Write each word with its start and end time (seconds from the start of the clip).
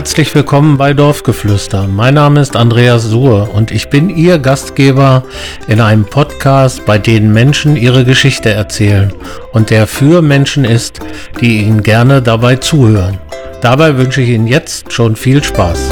herzlich 0.00 0.34
willkommen 0.34 0.78
bei 0.78 0.94
Dorfgeflüster. 0.94 1.86
Mein 1.86 2.14
Name 2.14 2.40
ist 2.40 2.56
Andreas 2.56 3.02
Suhr 3.04 3.54
und 3.54 3.70
ich 3.70 3.90
bin 3.90 4.08
Ihr 4.08 4.38
Gastgeber 4.38 5.24
in 5.68 5.82
einem 5.82 6.06
Podcast, 6.06 6.86
bei 6.86 6.96
dem 6.96 7.34
Menschen 7.34 7.76
ihre 7.76 8.06
Geschichte 8.06 8.48
erzählen 8.48 9.12
und 9.52 9.68
der 9.68 9.86
für 9.86 10.22
Menschen 10.22 10.64
ist, 10.64 11.00
die 11.42 11.58
Ihnen 11.58 11.82
gerne 11.82 12.22
dabei 12.22 12.56
zuhören. 12.56 13.18
Dabei 13.60 13.98
wünsche 13.98 14.22
ich 14.22 14.30
Ihnen 14.30 14.46
jetzt 14.46 14.90
schon 14.90 15.16
viel 15.16 15.44
Spaß. 15.44 15.90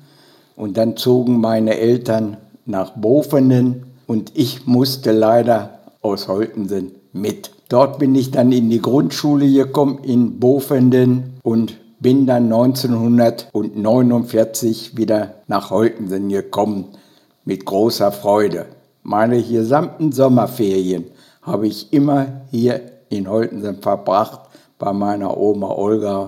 und 0.55 0.77
dann 0.77 0.97
zogen 0.97 1.39
meine 1.39 1.77
Eltern 1.77 2.38
nach 2.65 2.91
Bofenen 2.91 3.83
und 4.05 4.31
ich 4.35 4.65
musste 4.65 5.11
leider 5.11 5.80
aus 6.02 6.27
Holtensen 6.27 6.91
mit. 7.13 7.52
Dort 7.69 7.99
bin 7.99 8.15
ich 8.15 8.31
dann 8.31 8.52
in 8.52 8.69
die 8.69 8.81
Grundschule 8.81 9.52
gekommen 9.52 9.99
in 10.03 10.39
Bofenden 10.39 11.39
und 11.43 11.77
bin 12.00 12.28
dann 12.28 12.45
1949 12.45 14.98
wieder 14.98 15.34
nach 15.48 15.72
Holtensen 15.72 16.30
gekommen 16.30 16.86
mit 17.44 17.66
großer 17.66 18.12
Freude. 18.12 18.67
Meine 19.04 19.42
gesamten 19.42 20.12
Sommerferien 20.12 21.06
habe 21.42 21.67
ich 21.67 21.92
immer 21.94 22.42
hier 22.52 22.81
in 23.09 23.30
Holtensen 23.30 23.81
verbracht 23.81 24.42
bei 24.78 24.94
meiner 24.94 25.38
Oma 25.38 25.70
Olga 25.70 26.28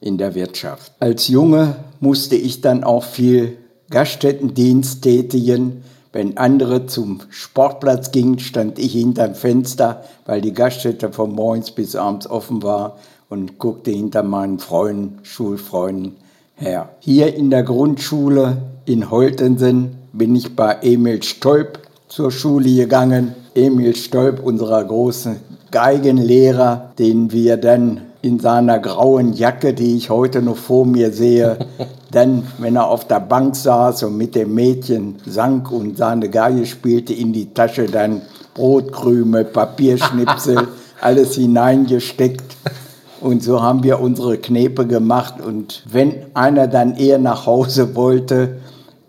in 0.00 0.18
der 0.18 0.34
Wirtschaft. 0.34 0.92
Als 1.00 1.28
Junge 1.28 1.76
musste 1.98 2.36
ich 2.36 2.60
dann 2.60 2.84
auch 2.84 3.04
viel 3.04 3.56
Gaststättendienst 3.90 5.02
tätigen. 5.02 5.82
Wenn 6.12 6.36
andere 6.36 6.86
zum 6.86 7.20
Sportplatz 7.30 8.10
gingen, 8.10 8.38
stand 8.38 8.78
ich 8.78 8.92
hinterm 8.92 9.34
Fenster, 9.34 10.04
weil 10.26 10.40
die 10.40 10.52
Gaststätte 10.52 11.12
von 11.12 11.32
morgens 11.32 11.70
bis 11.70 11.96
abends 11.96 12.28
offen 12.28 12.62
war 12.62 12.98
und 13.30 13.58
guckte 13.58 13.92
hinter 13.92 14.22
meinen 14.22 14.58
Freunden, 14.58 15.20
Schulfreunden 15.22 16.16
her. 16.56 16.90
Hier 16.98 17.34
in 17.34 17.48
der 17.48 17.62
Grundschule 17.62 18.58
in 18.84 19.10
Holtensen 19.10 19.96
bin 20.12 20.36
ich 20.36 20.54
bei 20.54 20.76
Emil 20.82 21.22
Stolp 21.22 21.78
zur 22.08 22.30
Schule 22.30 22.74
gegangen. 22.74 23.34
Emil 23.54 23.96
Stolp, 23.96 24.44
unserer 24.44 24.84
großen 24.84 25.36
Geigenlehrer, 25.70 26.92
den 26.98 27.30
wir 27.32 27.56
dann 27.56 28.02
in 28.22 28.38
seiner 28.38 28.78
grauen 28.80 29.32
Jacke, 29.32 29.72
die 29.72 29.96
ich 29.96 30.10
heute 30.10 30.42
noch 30.42 30.56
vor 30.56 30.84
mir 30.84 31.12
sehe, 31.12 31.58
dann, 32.10 32.42
wenn 32.58 32.76
er 32.76 32.88
auf 32.88 33.06
der 33.06 33.20
Bank 33.20 33.54
saß 33.54 34.02
und 34.02 34.16
mit 34.16 34.34
dem 34.34 34.54
Mädchen 34.54 35.16
sang 35.24 35.66
und 35.66 35.96
seine 35.96 36.28
Geige 36.28 36.66
spielte, 36.66 37.14
in 37.14 37.32
die 37.32 37.54
Tasche 37.54 37.86
dann 37.86 38.22
Brotkrümel, 38.54 39.44
Papierschnipsel, 39.44 40.68
alles 41.00 41.36
hineingesteckt. 41.36 42.49
Und 43.20 43.42
so 43.42 43.62
haben 43.62 43.82
wir 43.82 44.00
unsere 44.00 44.38
Knepe 44.38 44.86
gemacht. 44.86 45.34
Und 45.40 45.82
wenn 45.90 46.14
einer 46.34 46.66
dann 46.68 46.96
eher 46.96 47.18
nach 47.18 47.46
Hause 47.46 47.94
wollte, 47.94 48.56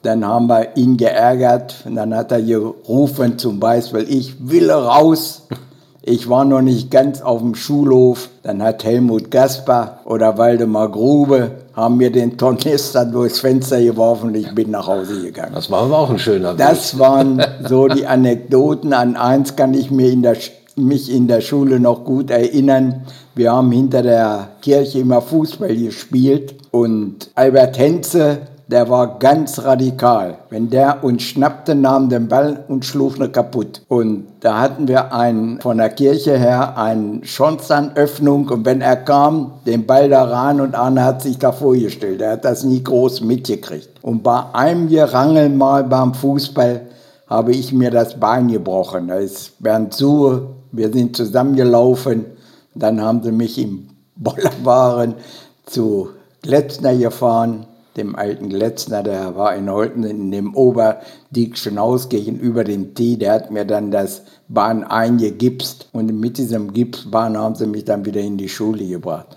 dann 0.03 0.25
haben 0.25 0.47
wir 0.47 0.75
ihn 0.75 0.97
geärgert. 0.97 1.75
Und 1.85 1.95
dann 1.95 2.15
hat 2.15 2.31
er 2.31 2.41
gerufen, 2.41 3.37
zum 3.37 3.59
Beispiel, 3.59 4.05
ich 4.09 4.35
will 4.49 4.71
raus. 4.71 5.47
Ich 6.03 6.27
war 6.27 6.45
noch 6.45 6.61
nicht 6.61 6.89
ganz 6.89 7.21
auf 7.21 7.41
dem 7.41 7.55
Schulhof. 7.55 8.29
Dann 8.43 8.61
hat 8.63 8.83
Helmut 8.83 9.29
Gasper 9.29 9.99
oder 10.05 10.37
Waldemar 10.37 10.89
Grube 10.89 11.51
haben 11.73 11.97
mir 11.97 12.11
den 12.11 12.37
Tornister 12.37 13.05
durchs 13.05 13.39
Fenster 13.39 13.81
geworfen 13.81 14.29
und 14.29 14.35
ich 14.35 14.53
bin 14.53 14.71
nach 14.71 14.87
Hause 14.87 15.21
gegangen. 15.21 15.53
Das 15.55 15.71
war 15.71 15.83
aber 15.83 15.99
auch 15.99 16.09
ein 16.09 16.19
schöner 16.19 16.53
Bild. 16.53 16.59
Das 16.59 16.99
waren 16.99 17.41
so 17.67 17.87
die 17.87 18.05
Anekdoten. 18.05 18.93
An 18.93 19.15
eins 19.15 19.55
kann 19.55 19.73
ich 19.73 19.89
mir 19.89 20.11
in 20.11 20.21
der, 20.21 20.35
mich 20.75 21.11
in 21.11 21.27
der 21.27 21.41
Schule 21.41 21.79
noch 21.79 22.03
gut 22.03 22.29
erinnern. 22.29 23.03
Wir 23.33 23.53
haben 23.53 23.71
hinter 23.71 24.01
der 24.01 24.49
Kirche 24.61 24.99
immer 24.99 25.21
Fußball 25.21 25.73
gespielt 25.73 26.55
und 26.71 27.31
Albert 27.33 27.77
Henze, 27.77 28.39
der 28.67 28.89
war 28.89 29.19
ganz 29.19 29.63
radikal. 29.63 30.39
Wenn 30.49 30.69
der 30.69 31.01
uns 31.01 31.23
schnappte, 31.23 31.73
nahm 31.73 32.09
den 32.09 32.27
Ball 32.27 32.65
und 32.67 32.83
schlug 32.83 33.19
ne 33.19 33.29
kaputt. 33.29 33.83
Und 33.87 34.27
da 34.41 34.59
hatten 34.59 34.89
wir 34.89 35.13
einen, 35.13 35.61
von 35.61 35.77
der 35.77 35.91
Kirche 35.91 36.37
her 36.37 36.77
eine 36.77 37.23
Schornsteinöffnung 37.23 38.49
und 38.49 38.65
wenn 38.65 38.81
er 38.81 38.97
kam, 38.97 39.53
den 39.65 39.85
Ball 39.85 40.09
da 40.09 40.25
rein 40.25 40.59
und 40.59 40.75
Arne 40.75 41.05
hat 41.05 41.21
sich 41.21 41.37
da 41.37 41.53
vorgestellt. 41.53 42.19
Er 42.19 42.33
hat 42.33 42.43
das 42.43 42.65
nie 42.65 42.83
groß 42.83 43.21
mitgekriegt. 43.21 43.91
Und 44.01 44.23
bei 44.23 44.43
einem 44.53 44.89
Gerangel 44.89 45.47
mal 45.49 45.85
beim 45.85 46.13
Fußball 46.13 46.81
habe 47.27 47.53
ich 47.53 47.71
mir 47.71 47.91
das 47.91 48.19
Bein 48.19 48.49
gebrochen. 48.49 49.07
Da 49.07 49.15
ist 49.15 49.53
Bernd 49.63 49.93
Suhe, 49.93 50.47
wir 50.73 50.91
sind 50.91 51.15
zusammengelaufen 51.15 52.25
dann 52.75 53.01
haben 53.01 53.23
sie 53.23 53.31
mich 53.31 53.57
im 53.57 53.89
Bollerwaren 54.15 55.15
zu 55.65 56.09
Gletzner 56.41 56.95
gefahren, 56.95 57.65
dem 57.97 58.15
alten 58.15 58.49
Gletzner, 58.49 59.03
der 59.03 59.35
war 59.35 59.55
in 59.55 59.69
Holten 59.69 60.03
in 60.03 60.31
dem 60.31 60.55
Oberdiekschen 60.55 61.77
Haus 61.77 62.07
gegenüber 62.07 62.63
dem 62.63 62.95
Tee, 62.95 63.17
der 63.17 63.33
hat 63.33 63.51
mir 63.51 63.65
dann 63.65 63.91
das 63.91 64.23
Bahn 64.47 64.83
eingegipst 64.83 65.89
und 65.91 66.07
mit 66.19 66.37
diesem 66.37 66.71
Gipsbahn 66.73 67.37
haben 67.37 67.55
sie 67.55 67.67
mich 67.67 67.85
dann 67.85 68.05
wieder 68.05 68.21
in 68.21 68.37
die 68.37 68.49
Schule 68.49 68.87
gebracht. 68.87 69.27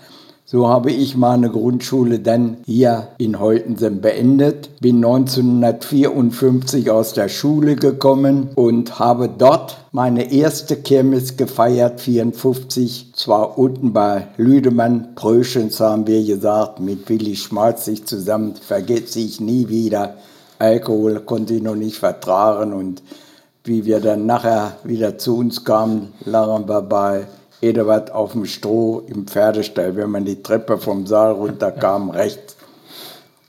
So 0.47 0.67
habe 0.67 0.91
ich 0.91 1.17
meine 1.17 1.49
Grundschule 1.49 2.19
dann 2.19 2.57
hier 2.67 3.07
in 3.17 3.39
Holtensen 3.39 3.99
beendet, 3.99 4.69
bin 4.79 4.97
1954 4.97 6.91
aus 6.91 7.13
der 7.13 7.29
Schule 7.29 7.75
gekommen 7.75 8.49
und 8.53 8.99
habe 8.99 9.27
dort 9.27 9.79
meine 9.91 10.31
erste 10.31 10.75
Kirmes 10.75 11.35
gefeiert, 11.35 11.99
54, 11.99 13.13
zwar 13.15 13.57
unten 13.57 13.91
bei 13.91 14.27
Lüdemann, 14.37 15.15
Pröschens 15.15 15.79
haben 15.79 16.05
wir 16.05 16.23
gesagt, 16.23 16.79
mit 16.79 17.09
Willi 17.09 17.35
Schmalzig 17.35 18.05
zusammen, 18.05 18.53
vergesse 18.53 19.21
ich 19.21 19.41
nie 19.41 19.67
wieder. 19.67 20.17
Alkohol 20.59 21.21
konnte 21.21 21.55
ich 21.55 21.63
noch 21.63 21.75
nicht 21.75 21.97
vertragen 21.97 22.71
und 22.71 23.01
wie 23.63 23.85
wir 23.85 23.99
dann 23.99 24.27
nachher 24.27 24.77
wieder 24.83 25.17
zu 25.17 25.37
uns 25.39 25.65
kamen, 25.65 26.13
lagen 26.23 26.69
wir 26.69 26.83
bei 26.83 27.25
Eduard 27.61 28.11
auf 28.11 28.33
dem 28.33 28.45
Stroh 28.45 29.03
im 29.07 29.27
Pferdestall, 29.27 29.95
wenn 29.95 30.11
man 30.11 30.25
die 30.25 30.41
Treppe 30.41 30.77
vom 30.77 31.05
Saal 31.07 31.33
runterkam, 31.33 32.09
rechts. 32.11 32.55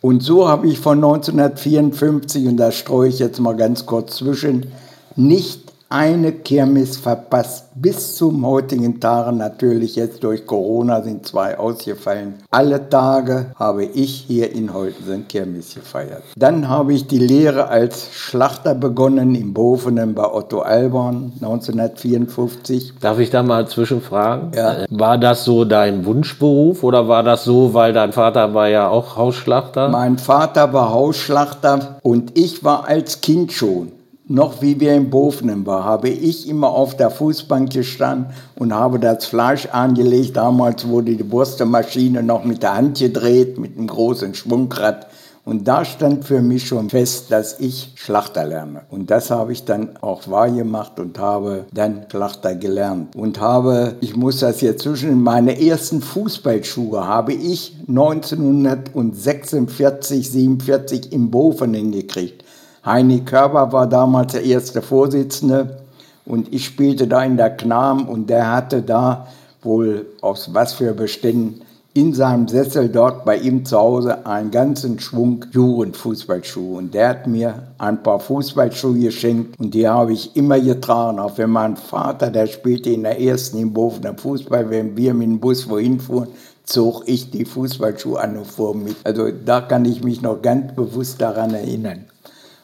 Und 0.01 0.23
so 0.23 0.49
habe 0.49 0.69
ich 0.69 0.79
von 0.79 0.99
1954, 0.99 2.47
und 2.47 2.57
da 2.59 2.71
streue 2.71 3.09
ich 3.09 3.19
jetzt 3.19 3.41
mal 3.41 3.57
ganz 3.57 3.87
kurz 3.87 4.17
zwischen, 4.17 4.73
nicht 5.17 5.66
eine 5.89 6.33
Kirmes 6.33 6.97
verpasst. 6.97 7.67
Bis 7.75 8.17
zum 8.17 8.45
heutigen 8.45 9.01
Tage, 9.01 9.37
natürlich 9.37 9.97
jetzt 9.97 10.25
durch 10.25 10.47
Corona 10.47 11.03
sind 11.03 11.27
zwei 11.27 11.59
ausgefallen. 11.59 12.35
Alle 12.51 12.89
Tage 12.89 13.53
habe 13.55 13.85
ich 13.85 14.25
hier 14.27 14.53
in 14.53 14.73
Holtensen 14.73 15.29
Kirmes 15.29 15.75
gefeiert. 15.75 16.23
Dann 16.37 16.69
habe 16.69 16.95
ich 16.95 17.07
die 17.07 17.19
Lehre 17.19 17.69
als 17.69 18.09
Schlachter 18.13 18.75
begonnen 18.75 19.35
in 19.35 19.53
Bofenen 19.53 20.15
bei 20.15 20.25
Otto 20.25 20.61
Alborn 20.61 21.33
1954. 21.41 22.95
Darf 23.01 23.19
ich 23.19 23.31
da 23.31 23.43
mal 23.43 23.69
zwischenfragen? 23.69 24.53
Ja. 24.55 24.87
War 24.91 25.19
das 25.19 25.45
so 25.45 25.65
dein 25.65 26.05
Wunschberuf 26.05 26.83
oder 26.83 27.09
war 27.09 27.23
das 27.23 27.45
so, 27.45 27.75
weil 27.75 27.93
dein 27.93 28.13
Vater 28.13 28.55
war 28.55 28.69
ja 28.69 28.89
auch 28.89 29.17
Hausschlachter? 29.17 29.89
Mein 29.91 30.19
Vater 30.19 30.73
war 30.73 30.91
Hausschlachter 30.93 31.99
und 32.03 32.37
ich 32.37 32.65
war 32.65 32.89
als 32.89 33.21
Kind 33.21 33.53
schon 33.53 33.93
noch 34.29 34.61
wie 34.61 34.81
wir 34.81 34.93
in 34.95 35.09
Bofenen 35.11 35.65
waren, 35.67 35.85
habe 35.85 36.09
ich 36.09 36.49
immer 36.49 36.71
auf 36.71 36.97
der 36.97 37.11
Fußbank 37.11 37.73
gestanden 37.73 38.33
und 38.57 38.75
habe 38.75 38.99
das 38.99 39.27
Fleisch 39.27 39.67
angelegt. 39.67 40.37
Damals 40.37 40.89
wurde 40.89 41.15
die 41.15 41.31
Wurstemaschine 41.31 42.25
noch 42.25 42.45
mit 42.45 42.63
der 42.63 42.75
Hand 42.75 42.99
gedreht, 42.99 43.59
mit 43.59 43.79
einem 43.79 43.87
großen 43.87 44.35
Schwungrad. 44.35 45.07
Und 45.45 45.69
da 45.69 45.85
stand 45.85 46.25
für 46.25 46.43
mich 46.43 46.67
schon 46.67 46.91
fest, 46.91 47.31
dass 47.31 47.61
ich 47.61 47.93
Schlachter 47.95 48.45
lerne. 48.45 48.81
Und 48.91 49.13
das 49.13 49.31
habe 49.31 49.53
ich 49.53 49.65
dann 49.65 49.97
auch 50.01 50.29
wahrgemacht 50.29 50.99
und 50.99 51.21
habe 51.21 51.67
dann 51.73 52.07
Schlachter 52.11 52.57
gelernt. 52.57 53.15
Und 53.15 53.41
habe, 53.41 53.95
ich 54.01 54.17
muss 54.17 54.41
das 54.41 54.61
jetzt 54.61 54.83
zwischen, 54.83 55.23
meine 55.23 55.65
ersten 55.65 56.01
Fußballschuhe 56.01 57.07
habe 57.07 57.33
ich 57.33 57.77
1946, 57.87 60.33
47 60.33 61.13
im 61.13 61.31
Bofenen 61.31 61.93
gekriegt. 61.93 62.43
Heini 62.87 63.23
Körber 63.23 63.73
war 63.73 63.89
damals 63.89 64.31
der 64.31 64.45
erste 64.45 64.81
Vorsitzende 64.81 65.79
und 66.25 66.55
ich 66.55 66.67
spielte 66.67 67.09
da 67.09 67.25
in 67.25 67.37
der 67.37 67.51
Knam 67.51 68.09
und 68.09 68.31
der 68.31 68.53
hatte 68.53 68.81
da 68.81 69.27
wohl 69.61 70.07
aus 70.21 70.55
was 70.55 70.75
für 70.75 70.95
Beständen 70.95 71.63
in 71.95 72.15
seinem 72.15 72.47
Sessel 72.47 72.89
dort 72.89 73.25
bei 73.25 73.39
ihm 73.39 73.65
zu 73.65 73.77
Hause 73.77 74.25
einen 74.25 74.53
ganzen 74.53 75.01
Schwung 75.01 75.45
Jugendfußballschuhe. 75.51 76.79
Und 76.79 76.95
der 76.95 77.09
hat 77.09 77.27
mir 77.27 77.63
ein 77.79 78.05
paar 78.05 78.21
Fußballschuhe 78.21 79.01
geschenkt 79.01 79.59
und 79.59 79.75
die 79.75 79.89
habe 79.89 80.13
ich 80.13 80.37
immer 80.37 80.61
getragen. 80.61 81.19
Auch 81.19 81.39
wenn 81.39 81.51
mein 81.51 81.77
Vater, 81.77 82.31
der 82.31 82.47
spielte 82.47 82.91
in 82.91 83.03
der 83.03 83.21
ersten 83.21 83.59
im 83.59 83.73
Bofener 83.73 84.15
Fußball, 84.17 84.71
wenn 84.71 84.97
wir 84.97 85.13
mit 85.13 85.27
dem 85.27 85.41
Bus 85.41 85.69
wohin 85.69 85.99
fuhren, 85.99 86.29
zog 86.63 87.03
ich 87.07 87.33
die 87.33 87.45
Fußballschuhe 87.45 88.21
an 88.21 88.37
und 88.37 88.47
fuhr 88.47 88.77
mit. 88.77 88.97
Also 89.03 89.31
da 89.45 89.61
kann 89.61 89.85
ich 89.87 90.05
mich 90.05 90.23
noch 90.23 90.41
ganz 90.41 90.73
bewusst 90.75 91.21
daran 91.21 91.53
erinnern. 91.53 92.05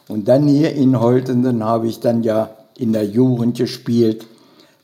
Und 0.07 0.27
dann 0.27 0.47
hier 0.47 0.73
in 0.73 0.99
Holtenden 0.99 1.63
habe 1.63 1.87
ich 1.87 1.99
dann 1.99 2.23
ja 2.23 2.49
in 2.77 2.93
der 2.93 3.05
Jugend 3.05 3.57
gespielt 3.57 4.27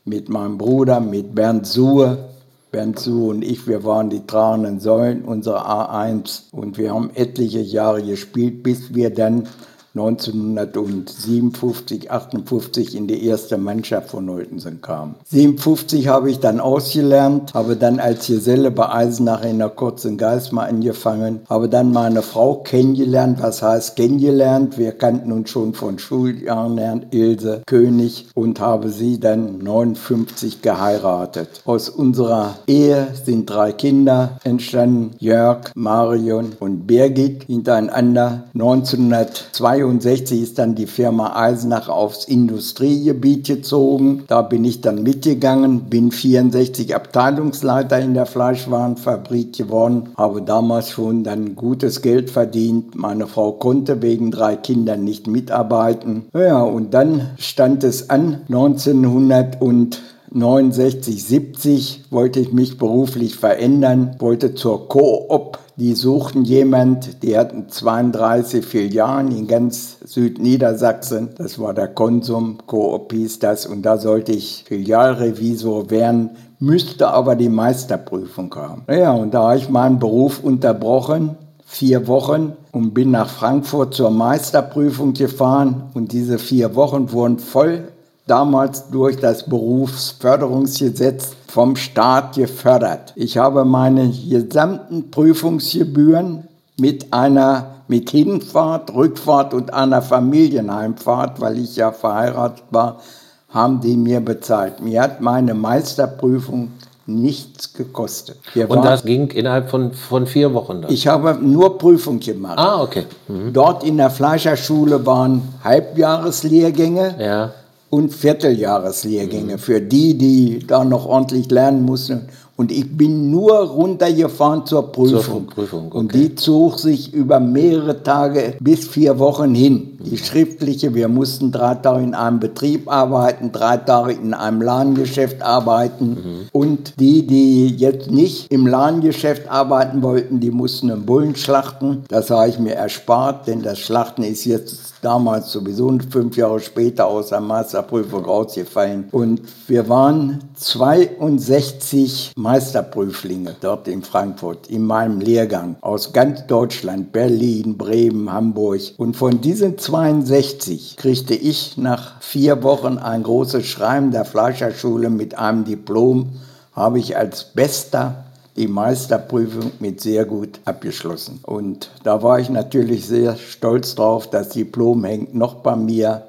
mit 0.04 0.28
meinem 0.28 0.58
Bruder, 0.58 1.00
mit 1.00 1.34
Bernd 1.34 1.66
Suhr. 1.66 2.30
Bernd 2.70 2.98
Suhr 2.98 3.30
und 3.30 3.42
ich, 3.42 3.66
wir 3.66 3.84
waren 3.84 4.10
die 4.10 4.26
tragenden 4.26 4.78
Säulen 4.78 5.24
unserer 5.24 5.68
A1 5.68 6.52
und 6.52 6.78
wir 6.78 6.94
haben 6.94 7.10
etliche 7.14 7.60
Jahre 7.60 8.02
gespielt, 8.02 8.62
bis 8.62 8.94
wir 8.94 9.10
dann 9.10 9.48
1957, 9.94 12.10
58 12.12 12.94
in 12.94 13.08
die 13.08 13.26
erste 13.26 13.58
Mannschaft 13.58 14.10
von 14.10 14.30
Holtensen 14.30 14.80
kam. 14.80 15.16
57 15.30 16.06
habe 16.06 16.30
ich 16.30 16.38
dann 16.38 16.60
ausgelernt, 16.60 17.54
habe 17.54 17.74
dann 17.74 17.98
als 17.98 18.28
Geselle 18.28 18.70
bei 18.70 18.88
Eisenach 18.88 19.44
in 19.44 19.58
der 19.58 19.70
kurzen 19.70 20.16
Geist 20.16 20.52
mal 20.52 20.68
angefangen, 20.68 21.40
habe 21.48 21.68
dann 21.68 21.90
meine 21.90 22.22
Frau 22.22 22.62
kennengelernt, 22.62 23.42
was 23.42 23.62
heißt 23.62 23.96
kennengelernt, 23.96 24.78
wir 24.78 24.92
kannten 24.92 25.32
uns 25.32 25.50
schon 25.50 25.74
von 25.74 25.98
Schuljahren 25.98 26.78
her, 26.78 27.00
Ilse 27.10 27.62
König 27.66 28.28
und 28.34 28.60
habe 28.60 28.90
sie 28.90 29.18
dann 29.18 29.58
59 29.58 30.62
geheiratet. 30.62 31.62
Aus 31.64 31.88
unserer 31.88 32.58
Ehe 32.68 33.08
sind 33.24 33.50
drei 33.50 33.72
Kinder 33.72 34.38
entstanden, 34.44 35.16
Jörg, 35.18 35.72
Marion 35.74 36.52
und 36.60 36.86
Birgit 36.86 37.42
hintereinander. 37.44 38.44
1962 38.54 39.79
1962 39.80 40.42
ist 40.42 40.58
dann 40.58 40.74
die 40.74 40.86
Firma 40.86 41.34
Eisenach 41.36 41.88
aufs 41.88 42.24
Industriegebiet 42.24 43.46
gezogen. 43.46 44.24
Da 44.28 44.42
bin 44.42 44.64
ich 44.64 44.80
dann 44.80 45.02
mitgegangen, 45.02 45.88
bin 45.88 46.12
64 46.12 46.94
Abteilungsleiter 46.94 47.98
in 47.98 48.14
der 48.14 48.26
Fleischwarenfabrik 48.26 49.56
geworden, 49.56 50.10
habe 50.16 50.42
damals 50.42 50.90
schon 50.90 51.24
dann 51.24 51.56
gutes 51.56 52.02
Geld 52.02 52.30
verdient. 52.30 52.94
Meine 52.94 53.26
Frau 53.26 53.52
konnte 53.52 54.02
wegen 54.02 54.30
drei 54.30 54.56
Kindern 54.56 55.04
nicht 55.04 55.26
mitarbeiten. 55.26 56.26
Ja, 56.34 56.62
und 56.62 56.92
dann 56.94 57.30
stand 57.38 57.82
es 57.82 58.10
an 58.10 58.42
1900 58.48 59.60
und 59.60 60.00
69, 60.32 61.24
70 61.24 62.04
wollte 62.10 62.38
ich 62.38 62.52
mich 62.52 62.78
beruflich 62.78 63.34
verändern, 63.34 64.14
wollte 64.20 64.54
zur 64.54 64.88
Coop 64.88 65.58
die 65.80 65.94
suchten 65.94 66.44
jemand, 66.44 67.22
die 67.22 67.38
hatten 67.38 67.70
32 67.70 68.66
Filialen 68.66 69.34
in 69.34 69.46
ganz 69.46 69.96
Südniedersachsen. 70.04 71.30
Das 71.38 71.58
war 71.58 71.72
der 71.72 71.88
Konsum, 71.88 72.58
Coop 72.66 73.10
hieß 73.10 73.38
das. 73.38 73.64
Und 73.64 73.80
da 73.82 73.96
sollte 73.96 74.32
ich 74.32 74.64
Filialrevisor 74.68 75.88
werden, 75.88 76.32
müsste 76.58 77.08
aber 77.08 77.34
die 77.34 77.48
Meisterprüfung 77.48 78.54
haben. 78.54 78.82
Naja, 78.88 79.12
und 79.12 79.32
da 79.32 79.48
habe 79.48 79.56
ich 79.56 79.70
meinen 79.70 79.98
Beruf 79.98 80.44
unterbrochen, 80.44 81.36
vier 81.64 82.06
Wochen, 82.08 82.52
und 82.72 82.92
bin 82.92 83.10
nach 83.10 83.30
Frankfurt 83.30 83.94
zur 83.94 84.10
Meisterprüfung 84.10 85.14
gefahren. 85.14 85.84
Und 85.94 86.12
diese 86.12 86.38
vier 86.38 86.74
Wochen 86.74 87.10
wurden 87.10 87.38
voll 87.38 87.84
damals 88.26 88.90
durch 88.90 89.16
das 89.16 89.48
Berufsförderungsgesetz 89.48 91.36
vom 91.50 91.76
Staat 91.76 92.36
gefördert. 92.36 93.12
Ich 93.16 93.36
habe 93.36 93.64
meine 93.64 94.08
gesamten 94.08 95.10
Prüfungsgebühren 95.10 96.44
mit 96.78 97.12
einer 97.12 97.74
mit 97.88 98.10
Hinfahrt, 98.10 98.94
Rückfahrt 98.94 99.52
und 99.52 99.74
einer 99.74 100.00
Familienheimfahrt, 100.00 101.40
weil 101.40 101.58
ich 101.58 101.74
ja 101.74 101.90
verheiratet 101.90 102.62
war, 102.70 103.00
haben 103.48 103.80
die 103.80 103.96
mir 103.96 104.20
bezahlt. 104.20 104.80
Mir 104.80 105.02
hat 105.02 105.20
meine 105.20 105.54
Meisterprüfung 105.54 106.70
nichts 107.06 107.72
gekostet. 107.72 108.38
Wir 108.54 108.70
und 108.70 108.84
das 108.84 109.02
ging 109.02 109.28
innerhalb 109.30 109.70
von, 109.70 109.92
von 109.92 110.26
vier 110.26 110.54
Wochen 110.54 110.82
dann? 110.82 110.92
Ich 110.92 111.08
habe 111.08 111.36
nur 111.42 111.78
Prüfung 111.78 112.20
gemacht. 112.20 112.60
Ah, 112.60 112.80
okay. 112.80 113.06
Mhm. 113.26 113.52
Dort 113.52 113.82
in 113.82 113.96
der 113.96 114.10
Fleischerschule 114.10 115.04
waren 115.04 115.42
Halbjahreslehrgänge. 115.64 117.16
Ja 117.18 117.50
und 117.90 118.14
Vierteljahreslehrgänge 118.14 119.58
für 119.58 119.80
die, 119.80 120.16
die 120.16 120.66
da 120.66 120.84
noch 120.84 121.06
ordentlich 121.06 121.50
lernen 121.50 121.84
mussten. 121.84 122.28
Und 122.60 122.72
ich 122.72 122.94
bin 122.94 123.30
nur 123.30 123.54
runtergefahren 123.54 124.66
zur 124.66 124.92
Prüfung. 124.92 125.46
Zur 125.46 125.46
Prüfung 125.46 125.86
okay. 125.86 125.96
Und 125.96 126.14
die 126.14 126.34
zog 126.34 126.78
sich 126.78 127.14
über 127.14 127.40
mehrere 127.40 128.02
Tage 128.02 128.52
bis 128.60 128.86
vier 128.86 129.18
Wochen 129.18 129.54
hin. 129.54 129.96
Die 129.98 130.18
schriftliche, 130.18 130.94
wir 130.94 131.08
mussten 131.08 131.52
drei 131.52 131.76
Tage 131.76 132.04
in 132.04 132.14
einem 132.14 132.38
Betrieb 132.38 132.86
arbeiten, 132.92 133.50
drei 133.50 133.78
Tage 133.78 134.12
in 134.12 134.34
einem 134.34 134.60
Ladengeschäft 134.60 135.40
arbeiten. 135.40 136.08
Mhm. 136.10 136.48
Und 136.52 137.00
die, 137.00 137.26
die 137.26 137.68
jetzt 137.68 138.10
nicht 138.10 138.52
im 138.52 138.66
Ladengeschäft 138.66 139.50
arbeiten 139.50 140.02
wollten, 140.02 140.40
die 140.40 140.50
mussten 140.50 140.90
einen 140.90 141.06
Bullen 141.06 141.36
schlachten. 141.36 142.04
Das 142.08 142.28
habe 142.28 142.50
ich 142.50 142.58
mir 142.58 142.74
erspart, 142.74 143.46
denn 143.46 143.62
das 143.62 143.78
Schlachten 143.78 144.22
ist 144.22 144.44
jetzt 144.44 144.90
damals 145.02 145.50
sowieso 145.50 145.90
fünf 146.10 146.36
Jahre 146.36 146.60
später 146.60 147.06
aus 147.06 147.28
der 147.28 147.40
Meisterprüfung 147.40 148.24
rausgefallen. 148.24 149.08
Und 149.12 149.40
wir 149.66 149.88
waren 149.88 150.40
62 150.54 152.32
Meisterprüflinge 152.50 153.54
dort 153.60 153.86
in 153.86 154.02
Frankfurt 154.02 154.66
in 154.66 154.84
meinem 154.84 155.20
Lehrgang 155.20 155.76
aus 155.82 156.12
ganz 156.12 156.48
Deutschland, 156.48 157.12
Berlin, 157.12 157.78
Bremen, 157.78 158.32
Hamburg. 158.32 158.80
Und 158.96 159.16
von 159.16 159.40
diesen 159.40 159.78
62 159.78 160.96
kriegte 160.96 161.34
ich 161.34 161.76
nach 161.76 162.20
vier 162.20 162.64
Wochen 162.64 162.98
ein 162.98 163.22
großes 163.22 163.64
Schreiben 163.64 164.10
der 164.10 164.24
Fleischerschule 164.24 165.10
mit 165.10 165.38
einem 165.38 165.64
Diplom, 165.64 166.30
habe 166.72 166.98
ich 166.98 167.16
als 167.16 167.44
bester 167.44 168.24
die 168.56 168.66
Meisterprüfung 168.66 169.70
mit 169.78 170.00
sehr 170.00 170.24
gut 170.24 170.58
abgeschlossen. 170.64 171.38
Und 171.44 171.92
da 172.02 172.20
war 172.24 172.40
ich 172.40 172.50
natürlich 172.50 173.06
sehr 173.06 173.36
stolz 173.36 173.94
drauf. 173.94 174.28
Das 174.28 174.48
Diplom 174.48 175.04
hängt 175.04 175.36
noch 175.36 175.54
bei 175.62 175.76
mir 175.76 176.24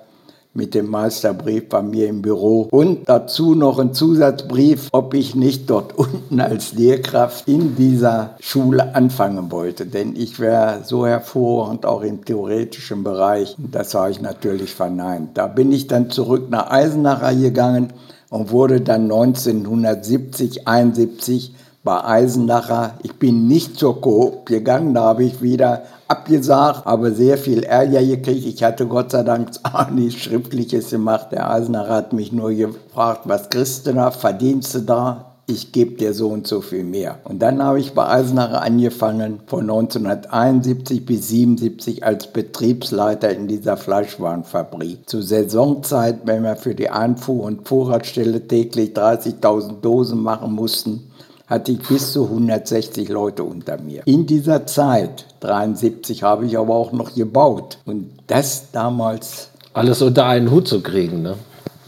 mit 0.53 0.75
dem 0.75 0.89
Meisterbrief 0.89 1.69
bei 1.69 1.81
mir 1.81 2.07
im 2.07 2.21
Büro 2.21 2.67
und 2.71 3.07
dazu 3.07 3.55
noch 3.55 3.79
ein 3.79 3.93
Zusatzbrief, 3.93 4.89
ob 4.91 5.13
ich 5.13 5.35
nicht 5.35 5.69
dort 5.69 5.97
unten 5.97 6.39
als 6.41 6.73
Lehrkraft 6.73 7.47
in 7.47 7.75
dieser 7.75 8.35
Schule 8.39 8.93
anfangen 8.95 9.51
wollte. 9.51 9.85
Denn 9.85 10.15
ich 10.15 10.39
wäre 10.39 10.81
so 10.83 11.05
hervorragend 11.07 11.85
auch 11.85 12.01
im 12.01 12.25
theoretischen 12.25 13.03
Bereich. 13.03 13.55
Das 13.57 13.93
habe 13.93 14.11
ich 14.11 14.21
natürlich 14.21 14.73
verneint. 14.73 15.37
Da 15.37 15.47
bin 15.47 15.71
ich 15.71 15.87
dann 15.87 16.09
zurück 16.09 16.49
nach 16.49 16.69
Eisenacher 16.69 17.33
gegangen 17.33 17.93
und 18.29 18.51
wurde 18.51 18.81
dann 18.81 19.03
1970, 19.03 20.67
71 20.67 21.53
bei 21.83 22.03
Eisenacher. 22.03 22.95
Ich 23.03 23.13
bin 23.13 23.47
nicht 23.47 23.77
zur 23.77 24.01
Coop 24.01 24.45
gegangen, 24.45 24.93
da 24.93 25.03
habe 25.03 25.23
ich 25.23 25.41
wieder 25.41 25.83
abgesagt, 26.07 26.85
aber 26.85 27.11
sehr 27.11 27.37
viel 27.37 27.63
Ärger 27.63 28.03
gekriegt. 28.03 28.45
Ich 28.45 28.63
hatte 28.63 28.85
Gott 28.85 29.11
sei 29.11 29.23
Dank 29.23 29.49
auch 29.63 29.89
nichts 29.89 30.21
Schriftliches 30.21 30.91
gemacht. 30.91 31.27
Der 31.31 31.49
Eisenacher 31.49 31.95
hat 31.95 32.13
mich 32.13 32.31
nur 32.31 32.51
gefragt, 32.51 33.21
was 33.25 33.49
kriegst 33.49 33.87
du 33.87 33.93
da, 33.93 34.11
verdienst 34.11 34.75
du 34.75 34.79
da? 34.79 35.31
ich 35.51 35.71
gebe 35.71 35.95
dir 35.95 36.13
so 36.13 36.29
und 36.29 36.47
so 36.47 36.61
viel 36.61 36.83
mehr. 36.83 37.19
Und 37.23 37.39
dann 37.41 37.61
habe 37.63 37.79
ich 37.79 37.93
bei 37.93 38.07
Eisenacher 38.07 38.61
angefangen, 38.61 39.41
von 39.47 39.61
1971 39.61 41.05
bis 41.05 41.31
1977 41.31 42.03
als 42.03 42.27
Betriebsleiter 42.27 43.29
in 43.31 43.47
dieser 43.47 43.77
Fleischwarenfabrik. 43.77 45.09
Zur 45.09 45.23
Saisonzeit, 45.23 46.19
wenn 46.25 46.43
wir 46.43 46.55
für 46.55 46.75
die 46.75 46.89
Einfuhr- 46.89 47.43
und 47.43 47.67
Vorratsstelle 47.67 48.47
täglich 48.47 48.91
30.000 48.91 49.81
Dosen 49.81 50.21
machen 50.21 50.53
mussten, 50.53 51.10
hatte 51.51 51.73
ich 51.73 51.79
bis 51.85 52.13
zu 52.13 52.23
160 52.23 53.09
Leute 53.09 53.43
unter 53.43 53.77
mir. 53.77 54.03
In 54.05 54.25
dieser 54.25 54.65
Zeit, 54.65 55.25
73, 55.41 56.23
habe 56.23 56.45
ich 56.45 56.57
aber 56.57 56.73
auch 56.73 56.93
noch 56.93 57.13
gebaut. 57.13 57.77
Und 57.85 58.09
das 58.27 58.71
damals. 58.71 59.49
Alles 59.73 60.01
unter 60.01 60.25
einen 60.27 60.49
Hut 60.49 60.69
zu 60.69 60.81
kriegen, 60.81 61.21
ne? 61.21 61.35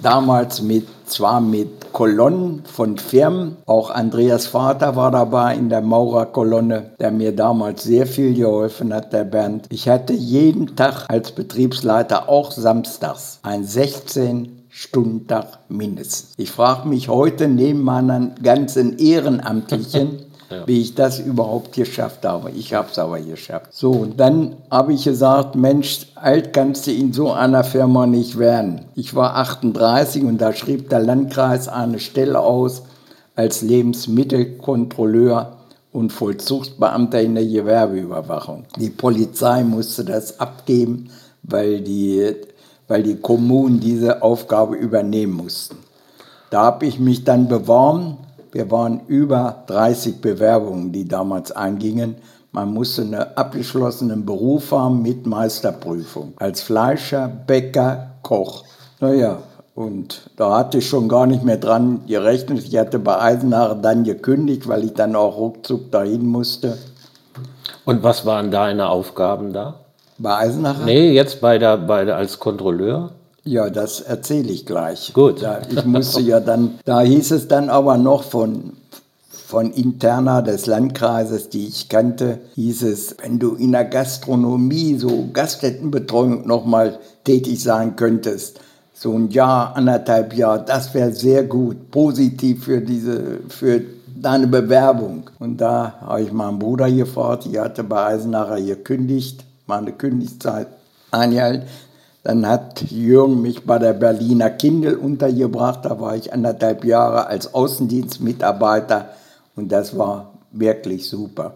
Damals 0.02 0.62
mit, 0.62 0.86
zwar 1.06 1.40
mit 1.40 1.94
Kolonnen 1.94 2.64
von 2.66 2.98
Firmen. 2.98 3.56
Auch 3.66 3.90
Andreas 3.90 4.48
Vater 4.48 4.98
war 4.98 5.12
dabei 5.12 5.56
in 5.56 5.70
der 5.70 5.82
Maurerkolonne, 5.82 6.92
der 7.00 7.12
mir 7.12 7.34
damals 7.34 7.84
sehr 7.84 8.06
viel 8.06 8.34
geholfen 8.34 8.94
hat, 8.94 9.14
der 9.14 9.24
Bernd. 9.24 9.68
Ich 9.70 9.88
hatte 9.88 10.12
jeden 10.12 10.76
Tag 10.76 11.06
als 11.08 11.32
Betriebsleiter, 11.32 12.28
auch 12.28 12.52
samstags, 12.52 13.40
ein 13.44 13.64
16 13.64 14.63
Stundentag 14.76 15.60
mindestens. 15.70 16.34
Ich 16.38 16.50
frage 16.50 16.88
mich 16.88 17.08
heute 17.08 17.48
neben 17.48 17.84
meinen 17.84 18.34
ganzen 18.42 18.98
Ehrenamtlichen, 18.98 20.18
ja. 20.50 20.66
wie 20.66 20.82
ich 20.82 20.96
das 20.96 21.20
überhaupt 21.20 21.74
geschafft 21.74 22.26
habe. 22.26 22.50
Ich 22.50 22.74
habe 22.74 22.88
es 22.92 22.98
aber 22.98 23.20
geschafft. 23.20 23.68
So, 23.72 23.92
und 23.92 24.20
dann 24.20 24.56
habe 24.72 24.94
ich 24.94 25.04
gesagt, 25.04 25.54
Mensch, 25.54 26.08
alt 26.16 26.54
kannst 26.54 26.88
du 26.88 26.92
in 26.92 27.14
so 27.14 27.32
einer 27.32 27.64
Firma 27.64 28.08
nicht 28.08 28.40
werden. 28.40 28.86
Ich 28.96 29.14
war 29.14 29.36
38 29.36 30.24
und 30.24 30.40
da 30.40 30.54
schrieb 30.54 30.90
der 30.90 31.02
Landkreis 31.02 31.68
eine 31.68 32.00
Stelle 32.00 32.40
aus 32.40 32.82
als 33.36 33.62
Lebensmittelkontrolleur 33.62 35.58
und 35.92 36.12
Vollzugsbeamter 36.12 37.22
in 37.22 37.36
der 37.36 37.46
Gewerbeüberwachung. 37.46 38.66
Die 38.80 38.90
Polizei 38.90 39.64
musste 39.64 40.04
das 40.04 40.40
abgeben, 40.40 41.12
weil 41.44 41.82
die 41.82 42.34
weil 42.94 43.02
die 43.02 43.16
Kommunen 43.16 43.80
diese 43.80 44.22
Aufgabe 44.22 44.76
übernehmen 44.76 45.34
mussten. 45.34 45.78
Da 46.52 46.62
habe 46.62 46.86
ich 46.86 47.00
mich 47.00 47.24
dann 47.24 47.48
beworben. 47.48 48.20
Wir 48.52 48.70
waren 48.70 49.02
über 49.08 49.64
30 49.66 50.22
Bewerbungen, 50.22 50.92
die 50.92 51.08
damals 51.08 51.52
eingingen. 51.52 52.18
Man 52.52 52.72
musste 52.72 53.02
einen 53.02 53.16
abgeschlossenen 53.16 54.28
Beruf 54.28 54.72
haben 54.72 55.02
mit 55.02 55.26
Meisterprüfung. 55.26 56.34
Als 56.36 56.62
Fleischer, 56.62 57.28
Bäcker, 57.28 58.12
Koch. 58.22 58.64
Naja, 59.00 59.40
und 59.74 60.30
da 60.36 60.60
hatte 60.60 60.78
ich 60.78 60.88
schon 60.88 61.10
gar 61.10 61.26
nicht 61.26 61.44
mehr 61.44 61.58
dran 61.58 62.02
gerechnet. 62.06 62.60
Ich 62.60 62.78
hatte 62.78 63.00
bei 63.00 63.20
Eisenach 63.20 63.76
dann 63.82 64.04
gekündigt, 64.04 64.68
weil 64.68 64.84
ich 64.84 64.94
dann 64.94 65.16
auch 65.16 65.36
ruckzuck 65.36 65.90
dahin 65.90 66.28
musste. 66.28 66.78
Und 67.86 68.04
was 68.04 68.28
waren 68.28 68.52
deine 68.52 68.90
Aufgaben 68.90 69.52
da? 69.52 69.83
Bei 70.24 70.38
Eisenacher? 70.38 70.86
Nee, 70.86 71.12
jetzt 71.12 71.42
bei 71.42 71.58
der, 71.58 71.78
bei 71.78 72.06
der, 72.06 72.16
als 72.16 72.40
Kontrolleur. 72.40 73.12
Ja, 73.44 73.70
das 73.70 74.00
erzähle 74.00 74.54
ich 74.54 74.66
gleich. 74.66 75.12
Gut. 75.14 75.44
Da, 75.44 75.60
ich 75.70 75.84
musste 75.84 76.22
ja 76.22 76.40
dann, 76.40 76.80
da 76.86 77.02
hieß 77.02 77.32
es 77.32 77.50
dann 77.50 77.70
aber 77.70 77.98
noch 77.98 78.24
von, 78.24 78.72
von 79.30 79.74
Interna 79.74 80.42
des 80.42 80.66
Landkreises, 80.66 81.50
die 81.50 81.68
ich 81.68 81.90
kannte, 81.90 82.40
hieß 82.56 82.84
es, 82.84 83.18
wenn 83.22 83.38
du 83.38 83.56
in 83.56 83.74
der 83.74 83.84
Gastronomie, 83.84 84.96
so 84.98 85.28
Gaststättenbetreuung 85.34 86.48
nochmal 86.48 87.00
tätig 87.26 87.62
sein 87.62 87.98
könntest, 87.98 88.62
so 88.94 89.12
ein 89.12 89.30
Jahr, 89.30 89.76
anderthalb 89.76 90.34
Jahr, 90.38 90.60
das 90.60 90.94
wäre 90.94 91.12
sehr 91.12 91.44
gut, 91.44 91.92
positiv 91.92 92.64
für 92.64 92.80
diese, 92.80 93.42
für 93.50 93.82
deine 94.16 94.48
Bewerbung. 94.48 95.30
Und 95.40 95.58
da 95.58 95.96
habe 96.00 96.22
ich 96.22 96.32
meinen 96.32 96.60
Bruder 96.60 96.90
gefragt, 96.90 97.46
ich 97.46 97.60
hatte 97.60 97.84
bei 97.84 98.06
Eisenacher 98.06 98.62
gekündigt 98.62 99.44
meine 99.66 99.92
Kündigzeit 99.94 100.68
eingehalten. 101.12 101.68
Dann 102.24 102.48
hat 102.48 102.82
Jürgen 102.90 103.42
mich 103.42 103.66
bei 103.66 103.80
der 103.80 103.94
Berliner 103.94 104.50
Kindel 104.50 104.96
untergebracht. 104.96 105.84
Da 105.84 106.00
war 106.00 106.16
ich 106.16 106.32
anderthalb 106.32 106.86
Jahre 106.86 107.28
als 107.28 107.54
Außendienstmitarbeiter 107.54 109.10
und 109.56 109.72
das 109.72 109.98
war 109.98 110.34
wirklich 110.52 111.08
super. 111.08 111.56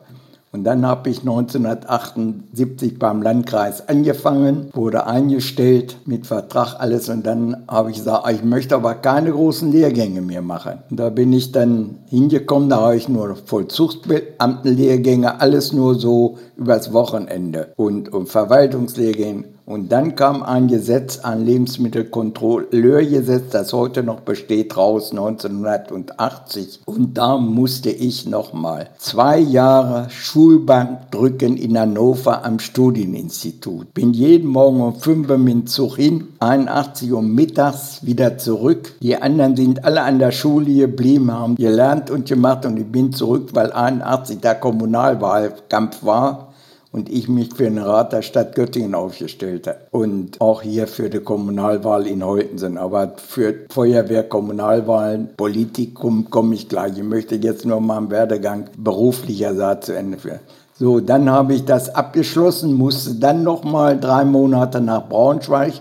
Und 0.52 0.64
dann 0.64 0.86
habe 0.86 1.10
ich 1.10 1.20
1978 1.20 2.98
beim 2.98 3.22
Landkreis 3.22 3.88
angefangen, 3.90 4.70
wurde 4.74 5.06
eingestellt 5.06 5.98
mit 6.06 6.26
Vertrag 6.26 6.76
alles 6.80 7.10
und 7.10 7.26
dann 7.26 7.64
habe 7.68 7.92
ich 7.92 7.98
gesagt, 7.98 8.30
ich 8.32 8.44
möchte 8.44 8.76
aber 8.76 8.96
keine 8.96 9.32
großen 9.32 9.72
Lehrgänge 9.72 10.22
mehr 10.22 10.42
machen. 10.42 10.80
Und 10.90 11.00
da 11.00 11.10
bin 11.10 11.34
ich 11.34 11.52
dann 11.52 11.98
hingekommen, 12.06 12.70
da 12.70 12.78
habe 12.78 12.96
ich 12.96 13.10
nur 13.10 13.36
Vollzugsbeamtenlehrgänge, 13.36 15.42
alles 15.42 15.74
nur 15.74 15.96
so 15.96 16.38
übers 16.56 16.94
Wochenende 16.94 17.74
und, 17.76 18.14
und 18.14 18.30
Verwaltungslehrgänge 18.30 19.57
und 19.68 19.92
dann 19.92 20.16
kam 20.16 20.42
ein 20.44 20.70
Gesetz, 20.70 21.20
ein 21.20 21.46
Lebensmittelkontrolleurgesetz, 21.46 23.50
das 23.52 23.74
heute 23.74 24.02
noch 24.02 24.22
besteht, 24.22 24.78
raus 24.78 25.12
1980. 25.12 26.84
Und 26.86 27.18
da 27.18 27.38
musste 27.38 27.90
ich 27.90 28.26
nochmal 28.26 28.88
zwei 28.98 29.38
Jahre 29.38 30.10
Schulbank 30.10 31.12
drücken 31.12 31.58
in 31.58 31.78
Hannover 31.78 32.46
am 32.46 32.60
Studieninstitut. 32.60 33.94
Bin 33.94 34.14
jeden 34.14 34.48
Morgen 34.48 34.80
um 34.80 34.96
5 34.96 35.30
Uhr 35.30 35.38
mit 35.38 35.54
dem 35.54 35.68
Zug 35.68 35.98
hin, 35.98 36.30
81 36.40 37.12
Uhr 37.12 37.22
mittags 37.22 38.06
wieder 38.06 38.38
zurück. 38.38 38.94
Die 39.02 39.22
anderen 39.22 39.58
sind 39.58 39.84
alle 39.84 40.04
an 40.04 40.20
der 40.20 40.32
Schule 40.32 40.74
geblieben, 40.74 41.30
haben 41.30 41.58
gelernt 41.58 42.10
und 42.10 42.26
gemacht 42.26 42.66
und 42.66 42.80
ich 42.80 42.90
bin 42.90 43.12
zurück, 43.12 43.50
weil 43.52 43.74
81 43.74 44.40
der 44.40 44.56
Kommunalwahlkampf 44.56 46.06
war 46.06 46.47
und 46.92 47.10
ich 47.10 47.28
mich 47.28 47.54
für 47.54 47.66
den 47.66 47.78
Rat 47.78 48.14
der 48.14 48.22
Stadt 48.22 48.56
Göttingen 48.56 48.96
aufgestellt 48.96 49.68
habe. 49.68 49.80
Und 49.92 50.40
auch 50.42 50.62
hier 50.62 50.88
für 50.88 51.10
die 51.10 51.20
Kommunalwahl 51.20 52.08
in 52.08 52.26
Holtensen. 52.26 52.78
Aber 52.78 53.16
für 53.18 53.56
Feuerwehr, 53.70 54.24
Kommunalwahlen, 54.24 55.32
Politikum 55.36 56.30
komme 56.30 56.56
ich 56.56 56.70
gleich. 56.70 56.98
Ich 56.98 57.04
möchte 57.04 57.36
jetzt 57.36 57.66
nur 57.66 57.82
mal 57.82 57.98
einen 57.98 58.12
Werdegang 58.12 58.70
beruflicher 58.78 59.56
Saat 59.56 59.84
zu 59.86 59.94
Ende 59.94 60.18
führen. 60.18 60.40
So, 60.80 61.00
dann 61.00 61.28
habe 61.30 61.54
ich 61.56 61.66
das 61.66 61.94
abgeschlossen, 61.94 62.74
musste 62.74 63.16
dann 63.16 63.44
noch 63.44 63.64
mal 63.64 64.00
drei 64.00 64.26
Monate 64.26 64.80
nach 64.80 65.10
Braunschweig 65.10 65.74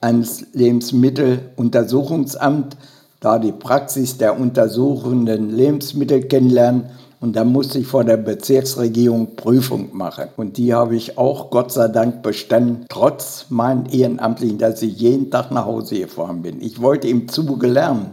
ans 0.00 0.46
Lebensmitteluntersuchungsamt, 0.52 2.76
da 3.20 3.40
die 3.40 3.52
Praxis 3.52 4.18
der 4.18 4.38
untersuchenden 4.38 5.50
Lebensmittel 5.50 6.22
kennenlernen 6.22 6.84
und 7.24 7.34
da 7.36 7.42
musste 7.42 7.78
ich 7.78 7.86
vor 7.86 8.04
der 8.04 8.18
Bezirksregierung 8.18 9.34
Prüfung 9.34 9.96
machen. 9.96 10.24
Und 10.36 10.58
die 10.58 10.74
habe 10.74 10.94
ich 10.94 11.16
auch 11.16 11.48
Gott 11.48 11.72
sei 11.72 11.88
Dank 11.88 12.22
bestanden, 12.22 12.84
trotz 12.90 13.46
meinen 13.48 13.86
Ehrenamtlichen, 13.86 14.58
dass 14.58 14.82
ich 14.82 14.98
jeden 14.98 15.30
Tag 15.30 15.50
nach 15.50 15.64
Hause 15.64 16.00
gefahren 16.00 16.42
bin. 16.42 16.60
Ich 16.60 16.82
wollte 16.82 17.08
im 17.08 17.26
Zuge 17.26 17.66
lernen. 17.66 18.10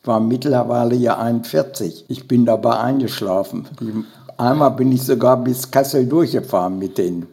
Ich 0.00 0.08
war 0.08 0.18
mittlerweile 0.18 0.96
ja 0.96 1.18
41. 1.18 2.06
Ich 2.08 2.26
bin 2.26 2.46
dabei 2.46 2.80
eingeschlafen. 2.80 3.68
Einmal 4.36 4.72
bin 4.72 4.90
ich 4.90 5.04
sogar 5.04 5.36
bis 5.36 5.70
Kassel 5.70 6.06
durchgefahren 6.06 6.80
mit 6.80 6.98
dem 6.98 7.28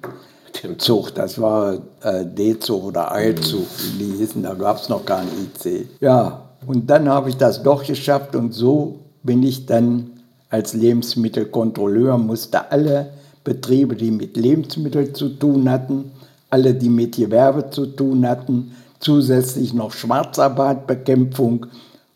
Zug. 0.77 1.15
Das 1.15 1.41
war 1.41 1.73
äh, 2.03 2.23
D-Zug 2.23 2.83
oder 2.83 3.11
Eilzug, 3.11 3.65
wie 3.79 4.03
die 4.03 4.17
hießen. 4.17 4.43
Da 4.43 4.53
gab 4.53 4.77
es 4.77 4.89
noch 4.89 5.03
keinen 5.03 5.29
IC. 5.29 5.87
Ja, 6.01 6.41
und 6.67 6.87
dann 6.87 7.09
habe 7.09 7.29
ich 7.29 7.37
das 7.37 7.63
doch 7.63 7.83
geschafft 7.83 8.35
und 8.35 8.53
so 8.53 8.99
bin 9.23 9.41
ich 9.41 9.65
dann 9.65 10.11
als 10.55 10.73
Lebensmittelkontrolleur 10.73 12.17
musste 12.17 12.71
alle 12.71 13.09
Betriebe, 13.43 13.93
die 13.95 14.09
mit 14.09 14.37
Lebensmitteln 14.37 15.13
zu 15.13 15.27
tun 15.27 15.69
hatten, 15.69 16.11
alle, 16.49 16.73
die 16.73 16.87
mit 16.87 17.17
Gewerbe 17.17 17.69
zu 17.71 17.87
tun 17.87 18.25
hatten, 18.25 18.73
zusätzlich 19.01 19.73
noch 19.73 19.91
Schwarzarbeitbekämpfung 19.91 21.65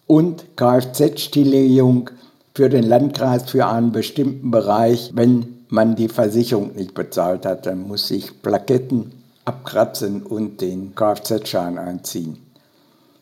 und 0.07 0.55
Kfz-Stilllegung 0.55 2.11
für 2.55 2.69
den 2.69 2.85
Landkreis 2.85 3.43
für 3.49 3.67
einen 3.67 3.91
bestimmten 3.91 4.51
Bereich. 4.51 5.11
Wenn 5.13 5.65
man 5.67 5.97
die 5.97 6.07
Versicherung 6.07 6.73
nicht 6.75 6.93
bezahlt 6.93 7.45
hat, 7.45 7.65
dann 7.65 7.85
muss 7.89 8.09
ich 8.09 8.41
Plaketten 8.41 9.11
abkratzen 9.43 10.23
und 10.23 10.61
den 10.61 10.95
Kfz-Schein 10.95 11.77
einziehen. 11.77 12.37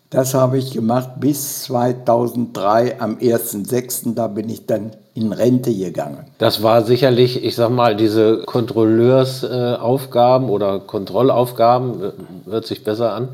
Das 0.09 0.33
habe 0.33 0.57
ich 0.57 0.71
gemacht 0.71 1.19
bis 1.19 1.63
2003 1.63 3.01
am 3.01 3.17
1.6. 3.17 4.15
Da 4.15 4.27
bin 4.27 4.49
ich 4.49 4.65
dann 4.65 4.91
in 5.13 5.33
Rente 5.33 5.73
gegangen. 5.73 6.27
Das 6.37 6.63
war 6.63 6.83
sicherlich, 6.83 7.43
ich 7.43 7.55
sag 7.55 7.71
mal, 7.71 7.95
diese 7.95 8.43
Kontrolleursaufgaben 8.45 10.49
oder 10.49 10.79
Kontrollaufgaben, 10.79 12.13
hört 12.45 12.65
sich 12.65 12.85
besser 12.85 13.13
an, 13.13 13.27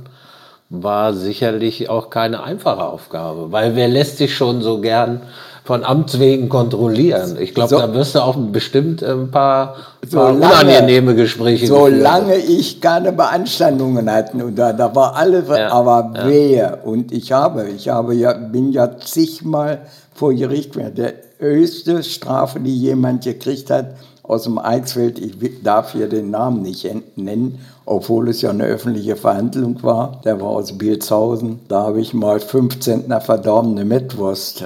war 0.70 1.14
sicherlich 1.14 1.90
auch 1.90 2.10
keine 2.10 2.42
einfache 2.42 2.84
Aufgabe, 2.84 3.52
weil 3.52 3.76
wer 3.76 3.88
lässt 3.88 4.18
sich 4.18 4.36
schon 4.36 4.64
so 4.64 4.82
gern 4.82 5.22
von 5.64 5.84
Amts 5.84 6.20
wegen 6.20 6.50
kontrollieren? 6.50 7.38
Ich 7.40 7.54
glaube, 7.54 7.70
so, 7.70 7.78
da 7.78 7.94
wirst 7.94 8.16
du 8.16 8.20
auch 8.20 8.36
bestimmt 8.36 9.02
ein 9.02 9.32
paar, 9.32 9.76
so 10.08 10.18
paar 10.18 10.34
lange, 10.34 10.72
unangenehme 10.72 11.16
Gespräche 11.16 11.68
Solange 11.68 12.36
ich 12.36 12.82
keine 12.82 13.14
Beanstandungen 13.14 14.12
hatte 14.12 14.44
und 14.44 14.56
da, 14.56 14.74
da 14.74 14.94
war 14.94 15.16
alles, 15.16 15.48
ja, 15.48 15.72
aber 15.72 16.12
ja. 16.16 16.28
wer? 16.28 16.86
Und 16.86 17.12
ich 17.12 17.32
habe, 17.32 17.70
ich 17.70 17.88
habe 17.90 18.14
ja, 18.16 18.34
bin 18.34 18.72
ja 18.72 18.98
zigmal 18.98 19.82
vor 20.14 20.34
Gericht, 20.34 20.76
der 20.76 21.14
höchste 21.40 22.04
Strafe, 22.04 22.60
die 22.60 22.78
jemand 22.78 23.24
gekriegt 23.24 23.70
hat, 23.70 23.96
aus 24.24 24.44
dem 24.44 24.58
Eichsfeld, 24.58 25.20
ich 25.20 25.36
darf 25.64 25.92
hier 25.92 26.08
den 26.08 26.32
Namen 26.32 26.62
nicht 26.62 26.88
nennen, 27.16 27.60
obwohl 27.86 28.30
es 28.30 28.42
ja 28.42 28.50
eine 28.50 28.66
öffentliche 28.66 29.16
Verhandlung 29.16 29.82
war. 29.84 30.22
Der 30.24 30.40
war 30.40 30.50
aus 30.50 30.78
Bielshausen. 30.78 31.60
Da 31.68 31.84
habe 31.84 32.02
ich 32.02 32.14
mal 32.14 32.40
15 32.40 33.14
verdorbene 33.22 33.86
Mettwurst 33.86 34.62
äh, 34.62 34.66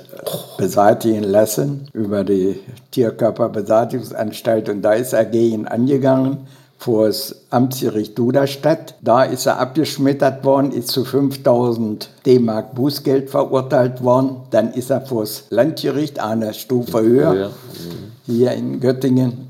beseitigen 0.57 1.23
lassen 1.23 1.87
über 1.93 2.23
die 2.23 2.59
Tierkörperbeseitigungsanstalt 2.91 4.69
und 4.69 4.81
da 4.81 4.93
ist 4.93 5.13
er 5.13 5.25
gegen 5.25 5.67
angegangen 5.67 6.47
vor 6.79 7.07
das 7.07 7.35
Amtsgericht 7.49 8.17
Duderstadt. 8.17 8.95
Da 9.01 9.23
ist 9.23 9.47
er 9.47 9.59
abgeschmettert 9.59 10.45
worden, 10.45 10.71
ist 10.71 10.89
zu 10.89 11.05
5000 11.05 12.09
D-Mark 12.25 12.75
Bußgeld 12.75 13.31
verurteilt 13.31 14.03
worden. 14.03 14.37
Dann 14.51 14.73
ist 14.73 14.91
er 14.91 15.01
vor 15.01 15.23
das 15.23 15.45
Landgericht, 15.49 16.19
eine 16.19 16.53
Stufe 16.53 17.01
höher, 17.01 17.49
hier 18.27 18.51
in 18.51 18.79
Göttingen, 18.79 19.47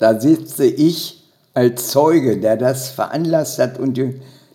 da 0.00 0.18
sitze 0.18 0.64
ich 0.64 1.19
als 1.60 1.88
Zeuge, 1.88 2.38
der 2.38 2.56
das 2.56 2.88
veranlasst 2.88 3.58
hat 3.58 3.78
und 3.78 4.00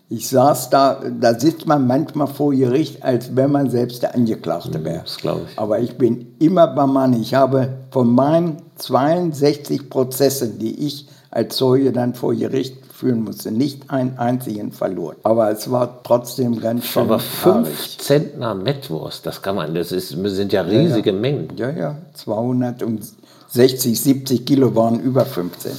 ich 0.08 0.28
saß 0.28 0.70
da, 0.70 1.00
da 1.20 1.38
sitzt 1.38 1.66
man 1.66 1.86
manchmal 1.86 2.26
vor 2.26 2.52
Gericht, 2.52 3.04
als 3.04 3.36
wenn 3.36 3.52
man 3.52 3.70
selbst 3.70 4.02
der 4.02 4.14
Angeklagte 4.16 4.84
wäre. 4.84 5.02
Das 5.04 5.16
glaube 5.16 5.42
ich. 5.48 5.56
Aber 5.56 5.78
ich 5.78 5.96
bin 5.96 6.34
immer 6.40 6.66
beim 6.66 6.92
Mann. 6.92 7.12
Ich 7.20 7.34
habe 7.34 7.68
von 7.92 8.12
meinen 8.12 8.56
62 8.76 9.88
Prozessen, 9.88 10.58
die 10.58 10.86
ich 10.86 11.06
als 11.30 11.56
Zeuge 11.56 11.92
dann 11.92 12.14
vor 12.14 12.34
Gericht 12.34 12.76
führen 12.92 13.22
musste, 13.22 13.52
nicht 13.52 13.88
einen 13.90 14.18
einzigen 14.18 14.72
verloren. 14.72 15.16
Aber 15.22 15.50
es 15.52 15.70
war 15.70 16.02
trotzdem 16.02 16.58
ganz 16.60 16.86
schön. 16.86 17.02
Aber 17.02 17.20
fünf 17.20 17.98
Zentner 17.98 18.54
Mettwurst, 18.54 19.26
das 19.26 19.42
kann 19.42 19.54
man, 19.54 19.74
das 19.74 19.92
ist, 19.92 20.08
sind 20.08 20.52
ja 20.52 20.62
riesige 20.62 21.10
ja, 21.10 21.14
ja. 21.14 21.20
Mengen. 21.20 21.48
Ja, 21.56 21.70
ja, 21.70 21.96
200 22.14 22.82
und 22.82 23.04
60, 23.48 24.00
70 24.00 24.44
Kilo 24.46 24.74
waren 24.74 25.00
über 25.00 25.24
15. 25.24 25.72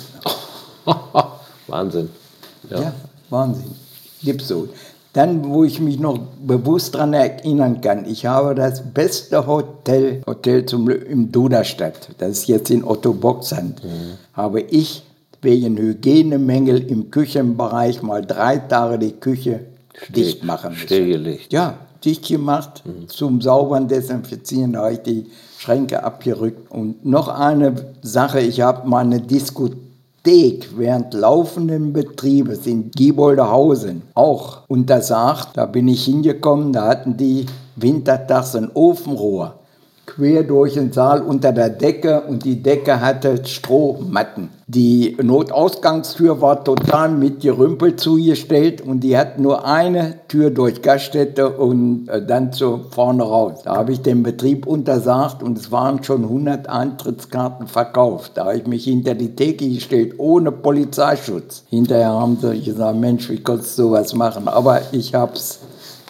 Wahnsinn. 1.68 2.10
Ja. 2.70 2.82
ja, 2.82 2.94
Wahnsinn. 3.30 3.72
Gibt's 4.24 4.48
so. 4.48 4.70
Dann, 5.14 5.50
wo 5.50 5.64
ich 5.64 5.80
mich 5.80 6.00
noch 6.00 6.20
bewusst 6.46 6.94
daran 6.94 7.14
erinnern 7.14 7.82
kann, 7.82 8.06
ich 8.06 8.26
habe 8.26 8.54
das 8.54 8.84
beste 8.94 9.48
Hotel, 9.48 10.22
Hotel 10.28 10.66
zum, 10.66 10.90
im 10.90 11.32
Duderstadt, 11.32 12.10
das 12.20 12.30
ist 12.30 12.48
jetzt 12.48 12.70
in 12.70 12.84
Otto 12.84 13.14
Boxhand, 13.14 13.84
mhm. 13.84 14.18
habe 14.34 14.62
ich 14.62 15.04
wegen 15.42 15.78
Hygienemängel 15.78 16.84
im 16.90 17.10
Küchenbereich 17.10 18.04
mal 18.04 18.24
drei 18.24 18.58
Tage 18.58 19.00
die 19.00 19.14
Küche 19.14 19.62
Still, 19.96 20.16
dicht 20.16 20.44
machen 20.44 20.72
müssen. 20.74 20.86
Stillgelegt. 20.86 21.52
Ja, 21.52 21.78
dicht 22.04 22.28
gemacht, 22.28 22.84
mhm. 22.86 23.08
zum 23.08 23.42
sauberen 23.42 23.88
Desinfizieren, 23.88 24.78
habe 24.78 24.94
ich 24.94 25.00
die 25.00 25.26
Schränke 25.58 26.04
abgerückt. 26.04 26.70
Und 26.72 27.06
noch 27.06 27.28
eine 27.28 27.94
Sache, 28.02 28.40
ich 28.40 28.62
habe 28.62 28.88
mal 28.88 29.00
eine 29.06 29.22
Diskothek 30.28 30.78
während 30.78 31.14
laufenden 31.14 31.94
Betriebes 31.94 32.68
in 32.68 32.92
Gieboldehausen 32.92 34.02
auch 34.14 34.64
untersagt. 34.68 35.56
Da 35.56 35.66
bin 35.66 35.88
ich 35.88 36.04
hingekommen, 36.04 36.74
da 36.74 36.88
hatten 36.88 37.16
die 37.16 37.46
wintertags 37.78 38.56
ein 38.56 38.70
Ofenrohr 38.74 39.60
quer 40.08 40.44
durch 40.44 40.74
den 40.74 40.92
Saal 40.92 41.22
unter 41.22 41.52
der 41.52 41.70
Decke 41.70 42.22
und 42.22 42.46
die 42.46 42.64
Decke 42.64 43.02
hatte 43.02 43.46
Strohmatten. 43.46 44.50
Die 44.68 45.16
Notausgangstür 45.22 46.42
war 46.42 46.64
total 46.64 47.10
mit 47.10 47.42
Gerümpel 47.42 47.96
zugestellt 47.96 48.82
und 48.82 49.02
die 49.02 49.18
hat 49.18 49.38
nur 49.38 49.66
eine 49.66 50.16
Tür 50.28 50.50
durch 50.50 50.82
Gaststätte 50.82 51.50
und 51.50 52.08
äh, 52.08 52.26
dann 52.26 52.52
zu 52.52 52.86
vorne 52.90 53.24
raus. 53.24 53.62
Da 53.64 53.76
habe 53.76 53.92
ich 53.92 54.02
den 54.02 54.24
Betrieb 54.24 54.66
untersagt 54.66 55.44
und 55.44 55.58
es 55.58 55.72
waren 55.72 56.04
schon 56.04 56.24
100 56.24 56.68
Eintrittskarten 56.68 57.68
verkauft. 57.68 58.32
Da 58.36 58.46
habe 58.46 58.58
ich 58.58 58.68
mich 58.68 58.86
hinter 58.86 59.14
die 59.14 59.36
Theke 59.36 59.70
gestellt, 59.70 60.16
ohne 60.18 60.52
Polizeischutz. 60.52 61.64
Hinterher 61.70 62.12
haben 62.12 62.38
sie 62.42 62.62
gesagt, 62.62 62.98
Mensch, 62.98 63.30
wie 63.30 63.42
konntest 63.42 63.78
du 63.78 63.84
sowas 63.84 64.14
machen? 64.14 64.48
Aber 64.48 64.82
ich 64.94 65.14
habe 65.14 65.34
es 65.34 65.60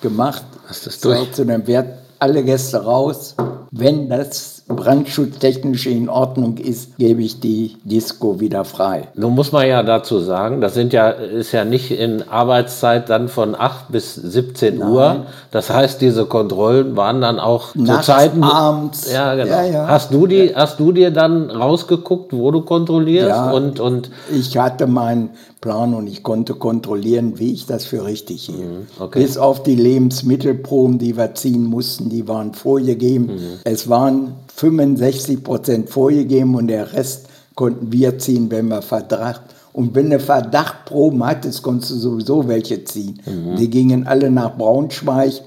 gemacht. 0.01 0.43
Hast 0.67 0.85
du 0.85 0.89
es 0.89 0.99
durch? 0.99 1.31
Zu 1.33 1.45
dem 1.45 1.65
Wert 1.67 1.87
alle 2.19 2.43
Gäste 2.43 2.83
raus. 2.83 3.35
Wenn 3.71 4.09
das 4.09 4.63
brandschutztechnisch 4.67 5.87
in 5.87 6.09
Ordnung 6.09 6.57
ist, 6.57 6.97
gebe 6.97 7.21
ich 7.21 7.39
die 7.39 7.77
Disco 7.83 8.39
wieder 8.39 8.65
frei. 8.65 9.07
Nun 9.15 9.33
muss 9.35 9.51
man 9.51 9.67
ja 9.67 9.83
dazu 9.83 10.19
sagen, 10.19 10.61
das 10.61 10.73
sind 10.73 10.93
ja, 10.93 11.09
ist 11.09 11.51
ja 11.51 11.63
nicht 11.63 11.91
in 11.91 12.27
Arbeitszeit 12.27 13.09
dann 13.09 13.29
von 13.29 13.55
8 13.55 13.89
bis 13.89 14.15
17 14.15 14.77
Nein. 14.77 14.89
Uhr. 14.89 15.25
Das 15.51 15.69
heißt, 15.69 16.01
diese 16.01 16.25
Kontrollen 16.25 16.95
waren 16.97 17.21
dann 17.21 17.39
auch 17.39 17.75
Nachts, 17.75 18.07
zu 18.07 18.11
Zeiten. 18.13 18.43
abends. 18.43 19.11
Ja, 19.11 19.35
genau. 19.35 19.49
Ja, 19.49 19.63
ja. 19.65 19.87
Hast, 19.87 20.13
du 20.13 20.27
die, 20.27 20.53
hast 20.55 20.79
du 20.79 20.91
dir 20.91 21.11
dann 21.11 21.49
rausgeguckt, 21.49 22.33
wo 22.33 22.51
du 22.51 22.61
kontrollierst? 22.61 23.29
Ja, 23.29 23.51
und, 23.51 23.79
und 23.79 24.11
ich 24.31 24.57
hatte 24.57 24.87
meinen 24.87 25.29
Plan 25.61 25.93
und 25.93 26.07
ich 26.07 26.23
konnte 26.23 26.53
kontrollieren, 26.53 27.39
wie 27.39 27.53
ich 27.53 27.65
das 27.65 27.85
für 27.85 28.05
richtig 28.05 28.45
hielt. 28.45 28.59
Mhm, 28.59 28.87
okay. 28.99 29.21
Bis 29.21 29.37
auf 29.37 29.63
die 29.63 29.75
Lebensmittelproben, 29.75 30.99
die 30.99 31.17
wir 31.17 31.33
ziehen 31.33 31.63
mussten, 31.63 32.09
die 32.09 32.27
waren 32.27 32.53
vorgegeben. 32.53 33.25
Mhm. 33.25 33.59
Es 33.63 33.89
waren 33.89 34.33
65 34.55 35.43
Prozent 35.43 35.89
vorgegeben 35.89 36.55
und 36.55 36.67
der 36.67 36.93
Rest 36.93 37.27
konnten 37.55 37.91
wir 37.91 38.19
ziehen, 38.19 38.51
wenn 38.51 38.67
wir 38.67 38.81
Verdacht. 38.81 39.41
Und 39.73 39.95
wenn 39.95 40.09
du 40.09 40.19
Verdachtproben 40.19 41.25
hattest, 41.25 41.61
konntest 41.63 41.91
du 41.91 41.95
sowieso 41.95 42.47
welche 42.47 42.83
ziehen. 42.83 43.21
Mhm. 43.25 43.55
Die 43.57 43.69
gingen 43.69 44.07
alle 44.07 44.29
nach 44.29 44.57
Braunschweig 44.57 45.41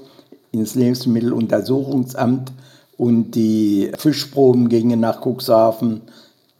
ins 0.51 0.75
Lebensmitteluntersuchungsamt 0.75 2.51
und 2.97 3.31
die 3.31 3.91
Fischproben 3.97 4.69
gingen 4.69 4.99
nach 4.99 5.21
Cuxhaven 5.21 6.01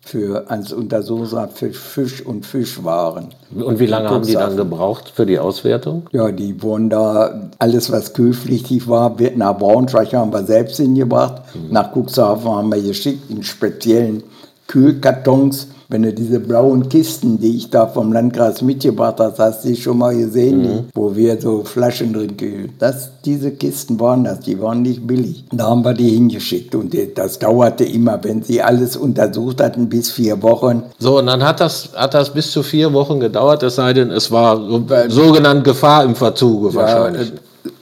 für 0.04 0.50
als 0.50 0.74
Untersuchungsrat 0.74 1.54
für 1.54 1.72
Fisch 1.72 2.26
und 2.26 2.46
Fischwaren. 2.46 3.30
Und 3.56 3.80
wie 3.80 3.86
lange 3.86 4.10
haben 4.10 4.26
die 4.26 4.34
dann 4.34 4.58
gebraucht 4.58 5.12
für 5.14 5.26
die 5.26 5.38
Auswertung? 5.38 6.08
Ja, 6.12 6.32
die 6.32 6.62
wurden 6.62 6.90
da, 6.90 7.50
alles 7.60 7.92
was 7.92 8.14
kühlpflichtig 8.14 8.88
war, 8.88 9.20
wird 9.20 9.38
nach 9.38 9.58
Braunschweig 9.58 10.14
haben 10.14 10.34
wir 10.34 10.44
selbst 10.44 10.78
hingebracht. 10.78 11.44
Mhm. 11.54 11.72
Nach 11.72 11.92
Cuxhaven 11.96 12.52
haben 12.52 12.72
wir 12.74 12.82
geschickt 12.82 13.30
in 13.30 13.44
speziellen 13.44 14.24
Kühlkartons 14.71 15.67
wenn 15.91 16.03
du 16.03 16.13
diese 16.13 16.39
blauen 16.39 16.88
Kisten, 16.88 17.38
die 17.38 17.57
ich 17.57 17.69
da 17.69 17.86
vom 17.86 18.13
Landkreis 18.13 18.62
mitgebracht 18.62 19.19
habe, 19.19 19.36
hast 19.38 19.65
du 19.65 19.75
schon 19.75 19.97
mal 19.97 20.15
gesehen, 20.15 20.62
mhm. 20.62 20.79
wo 20.93 21.13
wir 21.13 21.39
so 21.39 21.65
Flaschen 21.65 22.13
drin 22.13 22.38
kühlen. 22.38 22.71
Das, 22.79 23.10
diese 23.25 23.51
Kisten 23.51 23.99
waren 23.99 24.23
das, 24.23 24.39
die 24.39 24.62
waren 24.62 24.84
nicht 24.84 25.05
billig. 25.05 25.43
Da 25.51 25.65
haben 25.65 25.84
wir 25.84 25.93
die 25.93 26.07
hingeschickt 26.07 26.75
und 26.75 26.95
das 27.15 27.39
dauerte 27.39 27.84
immer, 27.84 28.23
wenn 28.23 28.41
sie 28.41 28.62
alles 28.62 28.95
untersucht 28.95 29.62
hatten, 29.62 29.89
bis 29.89 30.10
vier 30.10 30.41
Wochen. 30.41 30.84
So, 30.97 31.19
und 31.19 31.25
dann 31.25 31.43
hat 31.43 31.60
das, 31.60 31.89
hat 31.93 32.13
das 32.13 32.34
bis 32.34 32.51
zu 32.51 32.63
vier 32.63 32.93
Wochen 32.93 33.19
gedauert, 33.19 33.62
es 33.62 33.75
sei 33.75 33.91
denn, 33.91 34.12
es 34.12 34.31
war 34.31 34.55
so, 34.55 34.86
sogenannte 35.10 35.63
Gefahr 35.63 36.05
im 36.05 36.15
Verzuge 36.15 36.69
ja, 36.69 36.75
wahrscheinlich 36.75 37.34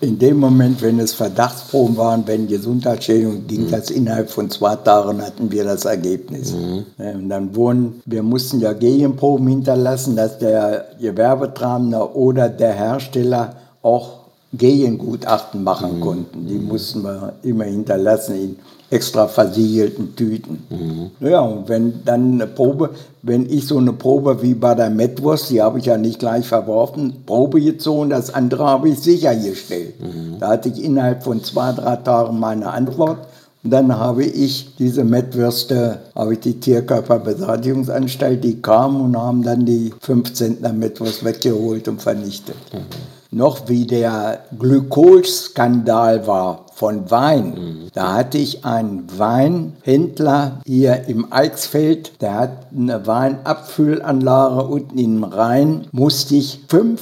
in 0.02 0.18
dem 0.18 0.38
Moment, 0.38 0.82
wenn 0.82 1.00
es 1.00 1.14
Verdachtsproben 1.14 1.98
waren, 1.98 2.24
wenn 2.26 2.48
Gesundheitsschädigungen, 2.48 3.48
ging 3.48 3.66
mhm. 3.66 3.72
das 3.72 3.90
innerhalb 3.90 4.30
von 4.30 4.50
zwei 4.50 4.76
Tagen, 4.76 5.22
hatten 5.22 5.52
wir 5.52 5.64
das 5.64 5.86
Ergebnis. 5.86 6.54
Mhm. 6.54 6.86
Und 6.98 7.30
dann 7.30 7.56
wurden, 7.56 8.02
wir 8.06 8.24
mussten 8.24 8.60
ja 8.62 8.74
Gegenproben 8.74 9.48
hinterlassen, 9.48 10.16
dass 10.16 10.40
der 10.40 10.86
Gewerbetreibende 11.00 12.16
oder 12.16 12.50
der 12.50 12.74
Hersteller 12.74 13.56
auch 13.82 14.20
Gegengutachten 14.54 15.64
machen 15.64 15.98
mhm. 15.98 16.02
konnten. 16.02 16.48
Die 16.48 16.58
mussten 16.58 17.04
wir 17.04 17.34
immer 17.44 17.66
hinterlassen 17.66 18.36
in 18.36 18.56
extra 18.92 19.28
versiegelten 19.28 20.16
Tüten. 20.16 20.64
Mhm. 20.70 21.12
Ja, 21.28 21.42
und 21.42 21.70
wenn 21.70 22.04
dann 22.06 22.34
eine 22.34 22.48
Probe, 22.48 22.92
wenn 23.22 23.50
ich 23.50 23.68
so 23.68 23.78
eine 23.78 23.94
Probe 23.94 24.42
wie 24.42 24.56
bei 24.56 24.74
der 24.76 24.90
Metwurst, 24.90 25.50
die 25.50 25.62
habe 25.62 25.80
ich 25.80 25.86
ja 25.86 25.98
nicht 25.98 26.20
gleich 26.20 26.48
verworfen, 26.48 27.24
Probe 27.26 27.62
gezogen, 27.62 28.10
das 28.10 28.34
andere 28.34 28.66
habe 28.66 28.90
ich 28.90 29.00
sichergestellt. 29.00 30.00
Mhm. 30.02 30.40
Da 30.40 30.50
hatte 30.50 30.70
ich 30.70 30.84
innerhalb 30.84 31.24
von 31.24 31.44
zwei, 31.44 31.72
drei 31.72 31.98
Tagen 31.98 32.40
meine 32.40 32.72
Antwort. 32.72 33.20
Und 33.62 33.72
dann 33.72 33.98
habe 33.98 34.24
ich 34.24 34.76
diese 34.78 35.04
Mettwürste, 35.04 36.00
habe 36.16 36.34
ich 36.34 36.40
die 36.40 36.62
Tierkörperbeseitigungsanstalt, 36.62 38.42
die 38.42 38.62
kam 38.62 39.02
und 39.02 39.18
haben 39.18 39.44
dann 39.44 39.66
die 39.66 39.94
15. 40.00 40.60
Mettwurst 40.80 41.26
weggeholt 41.26 41.90
und 41.90 42.02
vernichtet. 42.02 42.56
Mhm 42.72 43.19
noch 43.32 43.68
wie 43.68 43.86
der 43.86 44.46
Glykolskandal 44.58 46.26
war 46.26 46.66
von 46.74 47.12
Wein. 47.12 47.50
Mhm. 47.50 47.88
Da 47.94 48.14
hatte 48.14 48.38
ich 48.38 48.66
einen 48.66 49.08
Weinhändler 49.18 50.62
hier 50.66 51.06
im 51.08 51.32
Eichsfeld, 51.32 52.22
der 52.22 52.36
hat 52.36 52.68
eine 52.76 53.06
Weinabfüllanlage 53.06 54.64
unten 54.64 54.98
im 54.98 55.24
Rhein, 55.24 55.88
musste 55.92 56.36
ich 56.36 56.62
fünf 56.68 57.02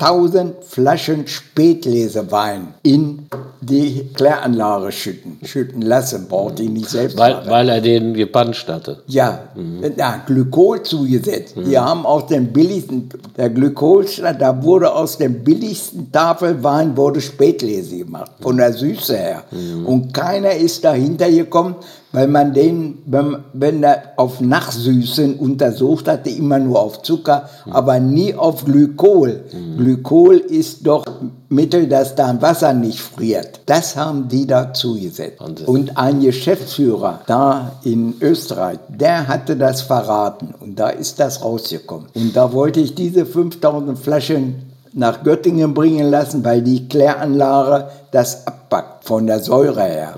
1000 0.00 0.64
Flaschen 0.64 1.26
Spätlesewein 1.26 2.68
in 2.82 3.26
die 3.60 4.08
Kläranlage 4.14 4.90
schütten, 4.90 5.38
schütten 5.44 5.82
lassen, 5.82 6.26
braucht 6.26 6.58
ihn 6.60 6.72
nicht 6.72 6.88
selbst 6.88 7.18
Weil, 7.18 7.34
machen. 7.34 7.50
weil 7.50 7.68
er 7.68 7.80
den 7.82 8.14
gepanscht 8.14 8.66
hatte. 8.68 9.02
Ja, 9.06 9.50
ja, 9.96 10.22
Glykol 10.26 10.82
zugesetzt. 10.82 11.54
Die 11.56 11.78
haben 11.78 12.06
aus 12.06 12.26
dem 12.28 12.46
billigsten, 12.46 13.10
der 13.36 13.50
Glykolstand, 13.50 14.40
da 14.40 14.62
wurde 14.62 14.90
aus 14.90 15.18
dem 15.18 15.44
billigsten 15.44 16.10
Tafelwein 16.10 16.96
wurde 16.96 17.20
Spätlese 17.20 17.98
gemacht, 17.98 18.32
von 18.40 18.56
der 18.56 18.72
Süße 18.72 19.16
her. 19.16 19.44
Und 19.84 20.14
keiner 20.14 20.52
ist 20.52 20.82
dahinter 20.82 21.30
gekommen, 21.30 21.74
weil 22.12 22.26
man 22.26 22.52
den, 22.52 22.98
wenn, 23.06 23.36
wenn 23.52 23.82
er 23.82 24.02
auf 24.16 24.40
Nachsüßen 24.40 25.34
untersucht 25.36 26.08
hatte, 26.08 26.30
immer 26.30 26.58
nur 26.58 26.80
auf 26.80 27.02
Zucker, 27.02 27.48
aber 27.70 28.00
nie 28.00 28.34
auf 28.34 28.64
Glykol. 28.64 29.44
Glykol 29.76 30.36
ist 30.36 30.86
doch 30.86 31.04
Mittel, 31.48 31.88
dass 31.88 32.14
da 32.14 32.40
Wasser 32.40 32.72
nicht 32.72 33.00
friert. 33.00 33.60
Das 33.66 33.96
haben 33.96 34.28
die 34.28 34.46
da 34.46 34.72
zugesetzt. 34.72 35.40
Wahnsinn. 35.40 35.66
Und 35.66 35.96
ein 35.96 36.20
Geschäftsführer 36.20 37.20
da 37.26 37.72
in 37.84 38.14
Österreich, 38.20 38.78
der 38.88 39.28
hatte 39.28 39.56
das 39.56 39.82
verraten 39.82 40.54
und 40.60 40.78
da 40.78 40.88
ist 40.88 41.20
das 41.20 41.44
rausgekommen. 41.44 42.08
Und 42.14 42.36
da 42.36 42.52
wollte 42.52 42.80
ich 42.80 42.94
diese 42.94 43.26
5000 43.26 43.98
Flaschen 43.98 44.70
nach 44.92 45.22
Göttingen 45.22 45.74
bringen 45.74 46.10
lassen, 46.10 46.44
weil 46.44 46.62
die 46.62 46.88
Kläranlage 46.88 47.88
das 48.10 48.46
abpackt 48.46 49.04
von 49.04 49.26
der 49.26 49.40
Säure 49.40 49.84
her. 49.84 50.14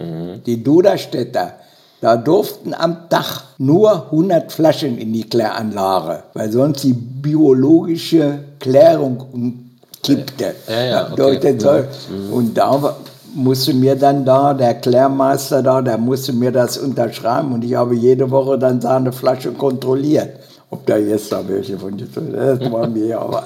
Die 0.47 0.63
Duderstädter, 0.63 1.55
da 2.03 2.17
durften 2.17 2.75
am 2.75 3.09
Tag 3.09 3.45
nur 3.59 4.07
100 4.07 4.51
Flaschen 4.51 4.99
in 4.99 5.13
die 5.13 5.23
Kläranlage, 5.23 6.25
weil 6.35 6.51
sonst 6.51 6.83
die 6.83 6.93
biologische 6.93 8.41
Klärung 8.59 9.25
umkippte. 9.33 10.57
Ja, 10.69 10.83
ja, 10.83 11.13
okay. 11.13 11.53
Ja. 11.53 11.61
Säure. 11.61 11.89
Und 12.33 12.59
da 12.59 12.97
musste 13.37 13.73
mir 13.73 13.95
dann 13.95 14.25
da, 14.25 14.53
der 14.53 14.75
Klärmeister 14.75 15.63
da, 15.63 15.81
der 15.81 15.97
musste 15.97 16.33
mir 16.33 16.51
das 16.51 16.77
unterschreiben 16.77 17.53
und 17.53 17.63
ich 17.63 17.77
habe 17.77 17.95
jede 17.95 18.29
Woche 18.29 18.59
dann 18.59 18.81
seine 18.81 19.13
Flasche 19.13 19.53
kontrolliert. 19.53 20.31
Ob 20.71 20.85
da 20.87 20.97
jetzt 20.97 21.31
da 21.31 21.47
welche 21.47 21.79
von 21.79 21.97
dir, 21.97 22.07
das 22.33 22.73
war 22.73 22.89
mir 22.89 23.21
aber. 23.21 23.45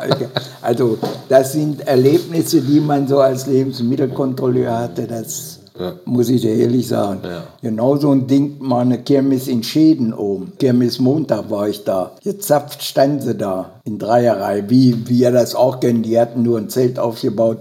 Also, 0.62 0.96
das 1.28 1.52
sind 1.52 1.86
Erlebnisse, 1.86 2.62
die 2.62 2.80
man 2.80 3.06
so 3.06 3.18
als 3.18 3.46
Lebensmittelkontrolleur 3.48 4.78
hatte, 4.78 5.06
das 5.06 5.55
muss 6.04 6.28
ich 6.28 6.42
dir 6.42 6.54
ehrlich 6.54 6.88
sagen. 6.88 7.20
Ja. 7.24 7.44
Genau 7.62 7.96
so 7.96 8.10
ein 8.10 8.26
Ding, 8.26 8.56
mal 8.60 8.80
eine 8.80 8.98
Kirmes 8.98 9.48
in 9.48 9.62
Schäden 9.62 10.12
oben. 10.12 10.52
Kirmes 10.58 10.98
Montag 10.98 11.50
war 11.50 11.68
ich 11.68 11.84
da. 11.84 12.12
Gezapft 12.22 12.82
standen 12.82 13.20
sie 13.20 13.34
da 13.34 13.70
in 13.84 13.98
Dreierreihe, 13.98 14.68
wie 14.68 15.08
wir 15.08 15.30
das 15.30 15.54
auch 15.54 15.80
kennen. 15.80 16.02
Die 16.02 16.18
hatten 16.18 16.42
nur 16.42 16.58
ein 16.58 16.68
Zelt 16.68 16.98
aufgebaut. 16.98 17.58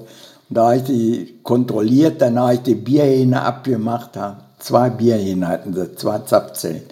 Und 0.50 0.58
da 0.58 0.66
habe 0.66 0.78
ich 0.78 0.84
die 0.84 1.36
kontrolliert, 1.44 2.22
dann 2.22 2.40
habe 2.40 2.56
ich 2.56 2.62
die 2.62 2.76
Bierhähne 2.76 3.42
abgemacht. 3.42 4.12
Zwei 4.60 4.90
Bierhähne 4.90 5.48
hatten 5.48 5.74
sie, 5.74 5.96
zwei 5.96 6.20
Zapfzellen. 6.20 6.84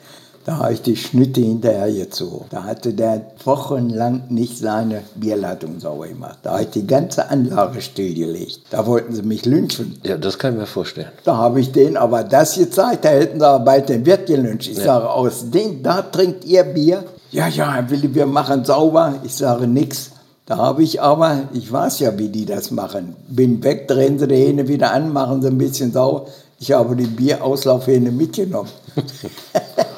Da 0.46 0.58
habe 0.58 0.74
ich 0.74 0.82
die 0.82 0.98
Schnitte 0.98 1.40
hinterher 1.40 1.92
gezogen. 1.92 2.46
Da 2.50 2.64
hatte 2.64 2.94
der 2.94 3.22
wochenlang 3.46 4.24
nicht 4.28 4.58
seine 4.58 5.02
Bierleitung 5.16 5.80
sauber 5.80 6.08
gemacht. 6.08 6.40
Da 6.44 6.52
habe 6.52 6.64
ich 6.64 6.70
die 6.72 6.86
ganze 6.86 7.30
Anlage 7.30 7.82
stillgelegt. 7.82 8.62
Da 8.70 8.86
wollten 8.86 9.14
sie 9.14 9.22
mich 9.22 9.46
lynchen. 9.46 10.00
Ja, 10.04 10.18
das 10.18 10.38
kann 10.38 10.54
ich 10.54 10.60
mir 10.60 10.66
vorstellen. 10.66 11.08
Da 11.24 11.38
habe 11.38 11.62
ich 11.62 11.72
denen 11.72 11.96
aber 11.96 12.24
das 12.24 12.58
gezeigt, 12.58 13.06
da 13.06 13.10
hätten 13.10 13.40
sie 13.40 13.48
aber 13.48 13.64
bald 13.64 13.88
den 13.88 14.06
Wirt 14.06 14.28
gelünscht. 14.28 14.68
Ich 14.70 14.80
sage, 14.80 15.10
aus 15.10 15.50
dem, 15.50 15.82
da 15.82 16.02
trinkt 16.02 16.44
ihr 16.44 16.64
Bier? 16.64 17.06
Ja, 17.32 17.48
ja, 17.48 17.74
Herr 17.74 17.90
Willi, 17.90 18.14
wir 18.14 18.26
machen 18.26 18.66
sauber. 18.66 19.16
Ich 19.24 19.36
sage 19.36 19.66
nix. 19.66 20.12
Da 20.46 20.58
habe 20.58 20.84
ich 20.84 21.02
aber, 21.02 21.44
ich 21.54 21.72
weiß 21.72 22.00
ja, 22.00 22.18
wie 22.20 22.28
die 22.28 22.46
das 22.46 22.70
machen. 22.70 23.16
Bin 23.30 23.64
weg, 23.64 23.88
drehen 23.88 24.20
sie 24.20 24.28
die 24.28 24.36
Hähne 24.36 24.68
wieder 24.68 24.92
an, 24.92 25.14
machen 25.14 25.42
sie 25.42 25.48
ein 25.48 25.58
bisschen 25.58 25.94
sauber. 25.94 26.28
Ich 26.60 26.74
habe 26.74 26.98
die 26.98 27.08
Bierauslaufhähne 27.08 28.12
mitgenommen. 28.12 28.70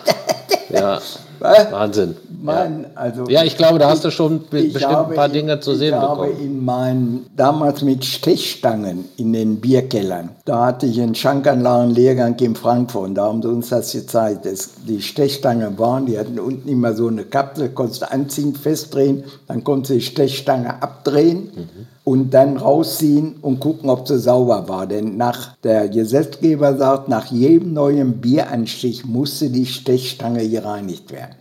Ja? 0.75 0.99
Wahnsinn. 1.39 2.15
Mann, 2.41 2.85
also 2.95 3.25
Ja, 3.27 3.43
ich 3.43 3.57
glaube, 3.57 3.77
da 3.79 3.89
hast 3.89 4.05
du 4.05 4.11
schon 4.11 4.41
ich 4.51 4.71
bestimmt 4.73 4.85
habe 4.93 5.09
ein 5.11 5.15
paar 5.15 5.25
in- 5.27 5.33
Dinge 5.33 5.59
zu 5.59 5.75
sehen 5.75 5.89
ich 5.89 5.99
habe 5.99 6.27
bekommen. 6.27 6.41
in 6.45 6.63
meinen, 6.65 7.25
damals 7.35 7.81
mit 7.81 8.05
Stechstangen 8.05 9.05
in 9.17 9.33
den 9.33 9.59
Bierkellern, 9.59 10.29
da 10.45 10.65
hatte 10.67 10.85
ich 10.85 11.01
einen 11.01 11.15
Schankanlagenlehrgang 11.15 12.37
in 12.39 12.55
Frankfurt 12.55 13.03
und 13.09 13.15
da 13.15 13.25
haben 13.25 13.41
sie 13.41 13.49
uns 13.49 13.69
das 13.69 13.91
gezeigt. 13.91 14.45
Das, 14.45 14.71
die 14.87 15.01
Stechstangen 15.01 15.77
waren, 15.79 16.05
die 16.05 16.17
hatten 16.17 16.39
unten 16.39 16.69
immer 16.69 16.93
so 16.93 17.07
eine 17.07 17.23
Kapsel, 17.25 17.69
konntest 17.69 18.03
du 18.03 18.11
anziehen, 18.11 18.55
festdrehen, 18.55 19.23
dann 19.47 19.63
konntest 19.63 19.89
du 19.89 19.93
die 19.95 20.01
Stechstange 20.01 20.81
abdrehen 20.81 21.49
und 22.05 22.35
dann 22.35 22.55
rausziehen 22.57 23.37
und 23.41 23.59
gucken, 23.59 23.89
ob 23.89 24.07
sie 24.07 24.19
sauber 24.19 24.69
war. 24.69 24.87
Denn 24.87 25.17
nach 25.17 25.57
der 25.63 25.89
Gesetzgeber 25.89 26.77
sagt, 26.77 27.09
nach 27.09 27.25
jedem 27.25 27.73
neuen 27.73 28.21
Bieranstich 28.21 29.05
musste 29.05 29.49
die 29.49 29.65
Stechstange 29.65 30.47
gereinigt 30.47 31.11
werden. 31.11 31.35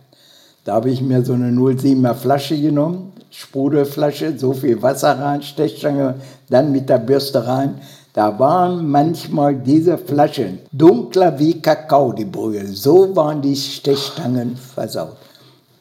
Da 0.65 0.73
habe 0.73 0.89
ich 0.89 1.01
mir 1.01 1.23
so 1.23 1.33
eine 1.33 1.51
07er 1.51 2.15
Flasche 2.15 2.59
genommen, 2.59 3.13
Sprudelflasche, 3.29 4.37
so 4.39 4.53
viel 4.53 4.81
Wasser 4.81 5.19
rein, 5.19 5.43
Stechstange, 5.43 6.15
dann 6.49 6.71
mit 6.71 6.89
der 6.89 6.97
Bürste 6.97 7.45
rein. 7.45 7.75
Da 8.13 8.39
waren 8.39 8.89
manchmal 8.89 9.55
diese 9.55 9.99
Flaschen 9.99 10.59
dunkler 10.71 11.37
wie 11.37 11.61
Kakao, 11.61 12.11
die 12.11 12.25
Brühe. 12.25 12.65
So 12.65 13.15
waren 13.15 13.41
die 13.41 13.55
Stechstangen 13.55 14.55
versaut. 14.55 15.17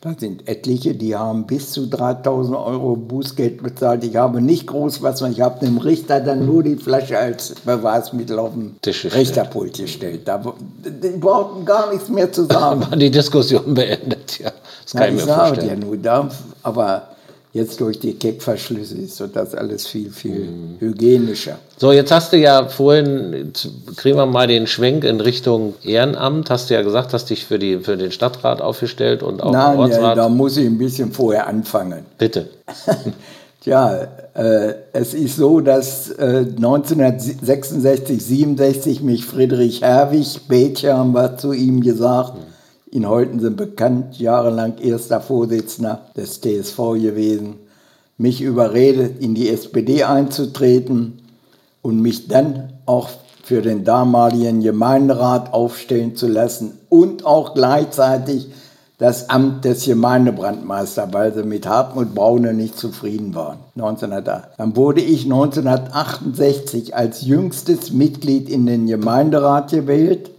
Da 0.04 0.14
sind 0.18 0.46
etliche, 0.46 0.94
die 0.94 1.16
haben 1.16 1.46
bis 1.46 1.70
zu 1.72 1.86
3000 1.86 2.58
Euro 2.58 2.94
Bußgeld 2.94 3.62
bezahlt. 3.62 4.04
Ich 4.04 4.16
habe 4.16 4.42
nicht 4.42 4.66
groß 4.66 5.00
was, 5.00 5.22
ich 5.22 5.40
habe 5.40 5.64
dem 5.64 5.78
Richter 5.78 6.20
dann 6.20 6.44
nur 6.44 6.62
die 6.62 6.76
Flasche 6.76 7.18
als 7.18 7.54
Beweismittel 7.64 8.38
auf 8.38 8.52
den 8.52 8.76
Tisch 8.82 9.00
gestellt. 9.00 9.28
Richterpult 9.28 9.78
gestellt. 9.78 10.28
Da, 10.28 10.42
die 10.84 11.16
brauchten 11.18 11.64
gar 11.64 11.90
nichts 11.90 12.10
mehr 12.10 12.30
zu 12.30 12.44
sagen. 12.44 12.82
War 12.82 12.96
die 12.98 13.10
Diskussion 13.10 13.72
beendet, 13.72 14.40
ja. 14.40 14.52
Das 14.84 14.92
Na, 14.92 15.00
kann 15.00 15.14
ich 15.14 15.20
ich 15.22 15.26
mir 15.26 15.32
vorstellen. 15.34 15.80
nur, 15.80 15.96
da, 15.96 16.28
aber 16.62 17.08
jetzt 17.54 17.80
durch 17.80 17.98
die 17.98 18.12
Keckverschlüsse 18.14 18.96
ist 18.98 19.16
so 19.16 19.26
das 19.26 19.54
alles 19.54 19.86
viel, 19.86 20.10
viel 20.10 20.40
Mhm. 20.50 20.76
hygienischer. 20.80 21.56
So, 21.78 21.92
jetzt 21.92 22.10
hast 22.12 22.32
du 22.32 22.36
ja 22.36 22.68
vorhin, 22.68 23.52
kriegen 23.96 24.16
wir 24.18 24.26
mal 24.26 24.46
den 24.46 24.66
Schwenk 24.66 25.04
in 25.04 25.20
Richtung 25.20 25.74
Ehrenamt. 25.82 26.50
Hast 26.50 26.68
du 26.68 26.74
ja 26.74 26.82
gesagt, 26.82 27.12
hast 27.14 27.30
dich 27.30 27.46
für, 27.46 27.58
die, 27.58 27.78
für 27.78 27.96
den 27.96 28.10
Stadtrat 28.12 28.60
aufgestellt 28.60 29.22
und 29.22 29.42
auch 29.42 29.52
Nein, 29.52 29.74
ja, 29.78 29.82
Ortsrat. 29.84 30.18
da 30.18 30.28
muss 30.28 30.56
ich 30.56 30.66
ein 30.66 30.76
bisschen 30.78 31.10
vorher 31.12 31.46
anfangen. 31.46 32.04
Bitte. 32.18 32.48
Tja, 33.62 34.08
äh, 34.34 34.74
es 34.92 35.14
ist 35.14 35.36
so, 35.36 35.60
dass 35.60 36.10
äh, 36.10 36.44
1966, 36.56 38.22
67 38.22 39.00
mich 39.02 39.24
Friedrich 39.24 39.80
Herwig, 39.80 40.26
haben 40.84 41.12
wir 41.12 41.36
zu 41.38 41.52
ihm 41.52 41.80
gesagt, 41.80 42.34
in 42.94 43.08
Holten 43.08 43.40
sind 43.40 43.56
bekannt, 43.56 44.20
jahrelang 44.20 44.78
erster 44.78 45.20
Vorsitzender 45.20 46.02
des 46.16 46.40
TSV 46.40 46.76
gewesen, 46.94 47.56
mich 48.18 48.40
überredet, 48.40 49.20
in 49.20 49.34
die 49.34 49.48
SPD 49.48 50.04
einzutreten 50.04 51.18
und 51.82 52.00
mich 52.00 52.28
dann 52.28 52.72
auch 52.86 53.08
für 53.42 53.62
den 53.62 53.84
damaligen 53.84 54.60
Gemeinderat 54.60 55.52
aufstellen 55.52 56.14
zu 56.14 56.28
lassen 56.28 56.78
und 56.88 57.26
auch 57.26 57.54
gleichzeitig 57.54 58.46
das 58.98 59.28
Amt 59.28 59.64
des 59.64 59.86
Gemeindebrandmeisters, 59.86 61.12
weil 61.12 61.34
sie 61.34 61.42
mit 61.42 61.66
Hartmut 61.66 62.14
Braune 62.14 62.54
nicht 62.54 62.78
zufrieden 62.78 63.34
waren. 63.34 63.58
1908. 63.74 64.50
Dann 64.56 64.76
wurde 64.76 65.00
ich 65.00 65.24
1968 65.24 66.94
als 66.94 67.22
jüngstes 67.22 67.90
Mitglied 67.90 68.48
in 68.48 68.66
den 68.66 68.86
Gemeinderat 68.86 69.72
gewählt 69.72 70.30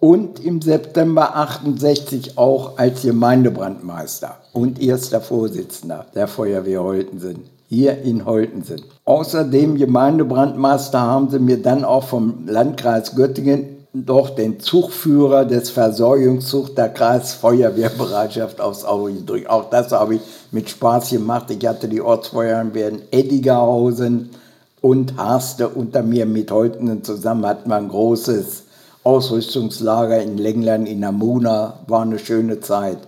und 0.00 0.44
im 0.44 0.62
September 0.62 1.34
68 1.36 2.38
auch 2.38 2.78
als 2.78 3.02
Gemeindebrandmeister 3.02 4.36
und 4.52 4.80
erster 4.80 5.20
Vorsitzender 5.20 6.06
der 6.14 6.28
Feuerwehr 6.28 6.82
Holtensen, 6.82 7.44
hier 7.68 8.00
in 8.02 8.24
Holtensen. 8.24 8.82
Außerdem 9.04 9.76
Gemeindebrandmeister 9.76 11.00
haben 11.00 11.30
sie 11.30 11.40
mir 11.40 11.60
dann 11.60 11.84
auch 11.84 12.04
vom 12.04 12.46
Landkreis 12.46 13.14
Göttingen 13.16 13.78
doch 13.92 14.30
den 14.30 14.60
Zugführer 14.60 15.44
des 15.44 15.70
Versorgungszugs 15.70 16.74
der 16.74 16.90
Kreisfeuerwehrbereitschaft 16.90 18.60
aufs 18.60 18.84
Auge 18.84 19.14
gedrückt. 19.14 19.50
Auch 19.50 19.70
das 19.70 19.90
habe 19.92 20.16
ich 20.16 20.20
mit 20.52 20.68
Spaß 20.70 21.10
gemacht. 21.10 21.50
Ich 21.50 21.66
hatte 21.66 21.88
die 21.88 22.00
Ortsfeuerwehren 22.00 23.02
Eddigerhausen 23.10 24.30
und 24.80 25.16
Harste 25.16 25.68
unter 25.68 26.02
mir 26.02 26.26
mit 26.26 26.50
Holtenen 26.50 27.02
zusammen 27.02 27.46
hatten 27.46 27.70
wir 27.70 27.76
ein 27.76 27.88
großes 27.88 28.64
Ausrüstungslager 29.04 30.22
in 30.22 30.38
Lengland 30.38 30.88
in 30.88 31.04
Amuna, 31.04 31.80
war 31.86 32.02
eine 32.02 32.18
schöne 32.18 32.60
Zeit. 32.60 32.98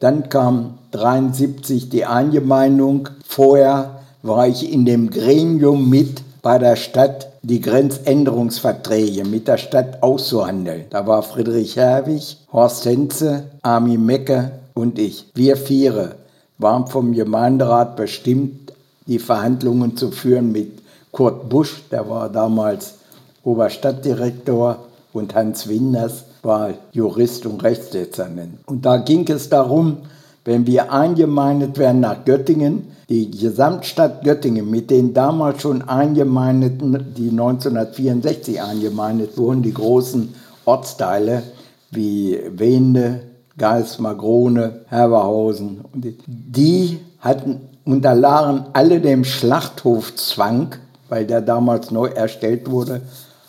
Dann 0.00 0.28
kam 0.28 0.78
73 0.92 1.88
die 1.88 2.04
Eingemeindung. 2.04 3.08
Vorher 3.26 4.00
war 4.22 4.46
ich 4.46 4.72
in 4.72 4.84
dem 4.84 5.10
Gremium 5.10 5.88
mit 5.88 6.22
bei 6.42 6.58
der 6.58 6.76
Stadt, 6.76 7.28
die 7.42 7.60
Grenzänderungsverträge 7.60 9.24
mit 9.24 9.48
der 9.48 9.56
Stadt 9.56 10.02
auszuhandeln. 10.02 10.84
Da 10.90 11.06
war 11.06 11.22
Friedrich 11.22 11.76
Herwig, 11.76 12.36
Horst 12.52 12.84
Henze, 12.84 13.44
Armin 13.62 14.04
Mecke 14.04 14.52
und 14.74 14.98
ich. 14.98 15.26
Wir 15.34 15.56
Viere 15.56 16.16
waren 16.58 16.86
vom 16.86 17.12
Gemeinderat 17.12 17.96
bestimmt 17.96 18.72
die 19.06 19.18
Verhandlungen 19.18 19.96
zu 19.96 20.10
führen 20.10 20.52
mit 20.52 20.78
Kurt 21.12 21.48
Busch, 21.48 21.82
der 21.90 22.08
war 22.08 22.28
damals 22.28 22.94
Oberstadtdirektor, 23.42 24.85
und 25.16 25.34
Hans 25.34 25.68
Winders 25.68 26.24
war 26.42 26.74
Jurist 26.92 27.46
und 27.46 27.62
Rechtsdezernent. 27.62 28.58
Und 28.66 28.86
da 28.86 28.98
ging 28.98 29.28
es 29.28 29.48
darum, 29.48 29.98
wenn 30.44 30.66
wir 30.66 30.92
eingemeindet 30.92 31.76
werden 31.78 32.00
nach 32.00 32.24
Göttingen, 32.24 32.88
die 33.08 33.30
Gesamtstadt 33.30 34.22
Göttingen 34.24 34.70
mit 34.70 34.90
den 34.90 35.12
damals 35.12 35.62
schon 35.62 35.82
eingemeindeten, 35.82 37.14
die 37.16 37.30
1964 37.30 38.62
eingemeindet 38.62 39.36
wurden, 39.36 39.62
die 39.62 39.74
großen 39.74 40.34
Ortsteile 40.64 41.42
wie 41.90 42.38
Wende, 42.50 43.22
Geis, 43.58 43.98
Magrone, 43.98 44.80
Herberhausen, 44.88 45.84
die 45.94 47.00
hatten 47.20 47.60
unterlagen 47.84 48.66
alle 48.72 49.00
dem 49.00 49.24
Schlachthofzwang, 49.24 50.74
weil 51.08 51.24
der 51.24 51.40
damals 51.40 51.90
neu 51.90 52.08
erstellt 52.08 52.70
wurde, 52.70 53.00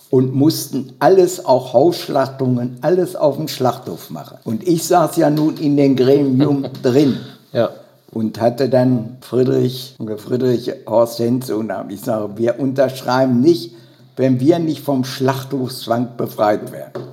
und 0.09 0.33
mussten 0.33 0.93
alles, 0.99 1.45
auch 1.45 1.73
Hausschlachtungen, 1.73 2.77
alles 2.81 3.15
auf 3.15 3.37
dem 3.37 3.47
Schlachthof 3.47 4.09
machen. 4.09 4.37
Und 4.45 4.67
ich 4.67 4.85
saß 4.87 5.17
ja 5.17 5.29
nun 5.29 5.57
in 5.57 5.75
dem 5.75 5.95
Gremium 5.95 6.65
drin. 6.81 7.17
Ja. 7.51 7.69
Und 8.11 8.39
hatte 8.39 8.69
dann 8.69 9.17
Friedrich, 9.21 9.97
Friedrich 10.17 10.71
Horst 10.87 11.19
Henze 11.19 11.57
und 11.57 11.71
ich 11.89 12.01
sage, 12.01 12.37
wir 12.37 12.59
unterschreiben 12.59 13.41
nicht, 13.41 13.75
wenn 14.15 14.39
wir 14.39 14.59
nicht 14.59 14.81
vom 14.81 15.03
Schlachthofzwang 15.03 16.15
befreit 16.15 16.71
werden. 16.71 17.03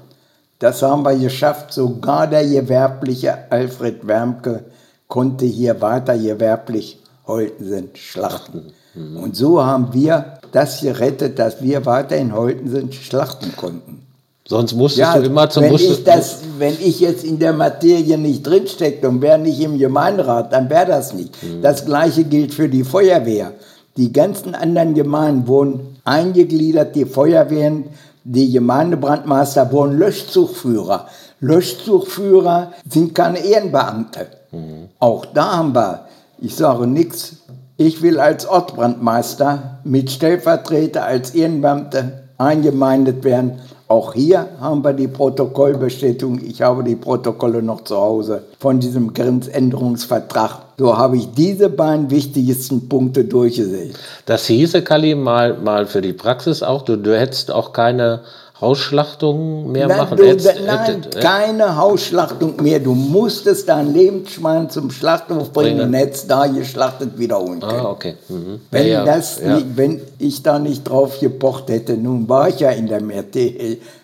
Das 0.61 0.83
haben 0.83 1.03
wir 1.03 1.17
geschafft. 1.17 1.73
Sogar 1.73 2.27
der 2.29 2.47
gewerbliche 2.47 3.51
Alfred 3.51 4.07
Wermke 4.07 4.65
konnte 5.09 5.45
hier 5.45 5.81
weiter 5.81 6.17
gewerblich 6.17 7.03
Holtensen 7.27 7.91
schlachten. 7.95 8.73
Mhm. 8.95 9.17
Und 9.17 9.37
so 9.37 9.65
haben 9.65 9.93
wir 9.93 10.39
das 10.53 10.81
gerettet, 10.81 11.39
dass 11.39 11.63
wir 11.63 11.85
weiter 11.87 12.17
in 12.17 12.35
Holtensen 12.35 12.93
schlachten 12.93 13.55
konnten. 13.57 14.05
Sonst 14.47 14.75
musstest 14.75 15.01
ja, 15.01 15.19
du 15.19 15.25
immer 15.25 15.49
zum 15.49 15.65
wenn 15.65 15.75
ich, 15.75 16.05
das, 16.05 16.41
wenn 16.59 16.75
ich 16.75 17.01
jetzt 17.01 17.25
in 17.25 17.39
der 17.39 17.55
Materie 17.55 18.19
nicht 18.19 18.47
drinstecke 18.47 19.09
und 19.09 19.23
wäre 19.23 19.39
nicht 19.39 19.59
im 19.61 19.79
Gemeinderat, 19.79 20.53
dann 20.53 20.69
wäre 20.69 20.87
das 20.87 21.15
nicht. 21.15 21.43
Mhm. 21.43 21.63
Das 21.63 21.87
gleiche 21.87 22.25
gilt 22.25 22.53
für 22.53 22.69
die 22.69 22.85
Feuerwehr. 22.85 23.53
Die 23.97 24.13
ganzen 24.13 24.55
anderen 24.55 24.93
Gemeinden 24.95 25.47
wurden 25.49 25.97
eingegliedert, 26.05 26.95
die 26.95 27.07
Feuerwehren, 27.07 27.85
die 28.25 28.53
Gemeindebrandmeister 28.53 29.73
wurden 29.73 29.97
Löschzugführer. 29.99 31.07
Löschzugführer 31.41 32.73
sind 32.89 33.15
keine 33.15 33.39
Ehrenbeamte. 33.39 34.27
Mhm. 34.53 34.89
Auch 34.99 35.25
da 35.27 35.57
haben 35.57 35.75
wir, 35.75 36.07
ich 36.39 36.55
sage 36.55 36.87
nichts, 36.87 37.37
ich 37.77 38.03
will 38.03 38.21
als 38.21 38.47
Ortbrandmeister 38.47 39.81
mit 39.85 40.11
Stellvertreter 40.11 41.05
als 41.05 41.35
Ehrenbeamte 41.35 42.25
eingemeindet 42.39 43.25
werden. 43.25 43.61
Auch 43.87 44.15
hier 44.15 44.49
haben 44.61 44.83
wir 44.83 44.93
die 44.93 45.09
Protokollbestätigung. 45.09 46.41
Ich 46.43 46.63
habe 46.63 46.83
die 46.85 46.97
Protokolle 46.97 47.63
noch 47.63 47.85
zu 47.85 47.97
Hause 47.97 48.45
von 48.59 48.81
diesem 48.81 49.13
Grenzänderungsvertrag. 49.13 50.63
So 50.79 50.97
habe 50.97 51.17
ich 51.17 51.33
diese 51.33 51.69
beiden 51.69 52.11
wichtigsten 52.11 52.89
Punkte 52.89 53.25
durchgesehen. 53.25 53.95
Das 54.27 54.47
hieße, 54.47 54.83
Kali, 54.83 55.15
mal, 55.15 55.59
mal 55.59 55.87
für 55.87 56.01
die 56.01 56.13
Praxis 56.13 56.63
auch, 56.63 56.83
du, 56.83 56.97
du 56.97 57.17
hättest 57.17 57.51
auch 57.51 57.73
keine 57.73 58.21
Hausschlachtungen 58.65 59.71
mehr 59.71 59.87
nein, 59.87 59.99
machen? 59.99 60.17
Du, 60.17 60.25
hättest, 60.25 60.55
nein, 60.67 60.79
hättet, 60.79 61.21
keine 61.21 61.77
Hausschlachtung 61.77 62.63
mehr. 62.63 62.81
Du 62.81 62.95
musstest 62.95 63.69
dein 63.69 63.93
Lebensschwein 63.93 64.71
zum 64.71 64.91
Schlachthof 64.91 65.53
bringen 65.53 65.81
und 65.81 65.95
hättest 65.95 66.31
da 66.31 66.47
geschlachtet 66.47 67.19
wieder 67.19 67.39
holen 67.39 67.63
Ah, 67.63 67.91
okay. 67.91 68.15
Mhm. 68.29 68.61
Wenn, 68.71 68.87
ja, 68.87 69.05
das 69.05 69.41
ja. 69.41 69.57
Nicht, 69.57 69.77
wenn 69.77 70.01
ich 70.19 70.43
da 70.43 70.59
nicht 70.59 70.85
drauf 70.85 71.21
gepocht 71.21 71.69
hätte, 71.69 71.97
nun 71.97 72.29
war 72.29 72.49
ich 72.49 72.61
ja 72.61 72.71
in 72.71 72.87
der 72.87 73.03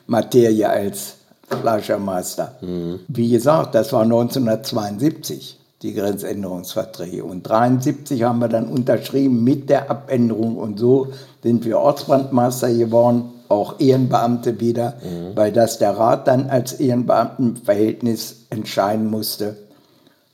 Materie 0.07 0.69
als 0.69 1.15
Fleischermeister. 1.49 2.55
Mhm. 2.61 3.01
Wie 3.09 3.31
gesagt, 3.31 3.75
das 3.75 3.93
war 3.93 4.03
1972 4.03 5.59
die 5.83 5.95
Grenzänderungsverträge. 5.95 7.25
Und 7.25 7.51
1973 7.51 8.23
haben 8.23 8.39
wir 8.41 8.49
dann 8.49 8.69
unterschrieben 8.69 9.43
mit 9.43 9.71
der 9.71 9.91
Abänderung 9.91 10.57
und 10.57 10.79
so 10.79 11.09
sind 11.43 11.65
wir 11.65 11.79
Ortsbrandmeister 11.79 12.73
geworden 12.73 13.33
auch 13.51 13.81
Ehrenbeamte 13.81 14.61
wieder, 14.61 14.95
mhm. 15.03 15.37
weil 15.37 15.53
das 15.53 15.79
der 15.79 15.97
Rat 15.97 16.29
dann 16.29 16.49
als 16.49 16.75
Ehrenbeamtenverhältnis 16.75 18.47
entscheiden 18.51 19.07
musste. 19.07 19.57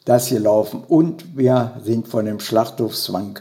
Das 0.05 0.29
hier 0.29 0.41
laufen 0.41 0.85
und 0.87 1.37
wir 1.37 1.73
sind 1.83 2.07
von 2.07 2.27
dem 2.27 2.39
Schlachthofzwang 2.39 3.41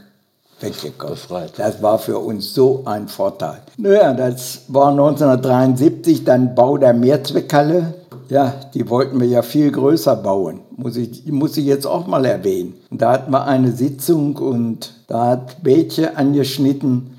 weggekommen. 0.60 1.16
Befreit. 1.16 1.54
Das 1.58 1.82
war 1.82 2.00
für 2.00 2.18
uns 2.18 2.54
so 2.54 2.84
ein 2.86 3.08
Vorteil. 3.08 3.60
Naja, 3.78 4.14
das 4.14 4.62
war 4.70 4.90
1973 4.90 6.24
dann 6.24 6.56
Bau 6.56 6.78
der 6.78 6.94
Mehrzweckhalle. 6.94 7.94
Ja, 8.30 8.54
die 8.74 8.90
wollten 8.90 9.20
wir 9.20 9.28
ja 9.28 9.44
viel 9.44 9.72
größer 9.72 10.16
bauen. 10.16 10.62
Muss 10.76 10.96
ich, 10.96 11.26
muss 11.28 11.58
ich 11.58 11.66
jetzt 11.66 11.86
auch 11.86 12.08
mal 12.08 12.26
erwähnen. 12.26 12.74
Da 12.90 13.12
hatten 13.12 13.32
wir 13.32 13.46
eine 13.46 13.72
Sitzung 13.72 14.36
und 14.38 14.94
da 15.08 15.28
hat 15.28 15.62
Bädchen 15.62 16.16
angeschnitten. 16.16 17.15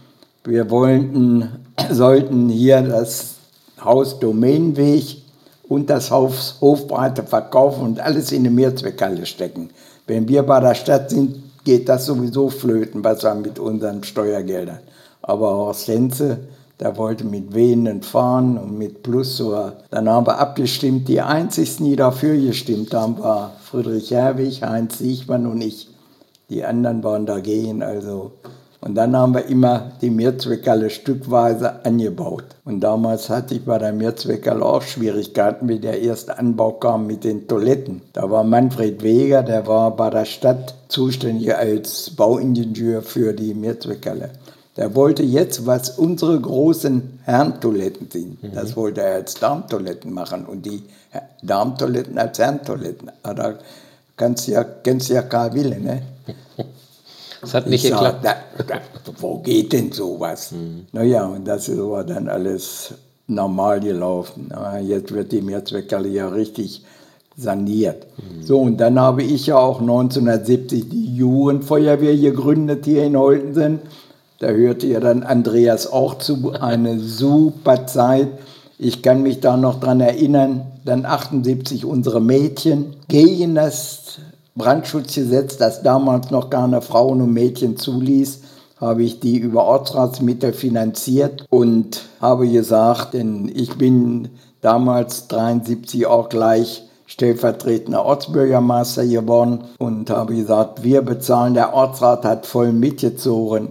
Wir 0.46 0.70
wollten 0.70 1.66
sollten 1.90 2.48
hier 2.48 2.80
das 2.82 3.34
Haus 3.82 4.18
Domänenweg 4.20 5.22
und 5.68 5.90
das 5.90 6.10
Haus 6.10 6.56
Hofbreite 6.60 7.24
verkaufen 7.24 7.82
und 7.82 8.00
alles 8.00 8.30
in 8.30 8.40
eine 8.40 8.50
Mehrzweckhalle 8.50 9.26
stecken. 9.26 9.70
Wenn 10.06 10.28
wir 10.28 10.44
bei 10.44 10.60
der 10.60 10.74
Stadt 10.74 11.10
sind, 11.10 11.42
geht 11.64 11.88
das 11.88 12.06
sowieso 12.06 12.48
flöten, 12.48 13.02
was 13.02 13.24
wir 13.24 13.34
mit 13.34 13.58
unseren 13.58 14.04
Steuergeldern. 14.04 14.78
Aber 15.20 15.50
Horst 15.50 15.88
Henze, 15.88 16.38
der 16.78 16.96
wollte 16.96 17.24
mit 17.24 17.52
wehenden 17.52 18.02
fahren 18.02 18.56
und 18.56 18.78
mit 18.78 19.02
Plus. 19.02 19.42
Dann 19.90 20.08
haben 20.08 20.26
wir 20.26 20.38
abgestimmt. 20.38 21.08
Die 21.08 21.20
einzigsten, 21.20 21.86
die 21.86 21.96
dafür 21.96 22.36
gestimmt 22.36 22.94
haben, 22.94 23.18
war 23.18 23.52
Friedrich 23.64 24.12
Herwig, 24.12 24.62
Heinz 24.62 24.98
Siechmann 24.98 25.46
und 25.46 25.60
ich. 25.60 25.88
Die 26.48 26.64
anderen 26.64 27.02
waren 27.02 27.26
dagegen. 27.26 27.82
Also 27.82 28.30
und 28.86 28.94
dann 28.94 29.16
haben 29.16 29.34
wir 29.34 29.46
immer 29.46 29.90
die 30.00 30.10
Mehrzweckhalle 30.10 30.90
stückweise 30.90 31.84
angebaut. 31.84 32.44
Und 32.64 32.78
damals 32.78 33.28
hatte 33.28 33.56
ich 33.56 33.64
bei 33.64 33.78
der 33.78 33.92
Mehrzweckhalle 33.92 34.64
auch 34.64 34.82
Schwierigkeiten, 34.82 35.68
wie 35.68 35.80
der 35.80 36.00
erste 36.00 36.38
Anbau 36.38 36.70
kam 36.74 37.08
mit 37.08 37.24
den 37.24 37.48
Toiletten. 37.48 38.02
Da 38.12 38.30
war 38.30 38.44
Manfred 38.44 39.02
Weger, 39.02 39.42
der 39.42 39.66
war 39.66 39.96
bei 39.96 40.08
der 40.10 40.24
Stadt 40.24 40.76
zuständig 40.86 41.52
als 41.52 42.10
Bauingenieur 42.10 43.02
für 43.02 43.32
die 43.32 43.54
Mehrzweckhalle. 43.54 44.30
Der 44.76 44.94
wollte 44.94 45.24
jetzt, 45.24 45.66
was 45.66 45.98
unsere 45.98 46.40
großen 46.40 47.18
Herrentoiletten 47.24 48.08
sind, 48.08 48.40
mhm. 48.40 48.52
das 48.54 48.76
wollte 48.76 49.00
er 49.00 49.14
als 49.14 49.34
Darmtoiletten 49.34 50.12
machen 50.12 50.46
und 50.46 50.64
die 50.64 50.84
Darmtoiletten 51.42 52.18
als 52.18 52.38
Herrentoiletten. 52.38 53.10
Aber 53.24 53.34
da 53.34 53.54
kannst 54.16 54.46
du 54.46 54.52
ja, 54.52 54.62
kennst 54.62 55.08
ja 55.08 55.22
Karl 55.22 55.54
Wille, 55.54 55.80
ne? 55.80 56.02
Das 57.40 57.54
hat 57.54 57.66
nicht 57.66 57.84
ich 57.84 57.90
geklappt. 57.90 58.20
Sag, 58.22 58.36
da, 58.58 58.64
da, 58.64 58.80
wo 59.18 59.38
geht 59.38 59.72
denn 59.72 59.92
sowas? 59.92 60.52
Mhm. 60.52 60.86
Naja, 60.92 61.26
und 61.26 61.46
das 61.46 61.68
war 61.76 62.04
dann 62.04 62.28
alles 62.28 62.94
normal 63.26 63.80
gelaufen. 63.80 64.52
Jetzt 64.82 65.12
wird 65.12 65.32
die 65.32 65.42
Mehrzweckhalle 65.42 66.08
ja 66.08 66.28
richtig 66.28 66.84
saniert. 67.36 68.06
Mhm. 68.16 68.42
So, 68.42 68.60
und 68.60 68.78
dann 68.78 68.98
habe 68.98 69.22
ich 69.22 69.48
ja 69.48 69.58
auch 69.58 69.80
1970 69.80 70.88
die 70.88 71.16
Jugendfeuerwehr 71.16 72.16
gegründet 72.16 72.84
hier 72.84 73.04
in 73.04 73.16
Holtensen. 73.16 73.80
Da 74.38 74.48
hörte 74.48 74.86
ja 74.86 75.00
dann 75.00 75.22
Andreas 75.22 75.90
auch 75.90 76.18
zu. 76.18 76.52
Eine 76.52 76.98
super 77.00 77.86
Zeit. 77.86 78.28
Ich 78.78 79.02
kann 79.02 79.22
mich 79.22 79.40
da 79.40 79.56
noch 79.56 79.80
dran 79.80 80.00
erinnern, 80.00 80.66
dann 80.84 81.06
78 81.06 81.86
unsere 81.86 82.20
Mädchen 82.20 82.94
gegen 83.08 83.54
das 83.54 84.18
Brandschutzgesetz, 84.56 85.58
das 85.58 85.82
damals 85.82 86.30
noch 86.30 86.50
gar 86.50 86.62
keine 86.62 86.82
Frauen 86.82 87.20
und 87.20 87.32
Mädchen 87.32 87.76
zuließ, 87.76 88.40
habe 88.80 89.02
ich 89.04 89.20
die 89.20 89.38
über 89.38 89.64
Ortsratsmittel 89.64 90.52
finanziert 90.52 91.46
und 91.50 92.02
habe 92.20 92.48
gesagt, 92.48 93.14
denn 93.14 93.50
ich 93.54 93.76
bin 93.78 94.28
damals 94.60 95.28
73 95.28 96.06
auch 96.06 96.28
gleich 96.28 96.82
stellvertretender 97.06 98.04
Ortsbürgermeister 98.04 99.06
geworden 99.06 99.64
und 99.78 100.10
habe 100.10 100.34
gesagt, 100.34 100.82
wir 100.82 101.02
bezahlen, 101.02 101.54
der 101.54 101.72
Ortsrat 101.72 102.24
hat 102.24 102.46
voll 102.46 102.72
mitgezogen. 102.72 103.68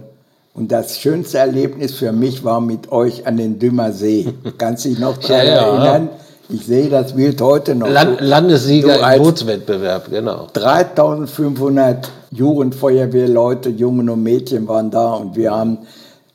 Und 0.54 0.72
das 0.72 0.98
schönste 0.98 1.38
Erlebnis 1.38 1.96
für 1.96 2.12
mich 2.12 2.42
war 2.42 2.62
mit 2.62 2.90
euch 2.90 3.26
an 3.26 3.36
den 3.36 3.58
Dümmer 3.58 3.92
See. 3.92 4.32
Kannst 4.58 4.86
du 4.86 4.88
dich 4.88 4.98
noch 4.98 5.18
daran 5.18 5.46
ja, 5.46 5.54
ja. 5.54 5.66
erinnern? 5.66 6.08
Ich 6.48 6.66
sehe 6.66 6.88
das 6.88 7.14
Bild 7.14 7.40
heute 7.40 7.74
noch. 7.74 7.88
Land, 7.88 8.20
Landessieger 8.20 9.14
im 9.14 9.22
Bootswettbewerb, 9.22 10.10
genau. 10.10 10.46
3500 10.52 12.08
Jugendfeuerwehrleute, 12.30 13.70
Jungen 13.70 14.08
und 14.08 14.22
Mädchen 14.22 14.68
waren 14.68 14.90
da 14.90 15.14
und 15.14 15.34
wir 15.34 15.50
haben 15.50 15.78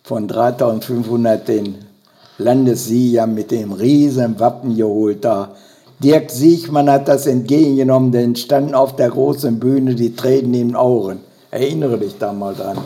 von 0.04 0.28
3500 0.28 1.48
den 1.48 1.76
Landessieger 2.38 3.26
mit 3.28 3.52
dem 3.52 3.72
riesen 3.72 4.40
Wappen 4.40 4.76
geholt 4.76 5.24
da. 5.24 5.56
Dirk 6.04 6.32
Siechmann 6.32 6.90
hat 6.90 7.08
das 7.08 7.28
entgegengenommen, 7.28 8.12
denn 8.12 8.36
standen 8.36 8.74
auf 8.74 8.96
der 8.96 9.10
großen 9.10 9.60
Bühne 9.60 9.96
die 9.96 10.16
Tränen 10.16 10.54
in 10.54 10.68
den 10.70 10.76
Augen. 10.76 11.20
Erinnere 11.52 11.98
dich 12.00 12.18
da 12.18 12.34
mal 12.34 12.56
dran. 12.56 12.80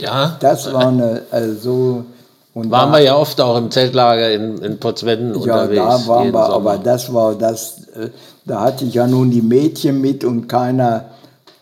Ja. 0.00 0.36
Das 0.40 0.72
war 0.72 0.88
eine, 0.88 1.22
also 1.30 2.04
und 2.54 2.70
waren 2.70 2.92
da, 2.92 2.98
wir 2.98 3.04
ja 3.04 3.16
oft 3.16 3.40
auch 3.40 3.56
im 3.56 3.70
Zeltlager 3.70 4.30
in, 4.30 4.58
in 4.58 4.78
Potswenden 4.78 5.34
ja, 5.34 5.40
unterwegs. 5.40 5.76
Ja, 5.76 5.98
da 5.98 6.06
waren 6.06 6.32
wir, 6.32 6.44
Sommer. 6.44 6.54
aber 6.54 6.78
das 6.78 7.12
war 7.12 7.34
das, 7.34 7.86
äh, 7.94 8.10
da 8.44 8.60
hatte 8.60 8.84
ich 8.84 8.94
ja 8.94 9.06
nun 9.06 9.30
die 9.30 9.42
Mädchen 9.42 10.00
mit 10.00 10.24
und 10.24 10.48
keiner 10.48 11.06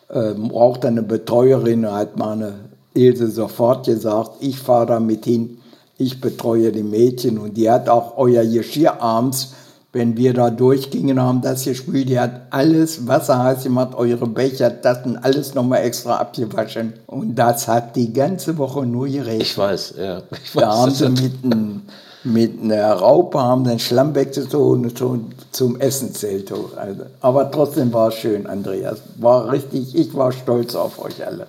äh, 0.09 0.33
brauchte 0.35 0.89
eine 0.89 1.03
Betreuerin. 1.03 1.91
Hat 1.91 2.17
meine 2.17 2.55
Ilse 2.95 3.31
sofort 3.31 3.87
gesagt, 3.87 4.33
ich 4.41 4.59
fahre 4.59 4.87
da 4.87 5.01
mit 5.01 5.25
hin, 5.25 5.59
ich 5.97 6.21
betreue 6.21 6.73
die 6.73 6.83
Mädchen. 6.83 7.39
Und 7.39 7.57
die 7.57 7.71
hat 7.71 7.89
auch 7.89 8.17
euer 8.17 8.45
Geschirr 8.45 9.01
abends 9.01 9.53
wenn 9.93 10.17
wir 10.17 10.35
da 10.35 10.51
durchgingen, 10.51 11.21
haben 11.21 11.43
das 11.43 11.65
gespielt, 11.65 12.09
die 12.09 12.21
hat 12.21 12.43
alles 12.51 13.09
Wasser 13.09 13.43
heiß 13.43 13.65
gemacht, 13.65 13.95
eure 13.97 14.27
Becher, 14.27 14.81
Tassen, 14.81 15.19
alles 15.19 15.55
nochmal 15.55 15.83
extra 15.83 16.17
abgewaschen. 16.17 16.93
Und 17.07 17.35
das 17.35 17.67
hat 17.67 17.97
die 17.97 18.13
ganze 18.13 18.57
Woche 18.57 18.87
nur 18.87 19.09
geregnet. 19.09 19.43
Ich 19.43 19.59
weiß, 19.59 19.95
ja. 19.99 20.23
Ich 20.45 20.55
weiß, 20.55 20.63
da 20.63 20.77
haben 20.77 20.91
sie 20.93 21.09
mit, 21.09 21.45
ein, 21.45 21.83
mit 22.23 22.63
einer 22.63 22.93
Raupe 22.93 23.41
haben 23.41 23.65
den 23.65 23.81
Schlamm 23.81 24.15
weggezogen 24.15 24.93
und 25.01 25.35
zum 25.51 25.81
Essenszelt 25.81 26.53
hoch. 26.53 26.77
Also, 26.77 27.03
aber 27.21 27.51
trotzdem 27.51 27.93
war 27.93 28.09
es 28.09 28.15
schön, 28.15 28.47
Andreas. 28.47 28.99
War 29.17 29.51
richtig, 29.51 29.95
ich 29.97 30.15
war 30.15 30.31
stolz 30.31 30.77
auf 30.77 31.03
euch 31.03 31.27
alle. 31.27 31.49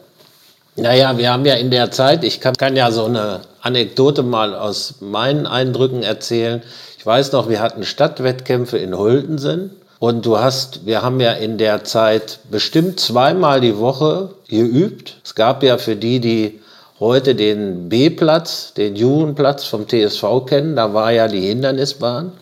Naja, 0.77 1.17
wir 1.17 1.31
haben 1.31 1.45
ja 1.45 1.55
in 1.55 1.69
der 1.69 1.91
Zeit, 1.91 2.23
ich 2.23 2.39
kann, 2.39 2.55
kann 2.55 2.75
ja 2.75 2.91
so 2.91 3.05
eine 3.05 3.41
Anekdote 3.61 4.23
mal 4.23 4.55
aus 4.55 4.95
meinen 5.01 5.45
Eindrücken 5.45 6.01
erzählen. 6.01 6.61
Ich 7.01 7.05
weiß 7.07 7.31
noch, 7.31 7.49
wir 7.49 7.61
hatten 7.61 7.83
Stadtwettkämpfe 7.83 8.77
in 8.77 8.95
Holtensen 8.95 9.71
und 9.97 10.23
du 10.23 10.37
hast, 10.37 10.85
wir 10.85 11.01
haben 11.01 11.19
ja 11.19 11.31
in 11.31 11.57
der 11.57 11.83
Zeit 11.83 12.37
bestimmt 12.51 12.99
zweimal 12.99 13.59
die 13.59 13.79
Woche 13.79 14.29
geübt. 14.47 15.17
Es 15.25 15.33
gab 15.33 15.63
ja 15.63 15.79
für 15.79 15.95
die, 15.95 16.19
die 16.19 16.59
heute 16.99 17.33
den 17.33 17.89
B-Platz, 17.89 18.75
den 18.75 18.95
Jugendplatz 18.95 19.63
vom 19.63 19.87
TSV 19.87 20.45
kennen, 20.45 20.75
da 20.75 20.93
war 20.93 21.11
ja 21.11 21.27
die 21.27 21.41
Hindernisbahn. 21.41 22.33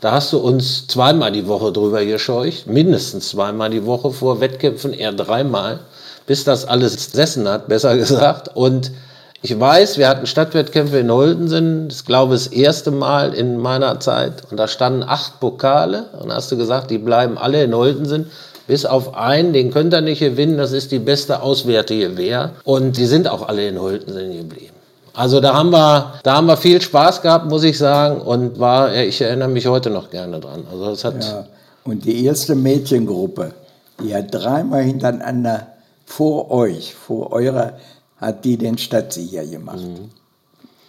Da 0.00 0.12
hast 0.12 0.32
du 0.32 0.38
uns 0.38 0.86
zweimal 0.86 1.32
die 1.32 1.48
Woche 1.48 1.72
drüber 1.72 2.04
gescheucht, 2.04 2.68
mindestens 2.68 3.30
zweimal 3.30 3.70
die 3.70 3.86
Woche 3.86 4.12
vor 4.12 4.40
Wettkämpfen, 4.40 4.92
eher 4.92 5.10
dreimal, 5.10 5.80
bis 6.28 6.44
das 6.44 6.64
alles 6.64 6.94
gesessen 6.94 7.48
hat, 7.48 7.66
besser 7.66 7.96
gesagt. 7.96 8.54
Und 8.54 8.92
ich 9.46 9.60
weiß, 9.60 9.98
wir 9.98 10.08
hatten 10.08 10.26
Stadtwettkämpfe 10.26 10.98
in 10.98 11.08
Holtensen, 11.08 11.88
das 11.88 12.04
glaube 12.04 12.34
ich 12.34 12.46
das 12.46 12.52
erste 12.52 12.90
Mal 12.90 13.32
in 13.32 13.58
meiner 13.58 14.00
Zeit. 14.00 14.42
Und 14.50 14.56
da 14.56 14.66
standen 14.66 15.04
acht 15.04 15.38
Pokale. 15.38 16.06
Und 16.20 16.32
hast 16.32 16.50
du 16.50 16.56
gesagt, 16.56 16.90
die 16.90 16.98
bleiben 16.98 17.38
alle 17.38 17.62
in 17.62 17.72
Holtensen. 17.72 18.28
Bis 18.66 18.84
auf 18.84 19.14
einen, 19.14 19.52
den 19.52 19.70
könnt 19.70 19.94
ihr 19.94 20.00
nicht 20.00 20.18
gewinnen, 20.18 20.58
das 20.58 20.72
ist 20.72 20.90
die 20.90 20.98
beste 20.98 21.42
auswärtige 21.42 22.16
Wehr. 22.16 22.54
Und 22.64 22.96
die 22.96 23.06
sind 23.06 23.28
auch 23.28 23.46
alle 23.46 23.68
in 23.68 23.80
Holtensen 23.80 24.36
geblieben. 24.36 24.74
Also 25.14 25.38
da 25.40 25.54
haben 25.54 25.70
wir, 25.70 26.14
da 26.24 26.34
haben 26.34 26.48
wir 26.48 26.56
viel 26.56 26.82
Spaß 26.82 27.22
gehabt, 27.22 27.46
muss 27.48 27.62
ich 27.62 27.78
sagen. 27.78 28.20
Und 28.22 28.58
war, 28.58 28.92
ich 28.96 29.20
erinnere 29.20 29.48
mich 29.48 29.68
heute 29.68 29.90
noch 29.90 30.10
gerne 30.10 30.40
dran. 30.40 30.64
Also 30.72 30.86
das 30.86 31.04
hat 31.04 31.22
ja. 31.22 31.46
Und 31.84 32.04
die 32.04 32.24
erste 32.24 32.56
Mädchengruppe, 32.56 33.52
die 34.02 34.12
hat 34.12 34.34
dreimal 34.34 34.82
hintereinander 34.82 35.68
vor 36.04 36.50
euch, 36.50 36.96
vor 36.96 37.32
eurer 37.32 37.74
hat 38.18 38.44
die 38.44 38.56
den 38.56 38.78
Stadtsieger 38.78 39.44
gemacht. 39.44 39.80
Mhm. 39.80 40.10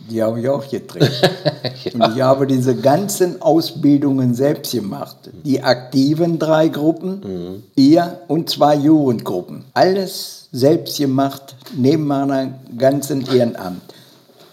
Die 0.09 0.21
habe 0.21 0.39
ich 0.39 0.47
auch 0.47 0.67
getreten. 0.69 1.11
ja. 1.83 1.91
Und 1.93 2.15
ich 2.15 2.21
habe 2.21 2.47
diese 2.47 2.75
ganzen 2.75 3.41
Ausbildungen 3.41 4.35
selbst 4.35 4.71
gemacht. 4.71 5.17
Die 5.43 5.63
aktiven 5.63 6.39
drei 6.39 6.69
Gruppen, 6.69 7.19
mhm. 7.19 7.63
ihr 7.75 8.21
und 8.27 8.49
zwei 8.49 8.75
Jugendgruppen. 8.75 9.65
Alles 9.73 10.47
selbst 10.51 10.97
gemacht, 10.97 11.55
neben 11.75 12.05
meiner 12.05 12.53
ganzen 12.77 13.25
Ehrenamt. 13.25 13.81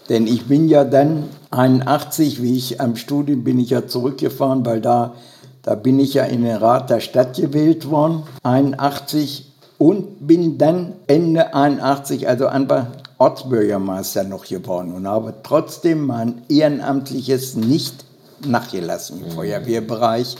Denn 0.09 0.27
ich 0.27 0.45
bin 0.45 0.67
ja 0.67 0.83
dann 0.83 1.23
81, 1.51 2.41
wie 2.41 2.57
ich 2.57 2.81
am 2.81 2.95
Studium 2.95 3.43
bin 3.43 3.59
ich 3.59 3.71
ja 3.71 3.87
zurückgefahren, 3.87 4.65
weil 4.65 4.81
da, 4.81 5.15
da 5.63 5.75
bin 5.75 5.99
ich 5.99 6.13
ja 6.13 6.25
in 6.25 6.43
den 6.43 6.57
Rat 6.57 6.89
der 6.89 6.99
Stadt 6.99 7.37
gewählt 7.37 7.89
worden. 7.89 8.23
81 8.43 9.44
und 9.77 10.27
bin 10.27 10.57
dann 10.57 10.93
Ende 11.07 11.53
81, 11.53 12.27
also 12.27 12.47
Anfang 12.47 12.87
Ortsbürgermeister 13.17 14.23
noch 14.23 14.45
geworden 14.45 14.93
und 14.93 15.07
habe 15.07 15.33
trotzdem 15.43 16.05
mein 16.05 16.41
Ehrenamtliches 16.49 17.55
nicht 17.55 18.03
nachgelassen 18.45 19.21
im 19.21 19.27
mhm. 19.27 19.31
Feuerwehrbereich. 19.31 20.35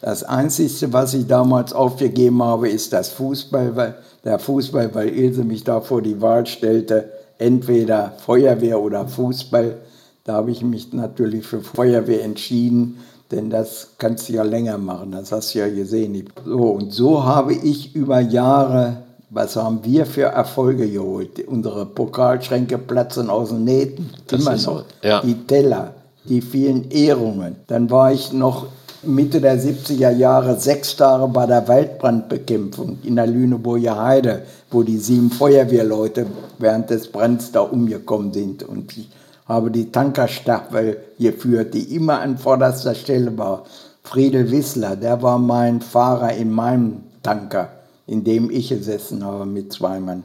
Das 0.00 0.22
Einzige, 0.22 0.92
was 0.92 1.14
ich 1.14 1.26
damals 1.26 1.72
aufgegeben 1.72 2.42
habe, 2.42 2.68
ist 2.68 2.92
das 2.92 3.08
Fußball, 3.10 3.76
weil, 3.76 3.94
der 4.24 4.38
Fußball, 4.38 4.94
weil 4.94 5.08
Ilse 5.08 5.44
mich 5.44 5.64
da 5.64 5.80
vor 5.80 6.00
die 6.00 6.20
Wahl 6.20 6.46
stellte, 6.46 7.10
entweder 7.38 8.12
Feuerwehr 8.24 8.80
oder 8.80 9.08
Fußball. 9.08 9.78
Da 10.24 10.34
habe 10.34 10.52
ich 10.52 10.62
mich 10.62 10.92
natürlich 10.92 11.44
für 11.44 11.60
Feuerwehr 11.60 12.22
entschieden 12.22 12.98
denn 13.30 13.50
das 13.50 13.90
kannst 13.98 14.28
du 14.28 14.34
ja 14.34 14.42
länger 14.42 14.78
machen, 14.78 15.12
das 15.12 15.30
hast 15.32 15.54
du 15.54 15.60
ja 15.60 15.68
gesehen. 15.68 16.28
So, 16.44 16.58
und 16.58 16.92
so 16.92 17.24
habe 17.24 17.54
ich 17.54 17.94
über 17.94 18.20
Jahre, 18.20 18.98
was 19.30 19.56
haben 19.56 19.80
wir 19.84 20.06
für 20.06 20.24
Erfolge 20.24 20.90
geholt? 20.90 21.46
Unsere 21.46 21.86
Pokalschränke 21.86 22.78
platzen 22.78 23.30
aus 23.30 23.50
den 23.50 23.64
Nähten, 23.64 24.10
das 24.26 24.40
immer 24.40 24.52
noch. 24.52 24.58
So, 24.58 24.82
ja. 25.02 25.20
Die 25.22 25.34
Teller, 25.46 25.94
die 26.24 26.40
vielen 26.40 26.90
Ehrungen. 26.90 27.56
Dann 27.68 27.90
war 27.90 28.12
ich 28.12 28.32
noch 28.32 28.66
Mitte 29.02 29.40
der 29.40 29.58
70er 29.58 30.10
Jahre 30.10 30.58
sechs 30.60 30.94
Tage 30.96 31.26
bei 31.28 31.46
der 31.46 31.66
Waldbrandbekämpfung 31.68 32.98
in 33.02 33.16
der 33.16 33.26
Lüneburger 33.26 34.02
Heide, 34.02 34.42
wo 34.70 34.82
die 34.82 34.98
sieben 34.98 35.30
Feuerwehrleute 35.30 36.26
während 36.58 36.90
des 36.90 37.08
Brands 37.08 37.50
da 37.52 37.60
umgekommen 37.60 38.32
sind. 38.32 38.62
Und 38.62 38.94
ich 38.96 39.08
habe 39.50 39.72
die 39.72 39.90
Tankerstaffel 39.90 40.98
geführt, 41.18 41.74
die 41.74 41.96
immer 41.96 42.20
an 42.20 42.38
vorderster 42.38 42.94
Stelle 42.94 43.36
war. 43.36 43.64
Friedel 44.04 44.48
Wissler, 44.52 44.94
der 44.94 45.22
war 45.22 45.38
mein 45.38 45.80
Fahrer 45.80 46.32
in 46.34 46.52
meinem 46.52 47.02
Tanker, 47.24 47.68
in 48.06 48.22
dem 48.22 48.48
ich 48.48 48.68
gesessen 48.68 49.24
habe 49.24 49.46
mit 49.46 49.72
zwei 49.72 49.98
Mann. 49.98 50.22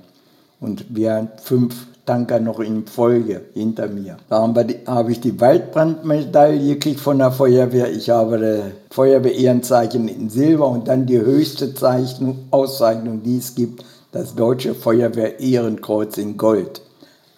Und 0.61 0.95
wir 0.95 1.27
fünf 1.41 1.87
Tanker 2.05 2.39
noch 2.39 2.59
in 2.59 2.85
Folge 2.85 3.41
hinter 3.55 3.87
mir. 3.87 4.17
Da 4.29 4.53
habe 4.85 5.11
ich 5.11 5.21
die 5.21 5.41
Waldbrandmedaille 5.41 6.75
gekriegt 6.75 6.99
von 6.99 7.17
der 7.17 7.31
Feuerwehr. 7.31 7.91
Ich 7.91 8.11
habe 8.11 8.37
das 8.37 8.61
Feuerwehr-Ehrenzeichen 8.91 10.07
in 10.07 10.29
Silber 10.29 10.67
und 10.67 10.87
dann 10.87 11.07
die 11.07 11.19
höchste 11.19 11.73
Zeichnung, 11.73 12.45
Auszeichnung, 12.51 13.23
die 13.23 13.39
es 13.39 13.55
gibt, 13.55 13.83
das 14.11 14.35
Deutsche 14.35 14.75
Feuerwehr-Ehrenkreuz 14.75 16.17
in 16.17 16.37
Gold. 16.37 16.84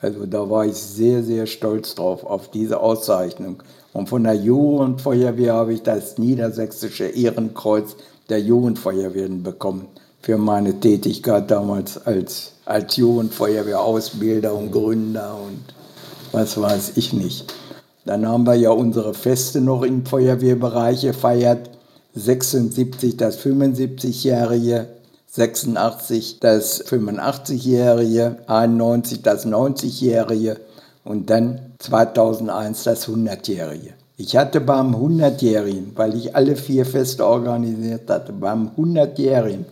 Also 0.02 0.26
da 0.26 0.50
war 0.50 0.66
ich 0.66 0.76
sehr, 0.76 1.24
sehr 1.24 1.48
stolz 1.48 1.96
drauf, 1.96 2.24
auf 2.24 2.52
diese 2.52 2.80
Auszeichnung. 2.80 3.64
Und 3.94 4.10
von 4.10 4.24
der 4.24 4.36
Jugendfeuerwehr 4.36 5.54
habe 5.54 5.74
ich 5.74 5.82
das 5.82 6.18
niedersächsische 6.18 7.06
Ehrenkreuz 7.06 7.96
der 8.30 8.40
Jugendfeuerwehren 8.40 9.42
bekommen 9.42 9.88
für 10.22 10.38
meine 10.38 10.80
Tätigkeit 10.80 11.50
damals 11.50 12.06
als, 12.06 12.52
als 12.66 12.96
Jugendfeuerwehrausbilder 12.98 14.54
und 14.54 14.72
Gründer 14.72 15.36
und 15.36 15.62
was 16.32 16.60
weiß 16.60 16.98
ich 16.98 17.14
nicht. 17.14 17.54
Dann 18.06 18.28
haben 18.28 18.46
wir 18.46 18.56
ja 18.56 18.72
unsere 18.72 19.14
Feste 19.14 19.62
noch 19.62 19.84
im 19.84 20.06
Feuerwehrbereich 20.06 21.02
gefeiert. 21.02 21.70
76 22.14 23.16
das 23.18 23.40
75-jährige 23.40 24.88
86 25.30 26.40
das 26.40 26.86
85-jährige, 26.86 28.38
91 28.48 29.22
das 29.22 29.46
90-jährige 29.46 30.58
und 31.04 31.30
dann 31.30 31.74
2001 31.80 32.84
das 32.84 33.08
100-jährige. 33.08 33.94
Ich 34.18 34.36
hatte 34.36 34.62
beim 34.62 34.96
100-jährigen, 34.96 35.92
weil 35.96 36.16
ich 36.16 36.36
alle 36.36 36.56
vier 36.56 36.86
Feste 36.86 37.26
organisiert 37.26 38.10
hatte, 38.10 38.34
beim 38.34 38.72
100-jährigen 38.78 39.66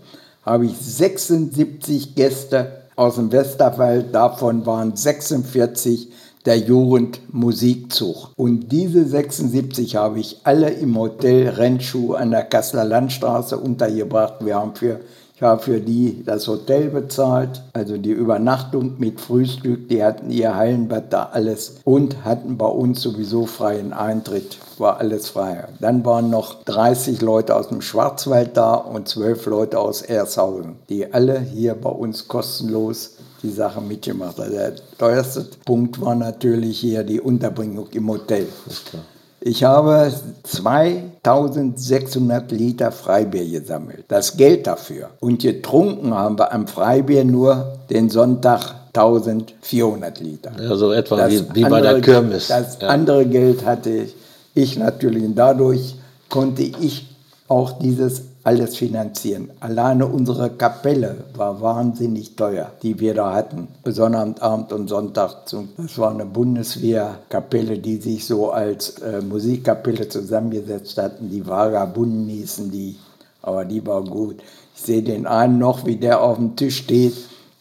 habe 0.43 0.67
ich 0.67 0.77
76 0.77 2.13
Gäste 2.13 2.83
aus 2.95 3.15
dem 3.15 3.31
Westerwald, 3.31 4.13
davon 4.13 4.65
waren 4.65 4.95
46 4.95 6.09
der 6.45 6.59
Jugendmusikzug. 6.59 8.29
Und 8.35 8.71
diese 8.71 9.05
76 9.05 9.95
habe 9.95 10.19
ich 10.19 10.41
alle 10.43 10.69
im 10.69 10.95
Hotel 10.97 11.49
Rennschuh 11.49 12.13
an 12.13 12.31
der 12.31 12.43
Kasseler 12.43 12.85
Landstraße 12.85 13.57
untergebracht. 13.57 14.45
Wir 14.45 14.55
haben 14.55 14.75
für 14.75 14.99
ich 15.35 15.41
habe 15.41 15.61
für 15.61 15.81
die 15.81 16.23
das 16.23 16.47
Hotel 16.47 16.89
bezahlt, 16.89 17.61
also 17.73 17.97
die 17.97 18.11
Übernachtung 18.11 18.95
mit 18.99 19.19
Frühstück. 19.19 19.89
Die 19.89 20.01
hatten 20.01 20.29
ihr 20.31 20.55
Hallenbad 20.55 21.11
da 21.11 21.29
alles 21.33 21.75
und 21.83 22.23
hatten 22.23 22.57
bei 22.57 22.67
uns 22.67 23.01
sowieso 23.01 23.45
freien 23.45 23.91
Eintritt. 23.91 24.57
War 24.77 24.99
alles 24.99 25.27
frei. 25.29 25.67
Dann 25.81 26.05
waren 26.05 26.29
noch 26.29 26.63
30 26.63 27.21
Leute 27.21 27.53
aus 27.53 27.67
dem 27.67 27.81
Schwarzwald 27.81 28.55
da 28.55 28.75
und 28.75 29.09
12 29.09 29.45
Leute 29.47 29.77
aus 29.77 30.01
Ershausen, 30.03 30.77
die 30.87 31.13
alle 31.13 31.41
hier 31.41 31.73
bei 31.75 31.89
uns 31.89 32.29
kostenlos 32.29 33.15
die 33.43 33.51
Sache 33.51 33.81
mitgemacht 33.81 34.39
haben. 34.39 34.51
Der 34.51 34.75
teuerste 34.97 35.45
Punkt 35.65 35.99
war 35.99 36.15
natürlich 36.15 36.79
hier 36.79 37.03
die 37.03 37.19
Unterbringung 37.19 37.87
im 37.91 38.09
Hotel. 38.09 38.47
Ist 38.67 38.85
klar. 38.85 39.03
Ich 39.47 39.63
habe 39.63 40.11
2600 40.41 42.51
Liter 42.51 42.91
Freibier 42.91 43.45
gesammelt. 43.45 44.05
Das 44.07 44.37
Geld 44.37 44.65
dafür. 44.65 45.11
Und 45.19 45.43
getrunken 45.43 46.15
haben 46.15 46.39
wir 46.39 46.51
am 46.51 46.65
Freibier 46.65 47.23
nur 47.23 47.77
den 47.91 48.09
Sonntag 48.09 48.73
1400 48.95 50.19
Liter. 50.19 50.51
Ja, 50.59 50.75
so 50.75 50.91
etwa 50.91 51.17
das 51.17 51.31
wie, 51.31 51.45
wie 51.53 51.63
bei 51.63 51.79
der 51.79 52.01
Kirmes. 52.01 52.47
Das 52.47 52.79
ja. 52.81 52.87
andere 52.87 53.27
Geld 53.27 53.63
hatte 53.63 54.07
ich 54.55 54.79
natürlich 54.79 55.23
und 55.23 55.35
dadurch 55.35 55.93
konnte 56.27 56.63
ich 56.63 57.15
auch 57.47 57.77
dieses 57.77 58.23
alles 58.45 58.77
finanzieren. 58.77 59.49
Alleine 59.59 60.05
unsere 60.05 60.51
Kapelle 60.51 61.15
war 61.35 61.61
wahnsinnig 61.61 62.35
teuer, 62.35 62.71
die 62.83 62.99
wir 62.99 63.15
da 63.15 63.33
hatten. 63.33 63.67
Sonnabendabend 63.83 64.71
und 64.71 64.87
Sonntag. 64.87 65.45
Das 65.77 65.97
war 65.97 66.11
eine 66.11 66.27
Bundeswehrkapelle, 66.27 67.79
die 67.79 67.97
sich 67.97 68.27
so 68.27 68.51
als 68.51 68.99
äh, 68.99 69.21
Musikkapelle 69.21 70.07
zusammengesetzt 70.09 70.95
hatten. 70.99 71.31
Die 71.31 71.45
Vagabunden 71.45 72.27
hießen 72.29 72.69
die, 72.69 72.97
aber 73.41 73.65
die 73.65 73.85
war 73.85 74.03
gut. 74.03 74.35
Ich 74.75 74.81
sehe 74.83 75.01
den 75.01 75.25
einen 75.25 75.57
noch, 75.57 75.83
wie 75.87 75.95
der 75.95 76.21
auf 76.21 76.37
dem 76.37 76.55
Tisch 76.55 76.77
steht 76.77 77.15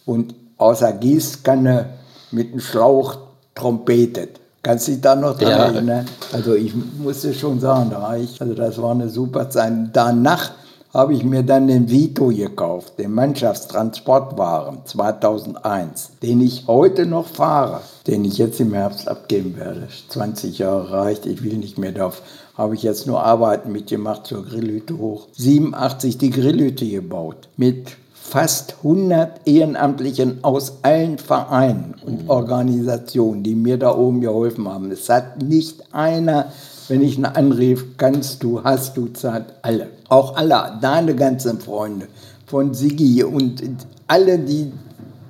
und 0.04 0.34
außer 0.58 0.92
Gießkanne 0.92 1.86
mit 2.30 2.50
einem 2.50 2.60
Schlauch 2.60 3.16
trompetet. 3.54 4.38
Kannst 4.62 4.88
du 4.88 4.92
dich 4.92 5.00
da 5.00 5.16
noch 5.16 5.38
dran 5.38 5.48
ja. 5.48 5.64
erinnern? 5.64 6.06
Also 6.32 6.54
ich 6.54 6.74
musste 6.98 7.32
schon 7.32 7.58
sagen, 7.58 7.88
da 7.90 8.16
ich, 8.16 8.38
also 8.42 8.52
das 8.52 8.80
war 8.82 8.90
eine 8.90 9.08
super 9.08 9.48
Zeit. 9.48 9.72
Danach 9.94 10.50
habe 10.94 11.12
ich 11.12 11.24
mir 11.24 11.42
dann 11.42 11.66
den 11.66 11.90
Vito 11.90 12.28
gekauft, 12.28 12.98
den 12.98 13.12
Mannschaftstransportwagen 13.12 14.86
2001, 14.86 16.12
den 16.22 16.40
ich 16.40 16.68
heute 16.68 17.04
noch 17.04 17.26
fahre, 17.26 17.80
den 18.06 18.24
ich 18.24 18.38
jetzt 18.38 18.60
im 18.60 18.72
Herbst 18.72 19.08
abgeben 19.08 19.56
werde. 19.56 19.88
20 20.08 20.58
Jahre 20.58 20.92
reicht, 20.92 21.26
ich 21.26 21.42
will 21.42 21.56
nicht 21.56 21.78
mehr 21.78 21.90
drauf. 21.90 22.22
Habe 22.56 22.76
ich 22.76 22.84
jetzt 22.84 23.08
nur 23.08 23.24
Arbeiten 23.24 23.72
mitgemacht 23.72 24.28
zur 24.28 24.46
Grillhütte 24.46 24.96
hoch. 24.96 25.26
87 25.32 26.16
die 26.16 26.30
Grillhütte 26.30 26.88
gebaut 26.88 27.48
mit 27.56 27.96
fast 28.12 28.76
100 28.84 29.46
Ehrenamtlichen 29.46 30.44
aus 30.44 30.78
allen 30.82 31.18
Vereinen 31.18 31.96
und 32.06 32.30
Organisationen, 32.30 33.42
die 33.42 33.56
mir 33.56 33.78
da 33.78 33.94
oben 33.94 34.20
geholfen 34.20 34.68
haben. 34.68 34.92
Es 34.92 35.08
hat 35.08 35.42
nicht 35.42 35.92
einer 35.92 36.52
wenn 36.88 37.02
ich 37.02 37.18
ihn 37.18 37.24
anrief, 37.24 37.96
kannst 37.96 38.42
du, 38.42 38.62
hast 38.62 38.96
du 38.96 39.06
Zeit, 39.08 39.44
alle. 39.62 39.88
Auch 40.08 40.36
alle, 40.36 40.78
deine 40.80 41.14
ganzen 41.14 41.60
Freunde 41.60 42.08
von 42.46 42.74
Sigi 42.74 43.22
und 43.22 43.62
alle, 44.06 44.38
die, 44.38 44.72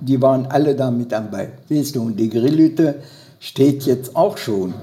die 0.01 0.21
waren 0.21 0.47
alle 0.47 0.75
da 0.75 0.91
mit 0.91 1.13
dabei. 1.13 1.53
Siehst 1.69 1.97
du, 1.97 2.03
und 2.03 2.17
die 2.17 2.29
Grillhütte 2.29 2.97
steht 3.39 3.85
jetzt 3.85 4.17
auch 4.17 4.37
schon 4.37 4.75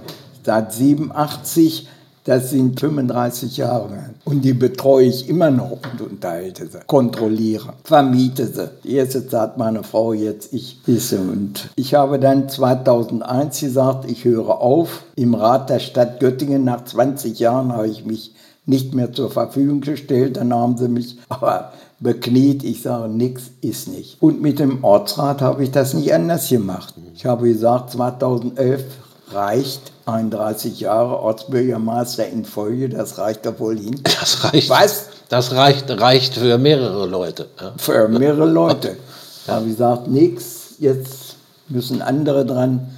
seit 0.43 0.73
87 0.73 1.87
das 2.23 2.51
sind 2.51 2.79
35 2.79 3.57
Jahre. 3.57 4.11
Und 4.25 4.45
die 4.45 4.53
betreue 4.53 5.07
ich 5.07 5.27
immer 5.27 5.49
noch 5.49 5.79
und 5.91 6.01
unterhalte 6.01 6.67
sie, 6.67 6.79
kontrolliere, 6.85 7.73
vermiete 7.83 8.45
sie. 8.45 8.69
Die 8.83 8.95
erste 8.95 9.27
Zeit 9.27 9.57
meine 9.57 9.83
Frau, 9.83 10.13
jetzt 10.13 10.53
ich. 10.53 10.79
Und 10.85 11.69
ich 11.75 11.95
habe 11.95 12.19
dann 12.19 12.47
2001 12.47 13.59
gesagt, 13.59 14.09
ich 14.09 14.25
höre 14.25 14.61
auf. 14.61 15.03
Im 15.15 15.33
Rat 15.33 15.69
der 15.69 15.79
Stadt 15.79 16.19
Göttingen 16.19 16.63
nach 16.63 16.85
20 16.85 17.39
Jahren 17.39 17.71
habe 17.73 17.87
ich 17.87 18.05
mich 18.05 18.35
nicht 18.65 18.93
mehr 18.93 19.11
zur 19.11 19.31
Verfügung 19.31 19.81
gestellt. 19.81 20.37
Dann 20.37 20.53
haben 20.53 20.77
sie 20.77 20.87
mich 20.87 21.17
aber 21.29 21.71
bekniet. 21.99 22.63
Ich 22.63 22.83
sage, 22.83 23.09
nichts 23.11 23.51
ist 23.61 23.87
nicht. 23.87 24.21
Und 24.21 24.41
mit 24.41 24.59
dem 24.59 24.83
Ortsrat 24.83 25.41
habe 25.41 25.63
ich 25.63 25.71
das 25.71 25.93
nicht 25.93 26.13
anders 26.13 26.49
gemacht. 26.49 26.93
Ich 27.15 27.25
habe 27.25 27.47
gesagt, 27.47 27.91
2011 27.91 28.83
reicht 29.31 29.90
31 30.05 30.79
Jahre 30.79 31.19
Ortsbürgermeister 31.19 32.27
in 32.27 32.45
Folge, 32.45 32.89
das 32.89 33.17
reicht 33.17 33.45
doch 33.45 33.59
wohl 33.59 33.77
hin. 33.77 33.99
Das 34.03 34.43
reicht. 34.43 34.69
Was? 34.69 35.05
Das 35.29 35.53
reicht, 35.53 35.89
reicht 35.89 36.33
für 36.33 36.57
mehrere 36.57 37.07
Leute. 37.07 37.47
Ja. 37.59 37.73
Für 37.77 38.07
mehrere 38.07 38.45
Leute. 38.45 38.97
Da 39.47 39.53
habe 39.53 39.65
ich 39.65 39.71
gesagt, 39.71 40.07
nichts, 40.07 40.75
jetzt 40.79 41.35
müssen 41.69 42.01
andere 42.01 42.45
dran. 42.45 42.89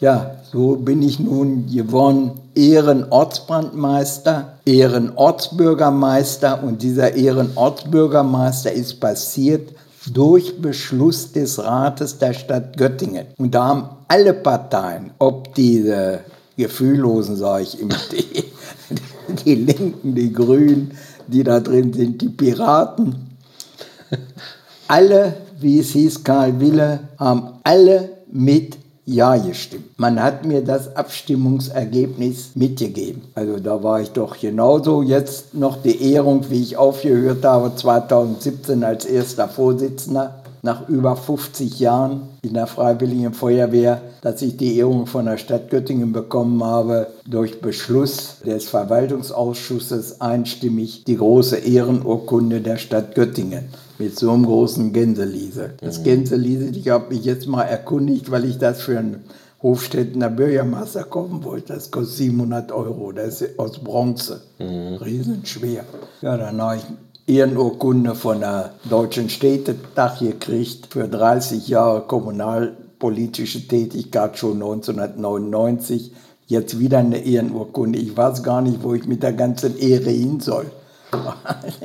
Ja, 0.00 0.32
so 0.52 0.76
bin 0.76 1.02
ich 1.02 1.20
nun 1.20 1.66
geworden 1.72 2.32
Ehrenortsbrandmeister, 2.54 4.58
Ehrenortsbürgermeister 4.64 6.62
und 6.62 6.82
dieser 6.82 7.14
Ehrenortsbürgermeister 7.14 8.72
ist 8.72 9.00
passiert 9.00 9.70
durch 10.12 10.60
Beschluss 10.60 11.32
des 11.32 11.58
Rates 11.58 12.18
der 12.18 12.32
Stadt 12.32 12.76
Göttingen. 12.76 13.26
Und 13.38 13.54
da 13.54 13.64
haben 13.64 13.88
alle 14.08 14.34
Parteien, 14.34 15.12
ob 15.18 15.54
diese 15.54 16.20
Gefühllosen, 16.56 17.36
sage 17.36 17.64
ich 17.64 17.80
immer, 17.80 17.96
die, 18.12 18.44
die 19.44 19.54
Linken, 19.54 20.14
die 20.14 20.32
Grünen, 20.32 20.92
die 21.26 21.42
da 21.42 21.60
drin 21.60 21.92
sind, 21.92 22.22
die 22.22 22.28
Piraten, 22.28 23.36
alle, 24.88 25.36
wie 25.60 25.80
es 25.80 25.90
hieß, 25.90 26.22
Karl 26.24 26.60
Wille, 26.60 27.00
haben 27.18 27.54
alle 27.64 28.10
mit 28.30 28.78
ja 29.06 29.36
gestimmt. 29.36 29.98
Man 29.98 30.20
hat 30.20 30.44
mir 30.44 30.62
das 30.62 30.96
Abstimmungsergebnis 30.96 32.50
mitgegeben. 32.54 33.22
Also 33.34 33.58
da 33.58 33.82
war 33.82 34.00
ich 34.00 34.10
doch 34.10 34.38
genauso. 34.38 35.02
Jetzt 35.02 35.54
noch 35.54 35.80
die 35.80 36.12
Ehrung, 36.12 36.50
wie 36.50 36.62
ich 36.62 36.76
aufgehört 36.76 37.44
habe, 37.44 37.74
2017 37.74 38.82
als 38.82 39.04
erster 39.04 39.48
Vorsitzender 39.48 40.42
nach 40.66 40.88
über 40.88 41.14
50 41.14 41.78
Jahren 41.78 42.22
in 42.42 42.54
der 42.54 42.66
Freiwilligen 42.66 43.32
Feuerwehr, 43.32 44.02
dass 44.20 44.42
ich 44.42 44.56
die 44.56 44.76
Ehrung 44.76 45.06
von 45.06 45.24
der 45.24 45.38
Stadt 45.38 45.70
Göttingen 45.70 46.12
bekommen 46.12 46.62
habe, 46.62 47.06
durch 47.24 47.60
Beschluss 47.60 48.38
des 48.44 48.68
Verwaltungsausschusses 48.68 50.20
einstimmig 50.20 51.04
die 51.04 51.16
große 51.16 51.56
Ehrenurkunde 51.58 52.60
der 52.60 52.78
Stadt 52.78 53.14
Göttingen 53.14 53.68
mit 53.98 54.18
so 54.18 54.32
einem 54.32 54.44
großen 54.44 54.92
Gänseliese. 54.92 55.74
Das 55.80 56.00
mhm. 56.00 56.04
Gänseliese, 56.04 56.66
ich 56.70 56.88
habe 56.88 57.14
mich 57.14 57.24
jetzt 57.24 57.46
mal 57.46 57.62
erkundigt, 57.62 58.30
weil 58.32 58.44
ich 58.44 58.58
das 58.58 58.82
für 58.82 58.98
einen 58.98 59.24
Hofstädtener 59.62 60.30
Bürgermeister 60.30 61.04
kaufen 61.04 61.44
wollte. 61.44 61.74
Das 61.74 61.92
kostet 61.92 62.16
700 62.16 62.72
Euro, 62.72 63.12
das 63.12 63.40
ist 63.40 63.58
aus 63.58 63.78
Bronze, 63.78 64.42
mhm. 64.58 64.96
riesenschwer. 64.96 65.84
Ja, 66.22 66.36
dann 66.36 66.60
habe 66.60 66.76
ich 66.76 66.84
Ehrenurkunde 67.28 68.14
von 68.14 68.38
der 68.38 68.70
Deutschen 68.88 69.28
Städtetag 69.28 70.20
gekriegt 70.20 70.86
für 70.90 71.08
30 71.08 71.66
Jahre 71.66 72.02
kommunalpolitische 72.02 73.66
Tätigkeit 73.66 74.38
schon 74.38 74.62
1999. 74.62 76.12
Jetzt 76.46 76.78
wieder 76.78 76.98
eine 76.98 77.18
Ehrenurkunde. 77.18 77.98
Ich 77.98 78.16
weiß 78.16 78.44
gar 78.44 78.62
nicht, 78.62 78.84
wo 78.84 78.94
ich 78.94 79.06
mit 79.06 79.24
der 79.24 79.32
ganzen 79.32 79.76
Ehre 79.78 80.10
hin 80.10 80.40
soll. 80.40 80.66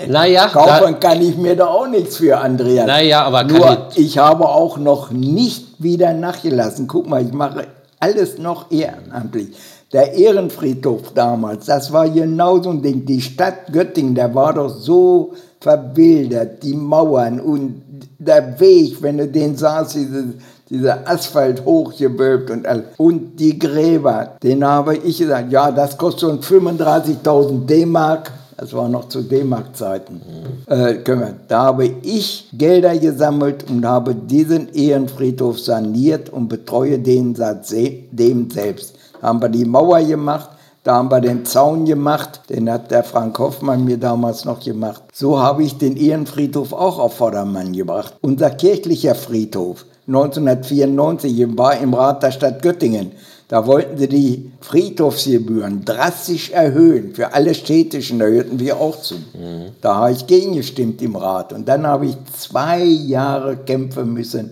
Naja, 0.08 0.48
kaufen 0.48 1.00
kann 1.00 1.22
ich 1.22 1.38
mir 1.38 1.56
da 1.56 1.68
auch 1.68 1.88
nichts 1.88 2.18
für, 2.18 2.38
Andreas. 2.39 2.88
Naja, 2.88 3.24
aber 3.24 3.44
Nur, 3.44 3.88
ich, 3.92 4.06
ich 4.06 4.18
habe 4.18 4.50
auch 4.50 4.78
noch 4.78 5.12
nicht 5.12 5.82
wieder 5.82 6.14
nachgelassen. 6.14 6.88
Guck 6.88 7.08
mal, 7.08 7.24
ich 7.24 7.32
mache 7.32 7.68
alles 8.00 8.39
noch 8.39 8.72
ehrenamtlich. 8.72 9.56
Der 9.94 10.14
Ehrenfriedhof 10.14 11.14
damals, 11.14 11.66
das 11.66 11.92
war 11.92 12.10
genau 12.10 12.62
so 12.62 12.70
ein 12.70 12.82
Ding. 12.82 13.06
Die 13.06 13.22
Stadt 13.22 13.72
Göttingen, 13.72 14.16
der 14.16 14.34
war 14.34 14.54
doch 14.54 14.70
so 14.70 15.34
verwildert, 15.60 16.64
die 16.64 16.74
Mauern 16.74 17.39
und 17.39 17.82
der 18.18 18.60
Weg, 18.60 19.02
wenn 19.02 19.18
du 19.18 19.28
den 19.28 19.58
sahst, 19.58 19.96
diese, 19.96 20.34
dieser 20.70 21.10
Asphalt 21.10 21.66
hochgewölbt 21.66 22.50
und 22.50 22.66
all. 22.66 22.86
Und 22.98 23.38
die 23.39 23.60
Gräber, 23.60 24.38
den 24.42 24.64
habe 24.64 24.96
ich 24.96 25.18
gesagt, 25.18 25.52
ja, 25.52 25.72
das 25.72 25.98
kostet 25.98 26.22
schon 26.22 26.39
35.000 26.39 27.66
D-Mark 27.66 28.32
das 28.62 28.74
war 28.74 28.88
noch 28.88 29.10
zu 29.10 29.24
D-Mark-Zeiten. 29.24 30.22
Mhm. 30.68 30.72
Äh, 30.72 31.34
da 31.48 31.64
habe 31.64 31.88
ich 32.04 32.48
Gelder 32.54 32.96
gesammelt 32.96 33.66
und 33.68 33.84
habe 33.84 34.14
diesen 34.14 34.72
Ehrenfriedhof 34.72 35.60
saniert 35.60 36.30
und 36.30 36.48
betreue 36.48 37.00
den 37.00 37.34
seitdem 37.34 38.52
selbst. 38.52 38.94
Da 39.22 39.28
haben 39.28 39.41
wir 39.41 39.49
die 39.49 39.65
Mauer 39.65 40.01
gemacht, 40.01 40.49
da 40.84 40.95
haben 40.95 41.11
wir 41.11 41.22
den 41.22 41.45
Zaun 41.45 41.86
gemacht, 41.86 42.41
den 42.49 42.69
hat 42.69 42.89
der 42.89 43.03
Frank 43.03 43.38
Hoffmann 43.38 43.86
mir 43.86 43.97
damals 43.97 44.45
noch 44.45 44.59
gemacht. 44.59 45.03
So 45.13 45.39
habe 45.39 45.63
ich 45.63 45.78
den 45.78 45.95
Ehrenfriedhof 45.95 46.74
auch 46.74 46.97
auf 46.97 47.17
Vordermann 47.17 47.72
gebracht. 47.72 48.15
Unser 48.22 48.49
kirchlicher 48.49 49.13
Friedhof 49.13 49.86
1994 50.07 51.55
war 51.55 51.78
im 51.78 51.93
Rat 51.93 52.24
der 52.24 52.32
Stadt 52.32 52.63
Göttingen. 52.63 53.11
Da 53.47 53.67
wollten 53.67 53.97
sie 53.97 54.07
die 54.07 54.51
Friedhofsgebühren 54.61 55.86
drastisch 55.86 56.51
erhöhen. 56.51 57.13
Für 57.13 57.34
alle 57.34 57.53
Städtischen, 57.53 58.17
da 58.17 58.26
hörten 58.26 58.59
wir 58.59 58.78
auch 58.78 58.99
zu. 59.01 59.15
Mhm. 59.15 59.74
Da 59.82 59.95
habe 59.95 60.13
ich 60.13 60.26
gegengestimmt 60.26 61.01
im 61.01 61.15
Rat. 61.15 61.53
Und 61.53 61.67
dann 61.67 61.86
habe 61.86 62.07
ich 62.07 62.17
zwei 62.39 62.82
Jahre 62.82 63.57
kämpfen 63.57 64.13
müssen, 64.13 64.51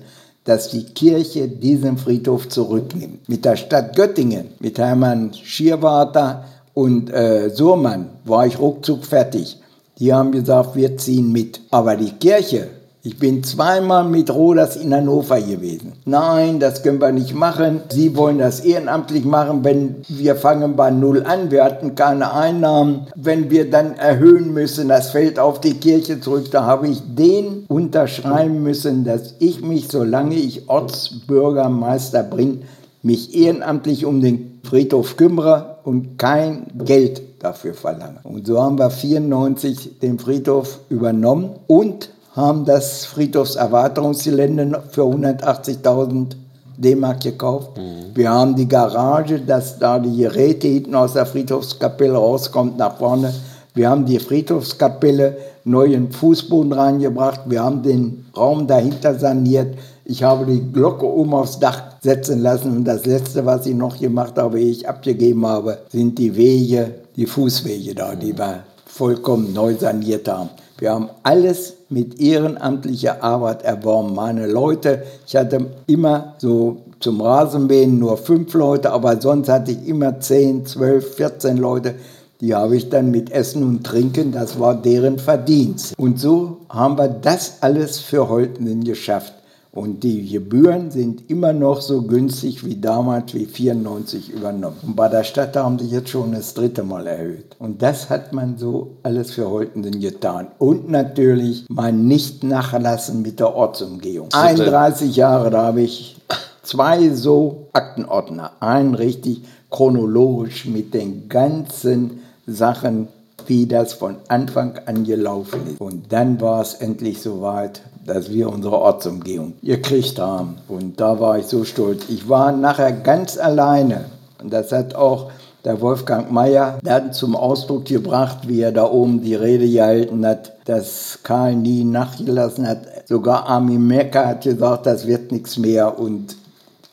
dass 0.50 0.70
die 0.70 0.84
Kirche 0.84 1.48
diesen 1.48 2.00
Friedhof 2.00 2.50
zurücknimmt. 2.50 3.30
Mit 3.30 3.46
der 3.46 3.56
Stadt 3.56 3.96
Göttingen, 3.96 4.48
mit 4.60 4.80
Hermann 4.80 5.32
Schierwarter 5.32 6.44
und 6.74 7.12
äh, 7.12 7.52
Surmann 7.52 8.10
war 8.26 8.48
ich 8.48 8.58
ruckzuck 8.58 9.06
fertig. 9.06 9.60
Die 10.00 10.12
haben 10.12 10.32
gesagt, 10.32 10.76
wir 10.76 10.98
ziehen 10.98 11.32
mit. 11.32 11.62
Aber 11.70 11.96
die 11.96 12.14
Kirche 12.14 12.68
Ich 13.02 13.18
bin 13.18 13.46
zweimal 13.46 14.04
mit 14.04 14.30
Roders 14.30 14.76
in 14.76 14.94
Hannover 14.94 15.40
gewesen. 15.40 15.94
Nein, 16.04 16.60
das 16.60 16.84
können 16.84 17.00
wir 17.00 17.14
nicht 17.14 17.34
machen. 17.34 17.80
Sie 17.90 18.18
wollen 18.18 18.40
das 18.40 18.60
ehrenamtlich 18.60 19.24
machen, 19.24 19.64
wenn 19.64 20.04
wir 20.10 20.36
fangen 20.36 20.76
bei 20.76 20.92
Null 20.92 21.24
an. 21.24 21.50
Wir 21.50 21.64
hatten 21.64 21.96
keine 21.96 22.34
Einnahmen. 22.34 23.08
Wenn 23.16 23.50
wir 23.50 23.70
dann 23.70 23.96
erhöhen 23.96 24.54
müssen, 24.54 24.90
das 24.90 25.12
fällt 25.12 25.40
auf 25.40 25.62
die 25.62 25.76
Kirche 25.76 26.20
zurück. 26.20 26.52
Da 26.52 26.66
habe 26.66 26.90
ich 26.90 27.02
den 27.16 27.64
unterschreiben 27.70 28.64
müssen, 28.64 29.06
dass 29.06 29.36
ich 29.40 29.62
mich, 29.62 29.88
solange 29.88 30.36
ich 30.36 30.68
Ortsbürgermeister 30.68 32.24
bin, 32.24 32.64
mich 33.02 33.34
ehrenamtlich 33.34 34.06
um 34.06 34.20
den 34.20 34.60
Friedhof 34.64 35.16
kümmere 35.16 35.78
und 35.86 36.18
kein 36.18 36.68
Geld 36.84 37.22
dafür 37.42 37.76
verlange. 37.76 38.20
Und 38.24 38.46
so 38.46 38.62
haben 38.62 38.78
wir 38.78 38.90
94 38.90 40.00
den 40.02 40.20
Friedhof 40.20 40.80
übernommen 40.90 41.52
und 41.68 42.10
haben 42.40 42.66
das 42.66 43.06
Friedhofserweiterungsgelände 43.06 44.84
für 44.92 45.04
180.000 45.04 46.36
D-Mark 46.78 47.22
gekauft. 47.22 47.78
Mhm. 47.78 48.16
Wir 48.16 48.30
haben 48.30 48.56
die 48.56 48.68
Garage, 48.68 49.40
dass 49.40 49.78
da 49.78 50.00
die 50.00 50.18
Geräte 50.18 50.68
hinten 50.68 50.96
aus 50.96 51.14
der 51.14 51.26
Friedhofskapelle 51.26 52.14
rauskommt 52.14 52.78
nach 52.78 52.98
vorne. 52.98 53.34
Wir 53.74 53.90
haben 53.90 54.06
die 54.06 54.20
Friedhofskapelle 54.20 55.38
neuen 55.66 56.12
Fußboden 56.12 56.74
reingebracht. 56.74 57.42
Wir 57.46 57.64
haben 57.64 57.84
den 57.84 58.26
Raum 58.36 58.66
dahinter 58.66 59.18
saniert. 59.20 59.78
Ich 60.06 60.24
habe 60.24 60.46
die 60.46 60.72
Glocke 60.72 61.06
oben 61.06 61.34
aufs 61.34 61.60
Dach 61.60 61.84
setzen 62.02 62.42
lassen. 62.42 62.78
Und 62.78 62.86
das 62.86 63.06
Letzte, 63.06 63.46
was 63.46 63.66
ich 63.66 63.76
noch 63.76 64.00
gemacht 64.00 64.38
habe, 64.38 64.60
ehe 64.60 64.72
ich 64.72 64.90
abgegeben 64.90 65.46
habe, 65.46 65.78
sind 65.92 66.18
die 66.18 66.36
Wege, 66.36 66.96
die 67.16 67.28
Fußwege 67.28 67.94
da, 67.94 68.16
die 68.16 68.38
wir 68.38 68.64
vollkommen 68.86 69.54
neu 69.54 69.76
saniert 69.76 70.28
haben. 70.28 70.50
Wir 70.80 70.92
haben 70.92 71.10
alles 71.24 71.74
mit 71.90 72.22
ehrenamtlicher 72.22 73.22
Arbeit 73.22 73.64
erworben. 73.64 74.16
Meine 74.16 74.48
Leute, 74.48 75.04
ich 75.28 75.36
hatte 75.36 75.66
immer 75.88 76.36
so 76.38 76.78
zum 77.02 77.20
Rasenmähen 77.20 78.00
nur 78.00 78.18
fünf 78.18 78.54
Leute, 78.54 78.92
aber 78.92 79.20
sonst 79.20 79.50
hatte 79.50 79.72
ich 79.72 79.88
immer 79.88 80.20
zehn, 80.22 80.66
zwölf, 80.66 81.16
14 81.16 81.58
Leute. 81.58 81.96
Die 82.40 82.56
habe 82.56 82.78
ich 82.78 82.90
dann 82.90 83.12
mit 83.12 83.32
Essen 83.32 83.64
und 83.64 83.86
Trinken, 83.86 84.32
das 84.32 84.58
war 84.58 84.82
deren 84.82 85.20
Verdienst. 85.20 85.94
Und 85.98 86.20
so 86.20 86.60
haben 86.70 86.98
wir 86.98 87.10
das 87.10 87.58
alles 87.60 88.00
für 88.00 88.30
Holtenen 88.30 88.86
geschafft. 88.86 89.34
Und 89.72 90.04
die 90.04 90.28
Gebühren 90.28 90.90
sind 90.90 91.30
immer 91.30 91.54
noch 91.54 91.82
so 91.82 92.02
günstig 92.02 92.66
wie 92.66 92.76
damals, 92.76 93.36
wie 93.36 93.46
94 93.46 94.32
übernommen. 94.32 94.78
Und 94.82 94.96
bei 94.96 95.08
der 95.08 95.24
Stadt 95.24 95.56
haben 95.56 95.78
sie 95.78 95.88
jetzt 95.88 96.10
schon 96.10 96.32
das 96.32 96.56
dritte 96.56 96.84
Mal 96.84 97.06
erhöht. 97.06 97.56
Und 97.60 97.82
das 97.82 98.10
hat 98.10 98.34
man 98.34 98.58
so 98.58 98.98
alles 99.04 99.32
für 99.32 99.50
Holtenden 99.50 100.00
getan. 100.00 100.48
Und 100.58 100.90
natürlich 100.90 101.66
mein 101.70 102.08
nicht 102.08 102.44
nachlassen 102.44 103.22
mit 103.22 103.40
der 103.40 103.54
Ortsumgehung. 103.54 104.30
31 104.34 105.16
Jahre, 105.16 105.52
da 105.52 105.68
habe 105.68 105.82
ich 105.82 106.18
zwei 106.64 107.10
so 107.10 107.68
Aktenordner. 107.74 108.54
Einen 108.60 108.96
richtig 108.96 109.44
chronologisch 109.70 110.66
mit 110.66 110.96
den 110.96 111.30
ganzen 111.30 112.22
Sachen 112.48 113.08
wie 113.50 113.66
das 113.66 113.94
von 113.94 114.18
Anfang 114.28 114.80
an 114.86 115.04
gelaufen 115.04 115.62
ist. 115.72 115.82
Und 115.82 116.14
dann 116.14 116.40
war 116.40 116.62
es 116.62 116.76
endlich 116.76 117.22
soweit, 117.22 117.82
dass 118.06 118.32
wir 118.32 118.50
unsere 118.50 118.78
Ortsumgehung 118.78 119.54
gekriegt 119.64 120.20
haben. 120.20 120.58
Und 120.68 121.02
da 121.02 121.20
war 121.20 121.40
ich 121.40 121.48
so 121.48 121.64
stolz. 121.64 122.04
Ich 122.10 122.30
war 122.30 122.52
nachher 122.52 122.92
ganz 122.92 123.38
alleine. 123.38 124.06
Und 124.42 124.54
das 124.54 124.72
hat 124.72 124.96
auch 124.96 125.32
der 125.66 125.82
Wolfgang 125.82 126.32
Mayer 126.32 126.80
dann 126.84 127.12
zum 127.12 127.36
Ausdruck 127.36 127.86
gebracht, 127.86 128.48
wie 128.48 128.62
er 128.62 128.72
da 128.72 128.90
oben 128.90 129.22
die 129.22 129.36
Rede 129.36 129.68
gehalten 129.68 130.26
hat, 130.26 130.54
dass 130.66 131.20
Karl 131.24 131.56
nie 131.56 131.84
nachgelassen 131.84 132.68
hat. 132.68 132.82
Sogar 133.08 133.48
Armin 133.48 133.86
Mecker 133.86 134.28
hat 134.28 134.44
gesagt, 134.44 134.86
das 134.86 135.08
wird 135.08 135.32
nichts 135.32 135.58
mehr. 135.58 136.00
Und 136.00 136.38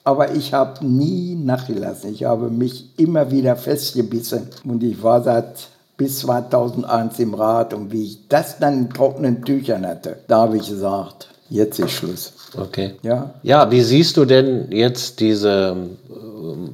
aber 0.05 0.35
ich 0.35 0.53
habe 0.53 0.87
nie 0.87 1.35
nachgelassen. 1.35 2.13
Ich 2.13 2.25
habe 2.25 2.49
mich 2.49 2.91
immer 2.97 3.31
wieder 3.31 3.57
festgebissen 3.57 4.49
und 4.65 4.83
ich 4.83 5.03
war 5.03 5.23
seit 5.23 5.69
bis 5.97 6.21
2001 6.21 7.19
im 7.19 7.35
Rat 7.35 7.73
und 7.75 7.93
wie 7.93 8.05
ich 8.05 8.29
das 8.29 8.59
dann 8.59 8.79
in 8.79 8.91
trockenen 8.91 9.45
Tüchern 9.45 9.87
hatte, 9.87 10.17
da 10.29 10.43
habe 10.43 10.59
ich 10.59 10.69
gesagt, 10.69 11.29
jetzt 11.49 11.79
ist 11.79 11.93
Schluss. 11.93 12.33
Okay. 12.57 12.95
Ja. 13.03 13.31
Ja, 13.43 13.71
wie 13.71 13.83
siehst 13.83 14.17
du 14.17 14.25
denn 14.25 14.71
jetzt 14.71 15.21
diese, 15.21 15.77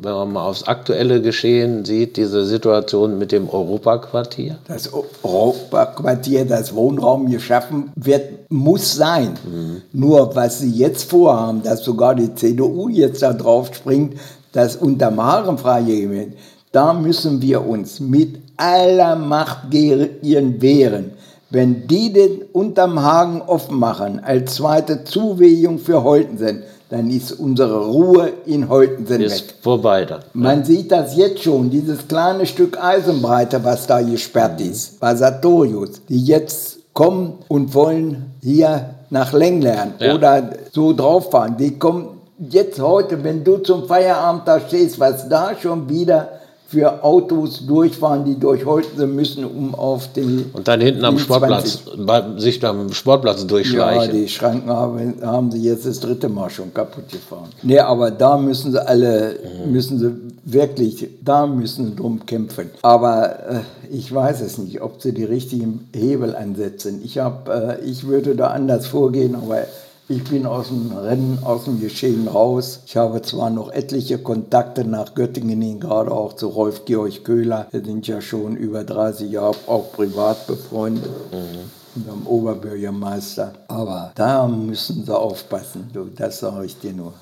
wenn 0.01 0.13
man 0.13 0.33
mal 0.33 0.47
aufs 0.47 0.65
aktuelle 0.65 1.21
Geschehen 1.21 1.85
sieht, 1.85 2.17
diese 2.17 2.45
Situation 2.45 3.19
mit 3.19 3.33
dem 3.33 3.49
Europaquartier? 3.49 4.59
Das 4.69 4.91
Europaquartier, 4.93 6.45
das 6.45 6.75
Wohnraum 6.75 7.31
geschaffen 7.31 7.91
wird, 7.97 8.51
muss 8.51 8.95
sein. 8.95 9.35
Mhm. 9.45 9.83
Nur 9.93 10.35
was 10.35 10.61
sie 10.61 10.71
jetzt 10.71 11.09
vorhaben, 11.11 11.63
dass 11.63 11.85
sogar 11.85 12.15
die 12.15 12.35
CDU 12.35 12.89
jetzt 12.89 13.23
da 13.23 13.33
drauf 13.33 13.75
springt, 13.75 14.19
das 14.53 14.77
unter 14.77 15.15
Haaren 15.17 15.59
freigegeben 15.59 16.15
wird, 16.15 16.33
da 16.73 16.95
müssen 16.95 17.43
wir 17.43 17.67
uns 17.67 18.01
mit 18.01 18.42
aller 18.57 19.17
Macht 19.17 19.71
gegen 19.71 20.61
wehren. 20.63 21.13
Wenn 21.51 21.87
die 21.87 22.13
den 22.13 22.43
unterm 22.53 23.03
Hagen 23.03 23.43
offen 23.43 23.79
machen, 23.79 24.21
als 24.25 24.55
zweite 24.55 25.05
Zuwehung 25.05 25.79
für 25.79 26.03
Holtensen, 26.03 26.63
dann 26.89 27.09
ist 27.11 27.33
unsere 27.33 27.87
Ruhe 27.87 28.33
in 28.47 28.69
Holtensen 28.69 29.23
ist 29.23 29.49
weg. 29.49 29.55
vorbei 29.63 30.05
dann. 30.05 30.21
Man 30.35 30.61
ja. 30.61 30.65
sieht 30.65 30.93
das 30.93 31.17
jetzt 31.17 31.43
schon, 31.43 31.71
dieses 31.71 32.07
kleine 32.07 32.47
Stück 32.47 32.83
Eisenbreite, 32.83 33.65
was 33.65 33.87
da 33.87 34.03
gesperrt 34.03 34.61
ist, 34.61 35.01
bei 35.01 35.15
Sartorius, 35.15 36.03
die 36.09 36.23
jetzt 36.23 36.79
kommen 36.93 37.39
und 37.49 37.75
wollen 37.75 38.35
hier 38.43 38.95
nach 39.11 39.33
Lenglern 39.33 39.95
ja. 39.99 40.15
oder 40.15 40.51
so 40.71 40.93
drauf 40.93 41.31
fahren. 41.31 41.57
Die 41.59 41.79
kommen 41.79 42.21
jetzt 42.39 42.81
heute, 42.81 43.23
wenn 43.25 43.45
du 43.45 43.59
zum 43.59 43.87
Feierabend 43.87 44.47
da 44.47 44.61
stehst, 44.61 44.99
was 44.99 45.29
da 45.29 45.53
schon 45.61 45.89
wieder 45.89 46.29
für 46.73 47.05
Autos 47.05 47.67
durchfahren, 47.67 48.25
die 48.25 48.41
durch 48.41 48.65
Holten 48.65 49.15
müssen, 49.15 49.45
um 49.45 49.75
auf 49.75 50.11
den. 50.15 50.47
Und 50.55 50.67
dann 50.69 50.81
hinten 50.81 51.05
am 51.05 51.19
Sportplatz, 51.19 51.83
bei, 51.99 52.39
sich 52.39 52.65
am 52.65 52.91
Sportplatz 52.95 53.47
durchschleichen. 53.47 54.15
Ja, 54.15 54.21
die 54.23 54.29
Schranken 54.29 54.71
haben, 54.71 55.15
haben 55.23 55.51
sie 55.51 55.63
jetzt 55.63 55.85
das 55.85 56.01
dritte 56.01 56.31
Mal 56.31 56.49
schon 56.49 56.73
kaputt 56.73 57.11
gefahren. 57.11 57.51
Nee, 57.63 57.79
aber 57.79 58.11
da 58.11 58.39
müssen 58.39 58.73
sie 58.73 58.89
alle, 58.89 59.37
mhm. 59.67 59.71
müssen 59.71 59.99
sie 59.99 60.13
wirklich, 60.45 61.11
da 61.23 61.47
müssen 61.47 61.91
sie 61.91 61.97
drum 61.97 62.25
kämpfen. 62.25 62.71
Aber 62.81 63.51
äh, 63.51 63.61
ich 63.91 64.13
weiß 64.13 64.41
es 64.41 64.57
nicht, 64.57 64.81
ob 64.81 65.03
sie 65.03 65.13
die 65.13 65.25
richtigen 65.25 65.91
Hebel 65.95 66.35
ansetzen. 66.35 67.03
Ich, 67.05 67.19
hab, 67.19 67.51
äh, 67.51 67.81
ich 67.85 68.07
würde 68.07 68.35
da 68.35 68.47
anders 68.47 68.87
vorgehen, 68.87 69.35
aber 69.35 69.67
ich 70.13 70.25
bin 70.25 70.47
aus 70.47 70.69
dem 70.69 70.93
Rennen, 70.93 71.39
aus 71.43 71.65
dem 71.65 71.81
Geschehen 71.81 72.29
raus. 72.29 72.81
Ich 72.87 72.97
habe 72.97 73.23
zwar 73.23 73.51
noch 73.51 73.71
etliche 73.73 74.19
Kontakte 74.19 74.85
nach 74.85 75.15
Göttingen 75.15 75.61
hin, 75.61 75.81
gerade 75.81 76.11
auch 76.11 76.35
zu 76.35 76.49
Rolf-Georg 76.49 77.25
Köhler. 77.25 77.67
Wir 77.71 77.85
sind 77.85 78.07
ja 78.07 78.21
schon 78.21 78.57
über 78.57 78.85
30 78.85 79.31
Jahre 79.31 79.57
auch 79.67 79.93
privat 79.93 80.47
befreundet. 80.47 81.11
Mhm. 81.33 81.71
Und 81.95 82.09
am 82.11 82.27
Oberbürgermeister. 82.27 83.53
Aber 83.69 84.13
da 84.15 84.47
müssen 84.49 85.05
sie 85.05 85.15
aufpassen. 85.15 85.91
das 86.17 86.41
sage 86.41 86.65
ich 86.65 86.79
dir 86.79 86.93
nur. 86.93 87.13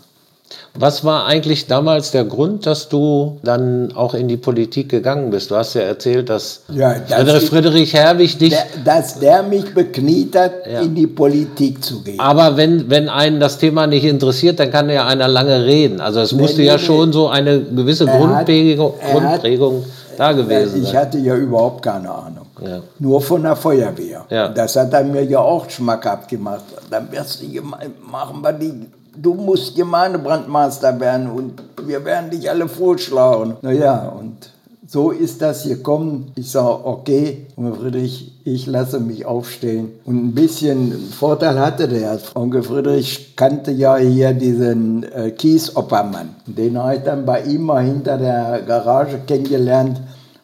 Was 0.74 1.04
war 1.04 1.26
eigentlich 1.26 1.66
damals 1.66 2.10
der 2.12 2.24
Grund, 2.24 2.64
dass 2.64 2.88
du 2.88 3.38
dann 3.42 3.92
auch 3.94 4.14
in 4.14 4.28
die 4.28 4.36
Politik 4.36 4.88
gegangen 4.88 5.30
bist? 5.30 5.50
Du 5.50 5.56
hast 5.56 5.74
ja 5.74 5.82
erzählt, 5.82 6.28
dass 6.28 6.62
ja, 6.72 6.94
das 7.08 7.44
Friedrich 7.44 7.92
Herwig 7.94 8.38
dich... 8.38 8.50
Der, 8.50 8.66
dass 8.84 9.18
der 9.18 9.42
mich 9.42 9.74
bekniet 9.74 10.36
hat, 10.36 10.52
ja. 10.70 10.80
in 10.80 10.94
die 10.94 11.06
Politik 11.06 11.84
zu 11.84 12.02
gehen. 12.02 12.20
Aber 12.20 12.56
wenn, 12.56 12.88
wenn 12.88 13.08
einen 13.08 13.40
das 13.40 13.58
Thema 13.58 13.86
nicht 13.86 14.04
interessiert, 14.04 14.60
dann 14.60 14.70
kann 14.70 14.88
ja 14.90 15.06
einer 15.06 15.28
lange 15.28 15.64
reden. 15.64 16.00
Also 16.00 16.20
es 16.20 16.32
musste 16.32 16.60
nee, 16.60 16.66
ja 16.66 16.76
nee, 16.76 16.78
schon 16.78 17.12
so 17.12 17.28
eine 17.28 17.60
gewisse 17.60 18.06
Grundprägung, 18.06 18.94
hat, 19.00 19.12
Grundprägung 19.12 19.84
da 20.16 20.32
gewesen 20.32 20.72
sein. 20.72 20.82
Ich 20.82 20.96
hatte 20.96 21.18
ja 21.18 21.34
überhaupt 21.34 21.82
keine 21.82 22.10
Ahnung. 22.10 22.46
Ja. 22.60 22.80
Nur 22.98 23.20
von 23.20 23.42
der 23.42 23.56
Feuerwehr. 23.56 24.24
Ja. 24.30 24.48
Das 24.48 24.76
hat 24.76 24.92
er 24.92 25.02
mir 25.04 25.24
ja 25.24 25.38
auch 25.40 25.68
schmackhaft 25.68 26.28
gemacht. 26.28 26.64
Dann 26.90 27.10
wirst 27.10 27.42
du, 27.42 27.46
machen 27.62 28.42
wir 28.42 28.52
die 28.52 28.86
du 29.16 29.34
musst 29.34 29.76
Gemeindebrandmeister 29.76 30.98
werden 31.00 31.30
und 31.30 31.62
wir 31.86 32.04
werden 32.04 32.30
dich 32.30 32.50
alle 32.50 32.68
vorschlagen. 32.68 33.56
Naja, 33.62 34.08
und 34.08 34.50
so 34.86 35.12
ist 35.12 35.40
das 35.40 35.62
gekommen. 35.64 36.32
Ich 36.34 36.50
sage, 36.50 36.84
okay, 36.84 37.46
Onkel 37.56 37.74
Friedrich, 37.74 38.32
ich 38.44 38.66
lasse 38.66 38.98
mich 38.98 39.24
aufstellen. 39.24 39.92
Und 40.04 40.16
ein 40.16 40.34
bisschen 40.34 40.92
Vorteil 41.12 41.60
hatte 41.60 41.86
der. 41.86 42.18
Onkel 42.34 42.64
Friedrich 42.64 43.36
kannte 43.36 43.70
ja 43.70 43.96
hier 43.98 44.32
diesen 44.32 45.04
äh, 45.04 45.30
Kiesoppermann. 45.30 46.30
Den 46.46 46.76
habe 46.76 46.96
ich 46.96 47.02
dann 47.02 47.24
bei 47.24 47.42
ihm 47.42 47.62
mal 47.62 47.84
hinter 47.84 48.18
der 48.18 48.62
Garage 48.62 49.20
kennengelernt 49.26 50.00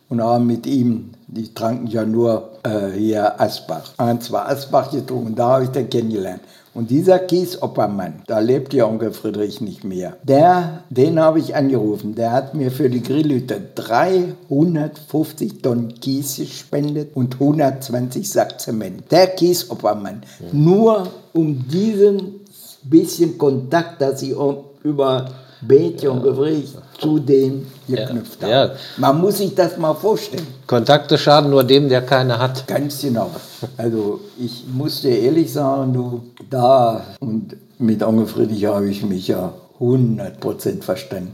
und 0.08 0.22
habe 0.22 0.44
mit 0.44 0.64
ihm, 0.66 1.10
die 1.26 1.52
tranken 1.52 1.88
ja 1.88 2.04
nur 2.04 2.50
äh, 2.62 2.96
hier 2.96 3.40
Asbach. 3.40 3.94
Eins 3.96 4.30
war 4.30 4.48
Asbach 4.48 4.92
getrunken, 4.92 5.34
da 5.34 5.54
habe 5.54 5.64
ich 5.64 5.70
den 5.70 5.90
kennengelernt. 5.90 6.42
Und 6.76 6.90
dieser 6.90 7.18
Kies 7.18 7.62
Oppermann, 7.62 8.22
da 8.26 8.38
lebt 8.38 8.74
ja 8.74 8.84
Onkel 8.84 9.10
Friedrich 9.12 9.62
nicht 9.62 9.82
mehr, 9.82 10.18
der, 10.22 10.82
den 10.90 11.18
habe 11.18 11.38
ich 11.38 11.56
angerufen. 11.56 12.14
Der 12.14 12.32
hat 12.32 12.54
mir 12.54 12.70
für 12.70 12.90
die 12.90 13.02
Grillhütte 13.02 13.62
350 13.74 15.62
Tonnen 15.62 15.94
Kies 15.94 16.36
gespendet 16.36 17.16
und 17.16 17.40
120 17.40 18.28
Sack 18.28 18.60
Zement. 18.60 19.10
Der 19.10 19.28
Kies 19.28 19.70
Oppermann. 19.70 20.20
Nur 20.52 21.08
um 21.32 21.66
diesen 21.66 22.40
bisschen 22.82 23.38
Kontakt, 23.38 24.02
dass 24.02 24.20
ich 24.20 24.34
über 24.82 25.30
Betje 25.60 26.10
und 26.10 26.22
Gespräch 26.22 26.66
zu 26.98 27.18
dem 27.18 27.66
geknüpft 27.88 28.42
Ja, 28.42 28.48
habe. 28.48 28.72
ja. 28.72 28.78
Man 28.98 29.20
muss 29.20 29.38
sich 29.38 29.54
das 29.54 29.76
mal 29.78 29.94
vorstellen. 29.94 30.46
Kontakte 30.66 31.16
schaden 31.18 31.50
nur 31.50 31.64
dem, 31.64 31.88
der 31.88 32.02
keine 32.02 32.38
hat. 32.38 32.66
Ganz 32.66 33.00
genau. 33.02 33.30
Also 33.76 34.20
ich 34.38 34.64
muss 34.72 35.00
dir 35.02 35.18
ehrlich 35.18 35.52
sagen, 35.52 35.92
du, 35.92 36.22
da 36.50 37.04
und 37.20 37.56
mit 37.78 38.02
Onkel 38.02 38.26
Friedrich 38.26 38.64
habe 38.66 38.88
ich 38.88 39.02
mich 39.04 39.28
ja 39.28 39.52
100% 39.80 40.82
verstanden. 40.82 41.32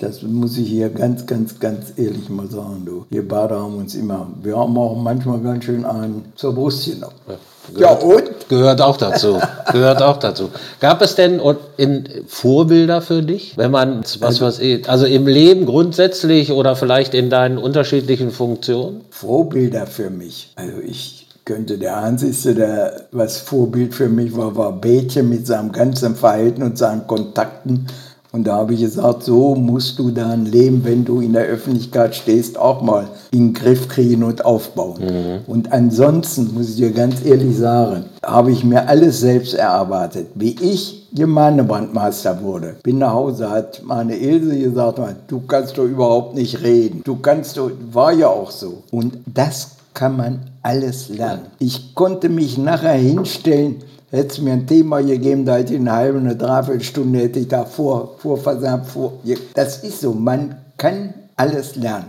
Das 0.00 0.22
muss 0.22 0.58
ich 0.58 0.68
hier 0.68 0.90
ganz, 0.90 1.24
ganz, 1.26 1.58
ganz 1.58 1.92
ehrlich 1.96 2.28
mal 2.28 2.46
sagen, 2.48 2.82
du. 2.84 3.06
Wir 3.10 3.26
beide 3.26 3.58
haben 3.58 3.76
uns 3.76 3.94
immer, 3.94 4.28
wir 4.42 4.56
haben 4.58 4.76
auch 4.76 4.96
manchmal 4.96 5.40
ganz 5.40 5.64
schön 5.64 5.84
einen 5.84 6.32
zur 6.36 6.54
Brust 6.54 6.84
genommen. 6.86 7.14
Ja 7.28 7.34
und? 8.02 8.48
Gehört 8.48 8.80
auch 8.80 8.96
dazu. 8.96 9.40
Gehört 9.72 10.02
auch 10.02 10.18
dazu. 10.18 10.50
Gab 10.80 11.02
es 11.02 11.14
denn 11.14 11.40
in 11.76 12.08
Vorbilder 12.26 13.02
für 13.02 13.22
dich, 13.22 13.56
wenn 13.56 13.70
man 13.70 14.02
was 14.20 14.40
was 14.40 14.60
also 14.86 15.06
im 15.06 15.26
Leben 15.26 15.66
grundsätzlich 15.66 16.52
oder 16.52 16.76
vielleicht 16.76 17.14
in 17.14 17.30
deinen 17.30 17.58
unterschiedlichen 17.58 18.30
Funktionen? 18.30 19.02
Vorbilder 19.10 19.86
für 19.86 20.10
mich. 20.10 20.52
Also 20.56 20.80
ich 20.84 21.26
könnte 21.44 21.78
der 21.78 21.96
Einzige, 21.96 22.54
der 22.54 23.06
was 23.10 23.38
Vorbild 23.38 23.94
für 23.94 24.08
mich 24.08 24.36
war, 24.36 24.54
war 24.54 24.72
Betje 24.72 25.22
mit 25.22 25.46
seinem 25.46 25.72
ganzen 25.72 26.14
Verhalten 26.14 26.62
und 26.62 26.76
seinen 26.76 27.06
Kontakten. 27.06 27.86
Und 28.38 28.44
da 28.44 28.58
habe 28.58 28.74
ich 28.74 28.82
gesagt, 28.82 29.24
so 29.24 29.56
musst 29.56 29.98
du 29.98 30.12
dein 30.12 30.46
Leben, 30.46 30.84
wenn 30.84 31.04
du 31.04 31.20
in 31.20 31.32
der 31.32 31.46
Öffentlichkeit 31.46 32.14
stehst, 32.14 32.56
auch 32.56 32.82
mal 32.82 33.08
in 33.32 33.48
den 33.48 33.52
Griff 33.52 33.88
kriegen 33.88 34.22
und 34.22 34.44
aufbauen. 34.44 35.40
Und 35.48 35.72
ansonsten, 35.72 36.54
muss 36.54 36.68
ich 36.68 36.76
dir 36.76 36.92
ganz 36.92 37.24
ehrlich 37.24 37.56
sagen, 37.58 38.04
habe 38.24 38.52
ich 38.52 38.62
mir 38.62 38.86
alles 38.86 39.18
selbst 39.18 39.54
erarbeitet. 39.54 40.28
Wie 40.36 40.54
ich 40.60 41.08
Gemeindebrandmeister 41.12 42.40
wurde, 42.40 42.76
bin 42.84 42.98
nach 42.98 43.12
Hause, 43.12 43.50
hat 43.50 43.82
meine 43.84 44.14
Ilse 44.16 44.56
gesagt, 44.56 45.00
du 45.26 45.40
kannst 45.48 45.76
doch 45.76 45.86
überhaupt 45.86 46.36
nicht 46.36 46.62
reden. 46.62 47.02
Du 47.02 47.16
kannst 47.16 47.56
doch, 47.56 47.72
war 47.90 48.12
ja 48.12 48.28
auch 48.28 48.52
so. 48.52 48.84
Und 48.92 49.18
das 49.26 49.72
kann 49.94 50.16
man 50.16 50.42
alles 50.62 51.08
lernen. 51.08 51.46
Ich 51.58 51.96
konnte 51.96 52.28
mich 52.28 52.56
nachher 52.56 52.92
hinstellen, 52.92 53.82
hätte 54.10 54.28
es 54.28 54.38
mir 54.40 54.52
ein 54.52 54.66
Thema 54.66 55.02
gegeben, 55.02 55.44
da 55.44 55.56
hätte 55.56 55.74
ich 55.74 55.80
eine 55.80 55.92
halbe, 55.92 56.18
eine 56.18 56.36
Dreiviertelstunde 56.36 57.18
hätte 57.20 57.38
ich 57.40 57.48
da 57.48 57.64
vor, 57.64 58.16
vorversammelt. 58.18 58.88
Vor, 58.88 59.12
das 59.54 59.78
ist 59.84 60.00
so, 60.00 60.12
man 60.12 60.56
kann 60.76 61.14
alles 61.36 61.76
lernen. 61.76 62.06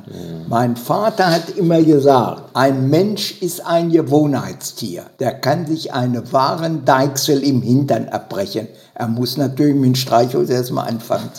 Mein 0.47 0.75
Vater 0.75 1.27
hat 1.31 1.49
immer 1.55 1.81
gesagt, 1.83 2.41
ein 2.55 2.89
Mensch 2.89 3.41
ist 3.41 3.63
ein 3.65 3.91
Gewohnheitstier. 3.91 5.03
Der 5.19 5.33
kann 5.33 5.67
sich 5.67 5.93
eine 5.93 6.33
wahren 6.33 6.83
Deichsel 6.83 7.43
im 7.43 7.61
Hintern 7.61 8.09
abbrechen. 8.09 8.67
Er 8.95 9.07
muss 9.07 9.37
natürlich 9.37 9.75
mit 9.75 9.85
dem 9.85 9.95
Streichholz 9.95 10.49
erstmal 10.49 10.87
anfangen. 10.87 11.29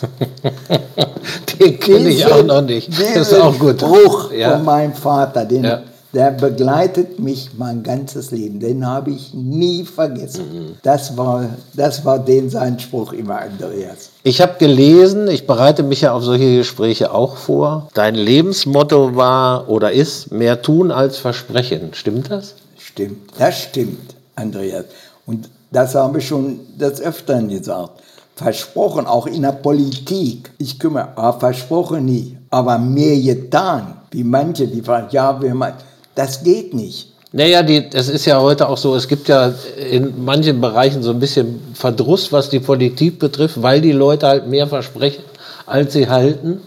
Den 1.59 1.79
kenne 1.79 2.09
ich 2.09 2.25
auch 2.25 2.43
noch 2.43 2.61
nicht. 2.61 2.89
Das 2.97 3.29
ist 3.31 3.33
auch 3.39 3.57
gut. 3.59 3.81
Spruch 3.81 4.31
Ja. 4.31 4.55
von 4.55 4.65
meinem 4.65 4.93
Vater, 4.93 5.43
den, 5.45 5.63
Ja. 5.65 5.81
Der 6.13 6.31
begleitet 6.31 7.19
mich 7.19 7.51
mein 7.57 7.83
ganzes 7.83 8.31
Leben. 8.31 8.59
Den 8.59 8.85
habe 8.85 9.11
ich 9.11 9.33
nie 9.33 9.85
vergessen. 9.85 10.45
Mhm. 10.51 10.75
Das, 10.83 11.15
war, 11.15 11.49
das 11.73 12.03
war 12.03 12.19
den 12.19 12.49
sein 12.49 12.79
Spruch 12.79 13.13
immer, 13.13 13.39
Andreas. 13.39 14.09
Ich 14.23 14.41
habe 14.41 14.55
gelesen, 14.59 15.27
ich 15.29 15.47
bereite 15.47 15.83
mich 15.83 16.01
ja 16.01 16.13
auf 16.13 16.23
solche 16.23 16.57
Gespräche 16.57 17.13
auch 17.13 17.37
vor. 17.37 17.89
Dein 17.93 18.15
Lebensmotto 18.15 19.15
war 19.15 19.69
oder 19.69 19.91
ist 19.91 20.31
mehr 20.31 20.61
tun 20.61 20.91
als 20.91 21.17
versprechen. 21.17 21.91
Stimmt 21.93 22.29
das? 22.29 22.55
Stimmt, 22.77 23.31
das 23.37 23.61
stimmt, 23.61 24.15
Andreas. 24.35 24.85
Und 25.25 25.49
das 25.71 25.95
habe 25.95 26.19
ich 26.19 26.27
schon 26.27 26.59
des 26.77 26.99
Öfteren 26.99 27.47
gesagt. 27.47 28.01
Versprochen, 28.35 29.05
auch 29.05 29.27
in 29.27 29.43
der 29.43 29.51
Politik. 29.53 30.51
Ich 30.57 30.77
kümmere, 30.77 31.09
ah, 31.15 31.33
versprochen 31.33 32.05
nie. 32.05 32.37
Aber 32.49 32.77
mehr 32.77 33.17
getan, 33.17 33.95
wie 34.11 34.23
manche, 34.23 34.67
die 34.67 34.81
fragen, 34.81 35.07
ja, 35.11 35.41
wir 35.41 35.53
meinen, 35.55 35.75
das 36.15 36.43
geht 36.43 36.73
nicht. 36.73 37.11
Naja, 37.33 37.63
die, 37.63 37.85
es 37.93 38.09
ist 38.09 38.25
ja 38.25 38.41
heute 38.41 38.67
auch 38.67 38.77
so, 38.77 38.93
es 38.95 39.07
gibt 39.07 39.29
ja 39.29 39.53
in 39.89 40.23
manchen 40.23 40.59
Bereichen 40.59 41.01
so 41.01 41.11
ein 41.11 41.19
bisschen 41.19 41.61
Verdruss, 41.73 42.31
was 42.33 42.49
die 42.49 42.59
Politik 42.59 43.19
betrifft, 43.19 43.61
weil 43.61 43.79
die 43.79 43.93
Leute 43.93 44.27
halt 44.27 44.47
mehr 44.47 44.67
versprechen, 44.67 45.23
als 45.65 45.93
sie 45.93 46.09
halten. 46.09 46.59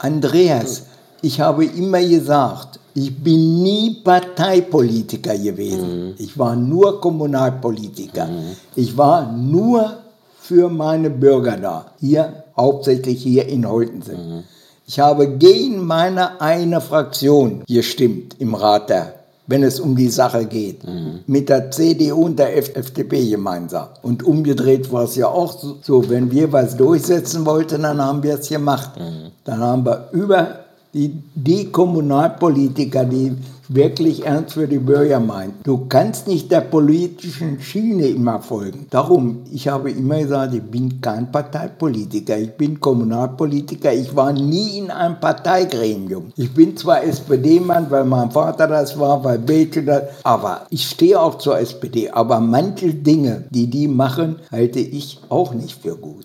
Andreas, 0.00 0.86
ich 1.22 1.40
habe 1.40 1.64
immer 1.64 2.02
gesagt, 2.02 2.80
ich 2.94 3.16
bin 3.16 3.62
nie 3.62 3.98
Parteipolitiker 4.02 5.38
gewesen. 5.38 6.14
Ich 6.18 6.36
war 6.36 6.56
nur 6.56 7.00
Kommunalpolitiker. 7.00 8.28
Ich 8.74 8.96
war 8.96 9.30
nur 9.32 9.98
für 10.40 10.68
meine 10.68 11.10
Bürger 11.10 11.56
da. 11.56 11.92
Hier, 12.00 12.44
hauptsächlich 12.56 13.22
hier 13.22 13.46
in 13.46 13.68
Holtensen. 13.68 14.44
Ich 14.88 14.98
habe 14.98 15.28
gegen 15.28 15.84
meine 15.84 16.40
eine 16.40 16.80
Fraktion 16.80 17.62
gestimmt 17.68 18.36
im 18.38 18.54
Rat 18.54 18.88
der 18.88 19.18
wenn 19.50 19.62
es 19.62 19.80
um 19.80 19.96
die 19.96 20.10
Sache 20.10 20.44
geht. 20.44 20.82
Mit 21.26 21.48
der 21.48 21.70
CDU 21.70 22.26
und 22.26 22.38
der 22.38 22.54
FDP 22.58 23.30
gemeinsam. 23.30 23.88
Und 24.02 24.22
umgedreht 24.22 24.92
war 24.92 25.04
es 25.04 25.16
ja 25.16 25.26
auch 25.26 25.56
so, 25.80 26.10
wenn 26.10 26.30
wir 26.30 26.52
was 26.52 26.76
durchsetzen 26.76 27.46
wollten, 27.46 27.82
dann 27.82 27.98
haben 27.98 28.22
wir 28.22 28.34
es 28.34 28.48
gemacht. 28.50 28.90
Dann 29.44 29.60
haben 29.60 29.86
wir 29.86 30.10
über 30.12 30.66
die, 30.92 31.22
die 31.34 31.72
Kommunalpolitiker, 31.72 33.06
die 33.06 33.38
wirklich 33.68 34.24
ernst 34.24 34.54
für 34.54 34.66
die 34.66 34.78
Bürger 34.78 35.20
meinen. 35.20 35.54
Du 35.62 35.86
kannst 35.88 36.26
nicht 36.26 36.50
der 36.50 36.62
politischen 36.62 37.60
Schiene 37.60 38.06
immer 38.08 38.40
folgen. 38.40 38.86
Darum, 38.90 39.42
ich 39.52 39.68
habe 39.68 39.90
immer 39.90 40.18
gesagt, 40.18 40.54
ich 40.54 40.62
bin 40.62 41.00
kein 41.00 41.30
Parteipolitiker, 41.30 42.38
ich 42.38 42.52
bin 42.52 42.80
Kommunalpolitiker. 42.80 43.92
Ich 43.92 44.14
war 44.16 44.32
nie 44.32 44.78
in 44.78 44.90
einem 44.90 45.20
Parteigremium. 45.20 46.32
Ich 46.36 46.52
bin 46.52 46.76
zwar 46.76 47.04
SPD-Mann, 47.04 47.90
weil 47.90 48.04
mein 48.04 48.30
Vater 48.30 48.66
das 48.66 48.98
war, 48.98 49.22
weil 49.22 49.38
Bethel 49.38 49.84
das, 49.84 50.02
aber 50.24 50.66
ich 50.70 50.88
stehe 50.88 51.20
auch 51.20 51.38
zur 51.38 51.58
SPD. 51.58 52.10
Aber 52.10 52.40
manche 52.40 52.94
Dinge, 52.94 53.44
die 53.50 53.68
die 53.68 53.88
machen, 53.88 54.36
halte 54.50 54.80
ich 54.80 55.20
auch 55.28 55.52
nicht 55.52 55.82
für 55.82 55.96
gut. 55.96 56.24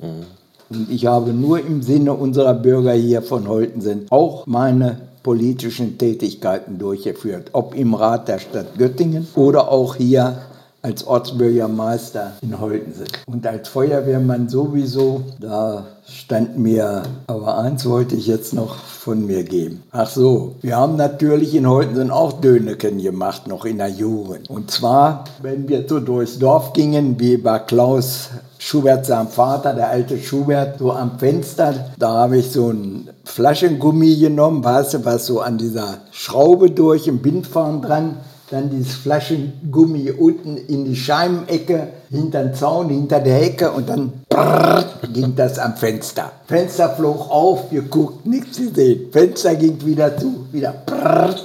Und 0.70 0.90
ich 0.90 1.06
habe 1.06 1.34
nur 1.34 1.60
im 1.60 1.82
Sinne 1.82 2.14
unserer 2.14 2.54
Bürger 2.54 2.94
hier 2.94 3.22
von 3.22 3.48
Holtensen 3.48 4.06
auch 4.10 4.48
meine 4.48 5.13
politischen 5.24 5.98
Tätigkeiten 5.98 6.78
durchgeführt, 6.78 7.50
ob 7.54 7.74
im 7.76 7.94
Rat 7.94 8.28
der 8.28 8.40
Stadt 8.40 8.78
Göttingen 8.78 9.28
oder 9.36 9.72
auch 9.72 9.96
hier 9.96 10.38
als 10.84 11.08
Ortsbürgermeister 11.08 12.34
in 12.42 12.60
Holtensen. 12.60 13.08
Und 13.26 13.48
als 13.48 13.70
Feuerwehrmann 13.70 14.50
sowieso, 14.50 15.24
da 15.40 15.86
stand 16.06 16.60
mir, 16.60 17.04
aber 17.26 17.58
eins 17.58 17.86
wollte 17.86 18.16
ich 18.16 18.28
jetzt 18.28 18.54
noch 18.54 18.76
von 18.76 19.26
mir 19.26 19.44
geben. 19.44 19.84
Ach 19.92 20.10
so, 20.10 20.56
wir 20.62 20.76
haben 20.76 20.98
natürlich 20.98 21.56
in 21.56 21.70
Holtensen 21.70 22.12
auch 22.12 22.34
Döneken 22.34 23.02
gemacht, 23.02 23.48
noch 23.48 23.64
in 23.64 23.78
der 23.78 23.88
Jugend. 23.88 24.50
Und 24.50 24.72
zwar, 24.72 25.24
wenn 25.42 25.70
wir 25.70 25.88
so 25.88 26.02
durchs 26.02 26.38
Dorf 26.38 26.74
gingen, 26.74 27.18
wie 27.18 27.38
bei 27.38 27.60
Klaus 27.60 28.32
Schubert, 28.66 29.06
seinem 29.06 29.28
Vater, 29.28 29.74
der 29.74 29.90
alte 29.90 30.18
Schubert, 30.18 30.80
so 30.80 30.94
am 30.94 31.20
Fenster, 31.20 31.92
da 32.00 32.14
habe 32.14 32.38
ich 32.38 32.50
so 32.50 32.70
ein 32.70 33.10
Flaschengummi 33.26 34.16
genommen, 34.16 34.64
weißt 34.64 34.94
du, 34.94 35.06
was 35.06 35.26
so 35.26 35.42
an 35.42 35.58
dieser 35.58 35.98
Schraube 36.12 36.72
durch, 36.72 37.06
im 37.08 37.22
Bindfahren 37.22 37.82
dran, 37.82 38.16
dann 38.50 38.70
dieses 38.70 38.94
Flaschengummi 38.94 40.12
unten 40.12 40.56
in 40.56 40.86
die 40.86 40.96
Scheibenecke, 40.96 41.90
hinter 42.10 42.46
den 42.46 42.54
Zaun, 42.54 42.88
hinter 42.88 43.20
der 43.20 43.36
Hecke 43.36 43.70
und 43.70 43.90
dann 43.90 44.14
brrr, 44.30 44.86
ging 45.14 45.36
das 45.36 45.60
am 45.60 45.76
Fenster. 45.76 46.32
Fenster 46.48 46.90
flog 46.92 47.30
auf, 47.30 47.70
geguckt, 47.70 48.26
nichts 48.26 48.60
gesehen. 48.60 49.12
Fenster 49.12 49.56
ging 49.56 49.86
wieder 49.86 50.18
zu, 50.18 50.46
wieder 50.54 50.74
brrr. 50.86 51.36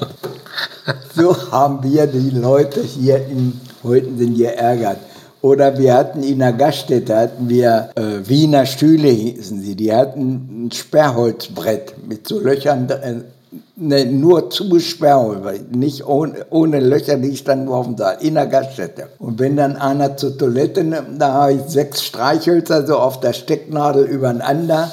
So 1.17 1.37
haben 1.51 1.83
wir 1.83 2.07
die 2.07 2.31
Leute 2.31 2.81
hier 2.81 3.27
in 3.27 3.61
Holten 3.83 4.35
geärgert. 4.37 4.99
Oder 5.41 5.79
wir 5.79 5.95
hatten 5.95 6.23
in 6.23 6.41
der 6.41 6.53
Gaststätte 6.53 7.17
hatten 7.17 7.49
wir 7.49 7.91
äh, 7.95 8.29
Wiener 8.29 8.67
Stühle 8.67 9.09
hießen 9.09 9.63
sie. 9.63 9.77
Die 9.77 9.93
hatten 9.93 10.67
ein 10.67 10.73
Sperrholzbrett 10.73 11.95
mit 12.09 12.27
so 12.27 12.41
Löchern, 12.41 12.91
äh, 12.91 13.15
ne, 13.77 14.07
nur 14.07 14.51
zu 14.51 14.81
Sperrholz, 14.81 15.61
nicht 15.71 16.05
ohne, 16.05 16.47
ohne 16.51 16.81
Löcher, 16.81 17.17
die 17.17 17.37
standen 17.37 17.67
nur 17.67 17.77
auf 17.77 17.87
dem 17.87 17.97
Saal, 17.97 18.19
in 18.21 18.35
der 18.35 18.47
Gaststätte. 18.47 19.09
Und 19.21 19.39
wenn 19.39 19.57
dann 19.57 19.77
einer 19.77 20.17
zur 20.17 20.37
Toilette 20.37 20.83
nimmt, 20.83 21.21
da 21.21 21.33
habe 21.33 21.53
ich 21.53 21.63
sechs 21.69 22.03
Streichhölzer 22.03 22.85
so 22.85 22.99
auf 22.99 23.21
der 23.21 23.33
Stecknadel 23.33 24.05
übereinander 24.07 24.91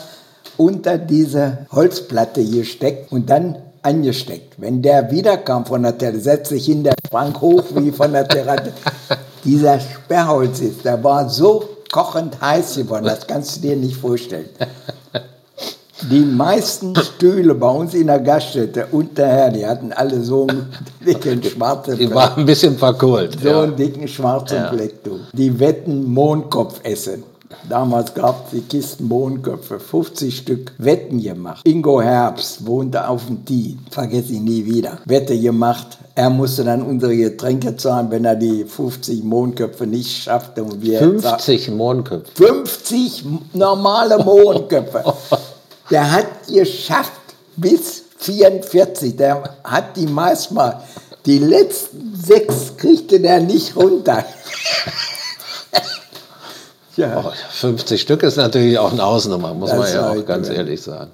unter 0.58 1.00
diese 1.00 1.66
Holzplatte 1.72 2.46
gesteckt 2.46 3.12
und 3.12 3.30
dann 3.30 3.58
angesteckt. 3.82 4.54
Wenn 4.58 4.82
der 4.82 5.12
wiederkam 5.12 5.66
von 5.66 5.84
der 5.84 5.98
Terrasse, 5.98 6.22
setzt 6.22 6.50
sich 6.50 6.66
hin, 6.66 6.84
der 6.84 6.94
sprang 7.06 7.40
hoch 7.42 7.64
wie 7.76 7.92
von 7.92 8.14
der 8.14 8.28
Terrasse. 8.28 8.72
dieser 9.46 9.80
Sperrholzsitz, 9.80 10.82
der 10.84 11.02
war 11.04 11.30
so 11.30 11.70
kochend 11.92 12.42
heiß 12.42 12.76
geworden, 12.76 13.06
das 13.06 13.26
kannst 13.26 13.58
du 13.58 13.62
dir 13.62 13.76
nicht 13.76 13.96
vorstellen. 13.96 14.50
Die 16.12 16.20
meisten 16.20 16.94
Stühle 16.96 17.56
bei 17.56 17.70
uns 17.70 17.94
in 17.94 18.08
der 18.08 18.20
Gaststätte 18.20 18.88
unterher, 18.92 19.50
die 19.50 19.66
hatten 19.66 19.94
alle 19.94 20.22
so 20.22 20.46
einen 20.46 20.72
dicken 21.06 21.42
schwarzen 21.42 21.98
Die 21.98 22.14
waren 22.14 22.42
ein 22.42 22.46
bisschen 22.46 22.78
verkohlt. 22.78 23.38
So 23.42 23.62
einen 23.62 23.76
dicken 23.76 24.08
schwarzen 24.08 24.58
Ja. 24.58 24.70
Fleck, 24.72 25.04
du. 25.04 25.20
Die 25.32 25.58
wetten 25.58 26.04
Mondkopf 26.04 26.82
essen. 26.84 27.24
Damals 27.70 28.14
gab 28.14 28.46
es 28.46 28.52
die 28.52 28.62
Kisten 28.62 29.08
Mondköpfe, 29.08 29.80
50 29.80 30.38
Stück 30.38 30.74
Wetten 30.78 31.22
gemacht. 31.22 31.68
Ingo 31.68 32.02
Herbst 32.02 32.66
wohnte 32.66 33.08
auf 33.08 33.26
dem 33.28 33.46
Tee, 33.46 33.78
vergesse 33.92 34.34
ich 34.34 34.42
nie 34.42 34.66
wieder. 34.66 35.00
Wette 35.06 35.40
gemacht. 35.40 35.98
Er 36.16 36.30
musste 36.30 36.64
dann 36.64 36.82
unsere 36.82 37.16
Getränke 37.16 37.76
zahlen, 37.76 38.10
wenn 38.10 38.26
er 38.26 38.36
die 38.36 38.64
50 38.64 39.24
Mondköpfe 39.24 39.86
nicht 39.86 40.24
schaffte. 40.24 40.64
Und 40.64 40.82
wir 40.82 41.00
50 41.00 41.72
Mondköpfe. 41.72 42.32
50 42.36 43.26
normale 43.54 44.24
Mondköpfe. 44.24 45.04
Der 45.92 46.12
hat 46.12 46.48
geschafft 46.48 47.12
bis 47.58 48.04
44. 48.18 49.16
Der 49.16 49.44
hat 49.64 49.98
die 49.98 50.08
meistmal. 50.08 50.82
Die 51.26 51.40
letzten 51.40 52.16
sechs 52.16 52.78
kriegte 52.78 53.20
der 53.20 53.40
nicht 53.40 53.76
runter. 53.76 54.24
ja. 56.98 57.24
Oh, 57.26 57.32
50 57.52 58.02
Stück 58.02 58.24
ist 58.24 58.38
natürlich 58.38 58.78
auch 58.80 58.92
eine 58.92 59.04
Ausnummer, 59.04 59.54
muss 59.54 59.70
Das 59.72 59.80
man 59.80 59.94
ja 59.94 60.10
auch 60.12 60.26
ganz 60.26 60.48
halt- 60.50 60.58
ehrlich 60.58 60.82
sagen. 60.82 61.12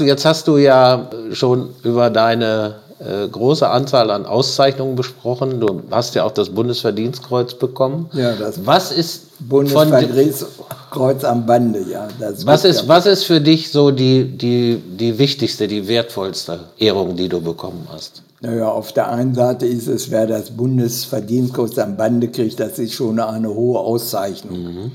Jetzt 0.00 0.24
hast 0.24 0.46
du 0.46 0.56
ja 0.58 1.08
schon 1.32 1.70
über 1.82 2.08
deine 2.10 2.76
äh, 3.00 3.28
große 3.28 3.68
Anzahl 3.68 4.10
an 4.10 4.26
Auszeichnungen 4.26 4.94
besprochen. 4.96 5.60
Du 5.60 5.82
hast 5.90 6.14
ja 6.14 6.24
auch 6.24 6.30
das 6.32 6.50
Bundesverdienstkreuz 6.50 7.54
bekommen. 7.54 8.08
Ja, 8.12 8.34
das 8.34 8.64
was 8.66 8.90
ist 8.92 9.22
Bundesverdienstkreuz 9.40 11.24
am 11.24 11.46
Bande, 11.46 11.80
ja. 11.90 12.08
Was 12.44 12.64
ist, 12.64 12.82
ja- 12.82 12.88
was 12.88 13.06
ist 13.06 13.24
für 13.24 13.40
dich 13.40 13.70
so 13.70 13.90
die, 13.90 14.24
die, 14.24 14.76
die 14.76 15.18
wichtigste, 15.18 15.68
die 15.68 15.86
wertvollste 15.88 16.60
Ehrung, 16.78 17.16
die 17.16 17.28
du 17.28 17.40
bekommen 17.40 17.86
hast? 17.92 18.22
Naja, 18.40 18.68
auf 18.68 18.92
der 18.92 19.08
einen 19.10 19.34
Seite 19.34 19.66
ist 19.66 19.88
es, 19.88 20.10
wer 20.10 20.26
das 20.26 20.50
Bundesverdienstkreuz 20.50 21.76
am 21.78 21.96
Bande 21.96 22.28
kriegt, 22.28 22.60
das 22.60 22.78
ist 22.78 22.94
schon 22.94 23.18
eine 23.18 23.48
hohe 23.48 23.78
Auszeichnung. 23.80 24.92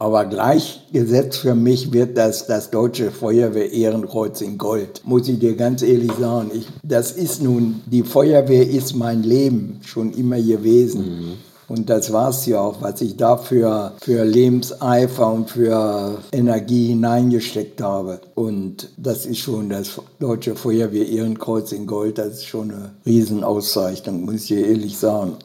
Aber 0.00 0.24
gleichgesetzt 0.24 1.40
für 1.40 1.54
mich 1.54 1.92
wird 1.92 2.16
das 2.16 2.46
das 2.46 2.70
Deutsche 2.70 3.10
Feuerwehr 3.10 3.70
Ehrenkreuz 3.70 4.40
in 4.40 4.56
Gold. 4.56 5.02
Muss 5.04 5.28
ich 5.28 5.38
dir 5.38 5.54
ganz 5.54 5.82
ehrlich 5.82 6.12
sagen. 6.18 6.50
Ich, 6.54 6.66
das 6.82 7.12
ist 7.12 7.42
nun, 7.42 7.82
die 7.84 8.02
Feuerwehr 8.02 8.66
ist 8.66 8.96
mein 8.96 9.22
Leben 9.22 9.78
schon 9.84 10.14
immer 10.14 10.40
gewesen. 10.40 11.38
Und 11.68 11.90
das 11.90 12.14
war 12.14 12.30
es 12.30 12.46
ja 12.46 12.60
auch, 12.60 12.80
was 12.80 13.02
ich 13.02 13.18
dafür 13.18 13.92
für 14.00 14.24
Lebenseifer 14.24 15.30
und 15.30 15.50
für 15.50 16.18
Energie 16.32 16.88
hineingesteckt 16.88 17.82
habe. 17.82 18.20
Und 18.34 18.88
das 18.96 19.26
ist 19.26 19.38
schon 19.38 19.68
das 19.68 20.00
Deutsche 20.18 20.56
Feuerwehr 20.56 21.06
Ehrenkreuz 21.06 21.72
in 21.72 21.86
Gold. 21.86 22.16
Das 22.16 22.38
ist 22.38 22.46
schon 22.46 22.70
eine 22.70 22.90
Riesenauszeichnung, 23.04 24.24
muss 24.24 24.36
ich 24.36 24.46
dir 24.46 24.66
ehrlich 24.66 24.96
sagen. 24.96 25.36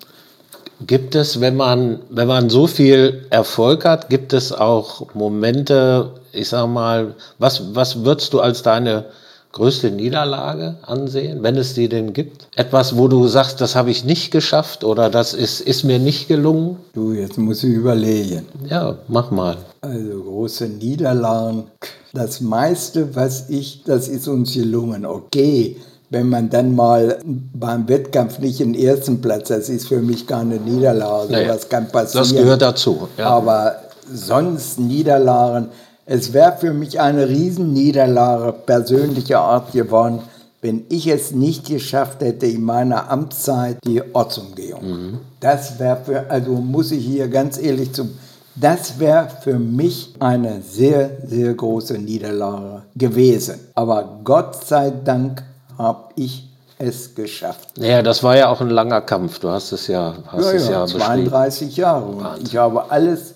Gibt 0.85 1.15
es, 1.15 1.39
wenn 1.39 1.55
man, 1.55 1.99
wenn 2.09 2.27
man 2.27 2.49
so 2.49 2.67
viel 2.67 3.25
Erfolg 3.29 3.85
hat, 3.85 4.09
gibt 4.09 4.33
es 4.33 4.51
auch 4.51 5.13
Momente, 5.13 6.11
ich 6.33 6.49
sag 6.49 6.67
mal, 6.67 7.15
was, 7.39 7.75
was 7.75 8.03
würdest 8.03 8.33
du 8.33 8.41
als 8.41 8.61
deine 8.61 9.05
größte 9.53 9.89
Niederlage 9.89 10.75
ansehen, 10.81 11.41
wenn 11.41 11.55
es 11.55 11.73
die 11.73 11.87
denn 11.87 12.11
gibt? 12.11 12.47
Etwas, 12.55 12.97
wo 12.97 13.07
du 13.07 13.27
sagst, 13.27 13.61
das 13.61 13.75
habe 13.75 13.89
ich 13.89 14.03
nicht 14.03 14.31
geschafft 14.31 14.83
oder 14.83 15.09
das 15.09 15.33
ist, 15.33 15.61
ist 15.61 15.83
mir 15.83 15.97
nicht 15.97 16.27
gelungen? 16.27 16.77
Du, 16.93 17.13
jetzt 17.13 17.37
muss 17.37 17.63
ich 17.63 17.73
überlegen. 17.73 18.45
Ja, 18.69 18.97
mach 19.07 19.31
mal. 19.31 19.55
Also 19.79 20.23
große 20.23 20.67
Niederlagen. 20.67 21.67
Das 22.13 22.41
meiste, 22.41 23.15
was 23.15 23.49
ich, 23.49 23.83
das 23.85 24.09
ist 24.09 24.27
uns 24.27 24.53
gelungen. 24.53 25.05
Okay, 25.05 25.77
wenn 26.09 26.29
man 26.29 26.49
dann 26.49 26.75
mal 26.75 27.19
beim 27.25 27.87
Wettkampf 27.87 28.39
nicht 28.39 28.59
den 28.59 28.75
ersten 28.75 29.21
Platz, 29.21 29.49
das 29.49 29.69
ist 29.69 29.87
für 29.87 30.01
mich 30.01 30.27
gar 30.27 30.41
eine 30.41 30.57
Niederlage. 30.57 31.31
Naja, 31.31 31.53
das 31.53 31.67
kann 31.67 31.87
passieren. 31.87 32.23
Das 32.23 32.33
gehört 32.33 32.61
dazu. 32.61 33.07
Ja. 33.17 33.27
Aber 33.27 33.75
sonst 34.11 34.79
Niederlagen. 34.79 35.69
Es 36.05 36.33
wäre 36.33 36.55
für 36.59 36.71
mich 36.71 36.99
eine 36.99 37.27
Riesenniederlage 37.27 38.53
persönlicher 38.65 39.39
Art 39.39 39.71
geworden, 39.71 40.19
wenn 40.61 40.85
ich 40.89 41.07
es 41.07 41.31
nicht 41.31 41.67
geschafft 41.67 42.21
hätte, 42.21 42.45
in 42.45 42.63
meiner 42.63 43.09
Amtszeit 43.09 43.77
die 43.83 44.01
Ortsumgehung. 44.13 45.19
Das 45.39 45.79
wäre 45.79 45.97
für, 46.03 46.29
also 46.29 46.51
muss 46.51 46.91
ich 46.91 47.05
hier 47.05 47.27
ganz 47.27 47.57
ehrlich 47.57 47.93
zum, 47.93 48.11
das 48.55 48.99
wäre 48.99 49.27
für 49.41 49.59
mich 49.59 50.13
eine 50.19 50.61
sehr, 50.61 51.09
sehr 51.25 51.53
große 51.53 51.95
Niederlage 51.95 52.83
gewesen. 52.95 53.55
Aber 53.73 54.19
Gott 54.23 54.63
sei 54.65 54.91
Dank 55.03 55.43
habe 55.77 56.09
ich 56.15 56.47
es 56.77 57.15
geschafft. 57.15 57.77
Naja, 57.77 58.01
das 58.01 58.21
war 58.23 58.35
ja 58.37 58.49
auch 58.49 58.61
ein 58.61 58.69
langer 58.69 59.01
Kampf. 59.01 59.39
Du 59.39 59.49
hast 59.49 59.71
es 59.71 59.87
ja, 59.87 60.15
hast 60.27 60.45
Ja, 60.45 60.51
es 60.51 60.65
ja, 60.65 60.71
ja, 60.71 60.83
beschrieben. 60.83 61.03
32 61.03 61.77
Jahre. 61.77 62.05
Und 62.05 62.27
ich 62.43 62.57
habe 62.57 62.91
alles 62.91 63.35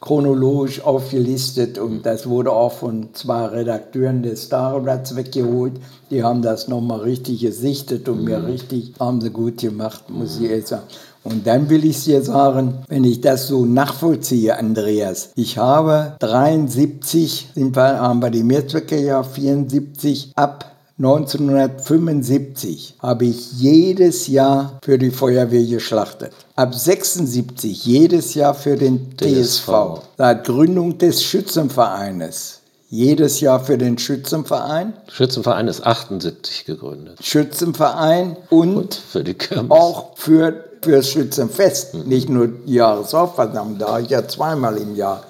chronologisch 0.00 0.82
aufgelistet 0.82 1.78
und 1.78 2.06
das 2.06 2.26
wurde 2.26 2.52
auch 2.52 2.72
von 2.72 3.10
zwei 3.12 3.44
Redakteuren 3.46 4.22
des 4.22 4.44
Starblatts 4.44 5.14
weggeholt. 5.14 5.74
Die 6.10 6.24
haben 6.24 6.40
das 6.40 6.68
nochmal 6.68 7.00
richtig 7.00 7.40
gesichtet 7.40 8.08
und 8.08 8.24
mir 8.24 8.46
richtig, 8.46 8.94
haben 8.98 9.20
sie 9.20 9.30
gut 9.30 9.58
gemacht, 9.58 10.08
muss 10.08 10.40
ich 10.40 10.48
ehrlich 10.48 10.68
sagen. 10.68 10.84
Und 11.22 11.46
dann 11.46 11.68
will 11.68 11.84
ich 11.84 12.02
dir 12.02 12.22
sagen, 12.22 12.78
wenn 12.88 13.04
ich 13.04 13.20
das 13.20 13.46
so 13.46 13.66
nachvollziehe, 13.66 14.56
Andreas, 14.56 15.32
ich 15.34 15.58
habe 15.58 16.14
73, 16.20 17.50
sind 17.54 17.76
wir, 17.76 18.00
haben 18.00 18.22
wir 18.22 18.30
die 18.30 18.42
Mehrzweckjahr 18.42 19.22
74 19.22 20.32
ab 20.34 20.64
1975 21.00 22.96
habe 23.00 23.24
ich 23.24 23.52
jedes 23.52 24.26
Jahr 24.26 24.78
für 24.84 24.98
die 24.98 25.10
Feuerwehr 25.10 25.64
geschlachtet. 25.64 26.32
Ab 26.56 26.74
76 26.74 27.86
jedes 27.86 28.34
Jahr 28.34 28.52
für 28.52 28.76
den 28.76 29.16
TSV. 29.16 29.24
TSV. 29.24 29.70
Seit 30.18 30.44
Gründung 30.44 30.98
des 30.98 31.22
Schützenvereines. 31.22 32.58
Jedes 32.90 33.40
Jahr 33.40 33.64
für 33.64 33.78
den 33.78 33.96
Schützenverein. 33.96 34.92
Schützenverein 35.08 35.68
ist 35.68 35.86
78 35.86 36.66
gegründet. 36.66 37.18
Schützenverein 37.22 38.36
und 38.50 38.94
Für 38.94 39.24
die 39.24 39.34
Kirmes. 39.34 39.70
auch 39.70 40.18
für, 40.18 40.64
für 40.82 40.92
das 40.92 41.08
Schützenfest. 41.08 41.94
Nicht 42.06 42.28
nur 42.28 42.48
die 42.48 42.74
Jahreshauptversammlung, 42.74 43.78
da 43.78 43.98
ich 43.98 44.10
ja 44.10 44.26
zweimal 44.26 44.76
im 44.76 44.96
Jahr. 44.96 45.22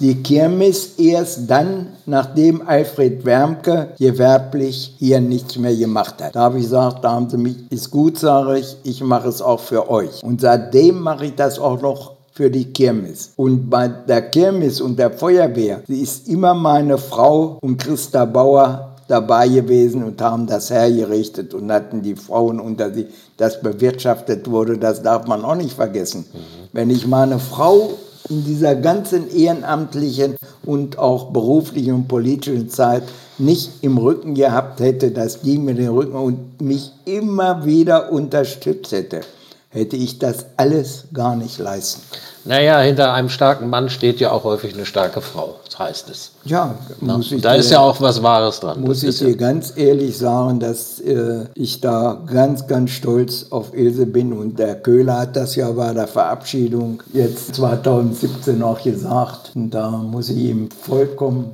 Die 0.00 0.22
Kirmes 0.22 0.98
erst 0.98 1.50
dann, 1.50 1.88
nachdem 2.06 2.66
Alfred 2.66 3.24
Wermke 3.24 3.88
gewerblich 3.98 4.94
hier 4.98 5.20
nichts 5.20 5.56
mehr 5.56 5.74
gemacht 5.74 6.22
hat. 6.22 6.36
Da 6.36 6.40
habe 6.40 6.58
ich 6.58 6.64
gesagt, 6.64 7.04
da 7.04 7.12
haben 7.12 7.28
sie 7.28 7.38
mich, 7.38 7.56
ist 7.70 7.90
gut, 7.90 8.18
sage 8.18 8.58
ich, 8.58 8.76
ich 8.84 9.02
mache 9.02 9.28
es 9.28 9.42
auch 9.42 9.60
für 9.60 9.90
euch. 9.90 10.22
Und 10.22 10.40
seitdem 10.40 11.00
mache 11.00 11.26
ich 11.26 11.34
das 11.34 11.58
auch 11.58 11.80
noch 11.80 12.12
für 12.32 12.50
die 12.50 12.72
Kirmes. 12.72 13.32
Und 13.36 13.68
bei 13.68 13.88
der 13.88 14.22
Kirmes 14.30 14.80
und 14.80 14.98
der 14.98 15.10
Feuerwehr, 15.10 15.82
sie 15.86 16.00
ist 16.00 16.28
immer 16.28 16.54
meine 16.54 16.96
Frau 16.96 17.58
und 17.60 17.76
Christa 17.76 18.24
Bauer 18.24 18.91
dabei 19.12 19.46
gewesen 19.46 20.02
und 20.02 20.20
haben 20.22 20.46
das 20.46 20.70
hergerichtet 20.70 21.52
und 21.52 21.70
hatten 21.70 22.02
die 22.02 22.16
Frauen 22.16 22.58
unter 22.58 22.92
sie, 22.92 23.06
das 23.36 23.60
bewirtschaftet 23.60 24.50
wurde, 24.50 24.78
das 24.78 25.02
darf 25.02 25.26
man 25.26 25.44
auch 25.44 25.54
nicht 25.54 25.74
vergessen. 25.74 26.24
Wenn 26.72 26.88
ich 26.88 27.06
meine 27.06 27.38
Frau 27.38 27.90
in 28.30 28.44
dieser 28.44 28.74
ganzen 28.74 29.30
ehrenamtlichen 29.30 30.36
und 30.64 30.98
auch 30.98 31.30
beruflichen 31.30 31.94
und 31.94 32.08
politischen 32.08 32.70
Zeit 32.70 33.02
nicht 33.38 33.82
im 33.82 33.98
Rücken 33.98 34.34
gehabt 34.34 34.80
hätte, 34.80 35.10
dass 35.10 35.42
die 35.42 35.58
mir 35.58 35.74
den 35.74 35.88
Rücken 35.88 36.16
und 36.16 36.62
mich 36.62 36.92
immer 37.04 37.66
wieder 37.66 38.12
unterstützt 38.12 38.92
hätte, 38.92 39.20
hätte 39.68 39.96
ich 39.96 40.18
das 40.18 40.46
alles 40.56 41.04
gar 41.12 41.36
nicht 41.36 41.58
leisten. 41.58 42.00
Naja, 42.44 42.80
hinter 42.80 43.12
einem 43.14 43.28
starken 43.28 43.70
Mann 43.70 43.88
steht 43.88 44.18
ja 44.18 44.32
auch 44.32 44.42
häufig 44.44 44.74
eine 44.74 44.84
starke 44.84 45.20
Frau, 45.20 45.56
das 45.64 45.78
heißt 45.78 46.10
es. 46.10 46.32
Ja, 46.44 46.74
Na, 47.00 47.16
muss 47.16 47.30
ich 47.30 47.40
da 47.40 47.52
dir- 47.52 47.60
ist 47.60 47.70
ja 47.70 47.78
auch 47.78 48.00
was 48.00 48.20
Wahres 48.22 48.58
dran. 48.60 48.80
muss 48.80 49.02
ich 49.04 49.10
ist 49.10 49.20
ja, 49.20 49.28
dir 49.28 49.36
ganz 49.36 49.72
ehrlich 49.76 50.18
sagen, 50.18 50.58
dass 50.58 50.98
äh, 51.00 51.44
ich 51.54 51.80
da 51.80 52.20
ganz, 52.26 52.66
ganz 52.66 52.90
stolz 52.90 53.46
auf 53.50 53.72
Ilse 53.74 54.06
bin. 54.06 54.32
Und 54.32 54.58
der 54.58 54.74
Köhler 54.74 55.20
hat 55.20 55.36
das 55.36 55.54
ja 55.54 55.70
bei 55.70 55.92
der 55.92 56.08
Verabschiedung 56.08 57.02
jetzt 57.12 57.54
2017 57.54 58.60
auch 58.62 58.82
gesagt. 58.82 59.52
Und 59.54 59.70
da 59.70 59.90
muss 59.90 60.28
ich 60.28 60.38
ihm 60.38 60.68
vollkommen 60.70 61.52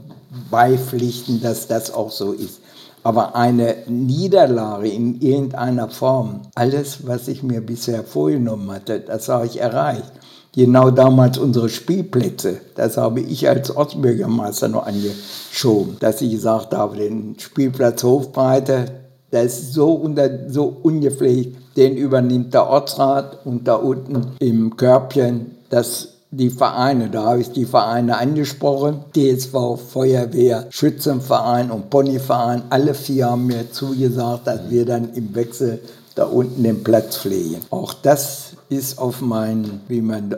beipflichten, 0.50 1.40
dass 1.42 1.66
das 1.68 1.92
auch 1.92 2.10
so 2.10 2.32
ist. 2.32 2.60
Aber 3.04 3.36
eine 3.36 3.76
Niederlage 3.86 4.88
in 4.88 5.20
irgendeiner 5.20 5.88
Form, 5.88 6.40
alles, 6.54 7.06
was 7.06 7.28
ich 7.28 7.42
mir 7.42 7.60
bisher 7.60 8.02
vorgenommen 8.04 8.70
hatte, 8.72 9.00
das 9.00 9.28
habe 9.28 9.46
ich 9.46 9.60
erreicht. 9.60 10.10
Genau 10.54 10.90
damals 10.90 11.38
unsere 11.38 11.68
Spielplätze, 11.68 12.60
das 12.74 12.96
habe 12.96 13.20
ich 13.20 13.48
als 13.48 13.74
Ortsbürgermeister 13.74 14.68
noch 14.68 14.86
angeschoben, 14.86 15.96
dass 16.00 16.20
ich 16.20 16.32
gesagt 16.32 16.74
habe, 16.74 16.96
den 16.96 17.36
Spielplatz 17.38 18.02
Hofbreite, 18.02 18.86
Das 19.30 19.44
ist 19.44 19.74
so, 19.74 19.92
unter, 19.92 20.48
so 20.48 20.74
ungepflegt. 20.82 21.76
Den 21.76 21.96
übernimmt 21.96 22.54
der 22.54 22.66
Ortsrat 22.66 23.44
und 23.44 23.68
da 23.68 23.74
unten 23.74 24.32
im 24.38 24.76
Körbchen 24.76 25.58
das 25.70 26.14
die 26.30 26.50
Vereine, 26.50 27.08
da 27.08 27.24
habe 27.24 27.40
ich 27.40 27.52
die 27.52 27.64
Vereine 27.64 28.18
angesprochen, 28.18 29.04
DSV, 29.16 29.78
Feuerwehr, 29.78 30.66
Schützenverein 30.68 31.70
und 31.70 31.88
Ponyverein, 31.88 32.64
alle 32.68 32.92
vier 32.92 33.30
haben 33.30 33.46
mir 33.46 33.72
zugesagt, 33.72 34.46
dass 34.46 34.68
wir 34.68 34.84
dann 34.84 35.14
im 35.14 35.34
Wechsel 35.34 35.80
da 36.14 36.24
unten 36.24 36.62
den 36.64 36.84
Platz 36.84 37.16
pflegen. 37.16 37.62
Auch 37.70 37.94
das 37.94 38.47
ist 38.68 38.98
auf 38.98 39.20
meinen, 39.20 39.80
wie 39.88 40.02
man 40.02 40.34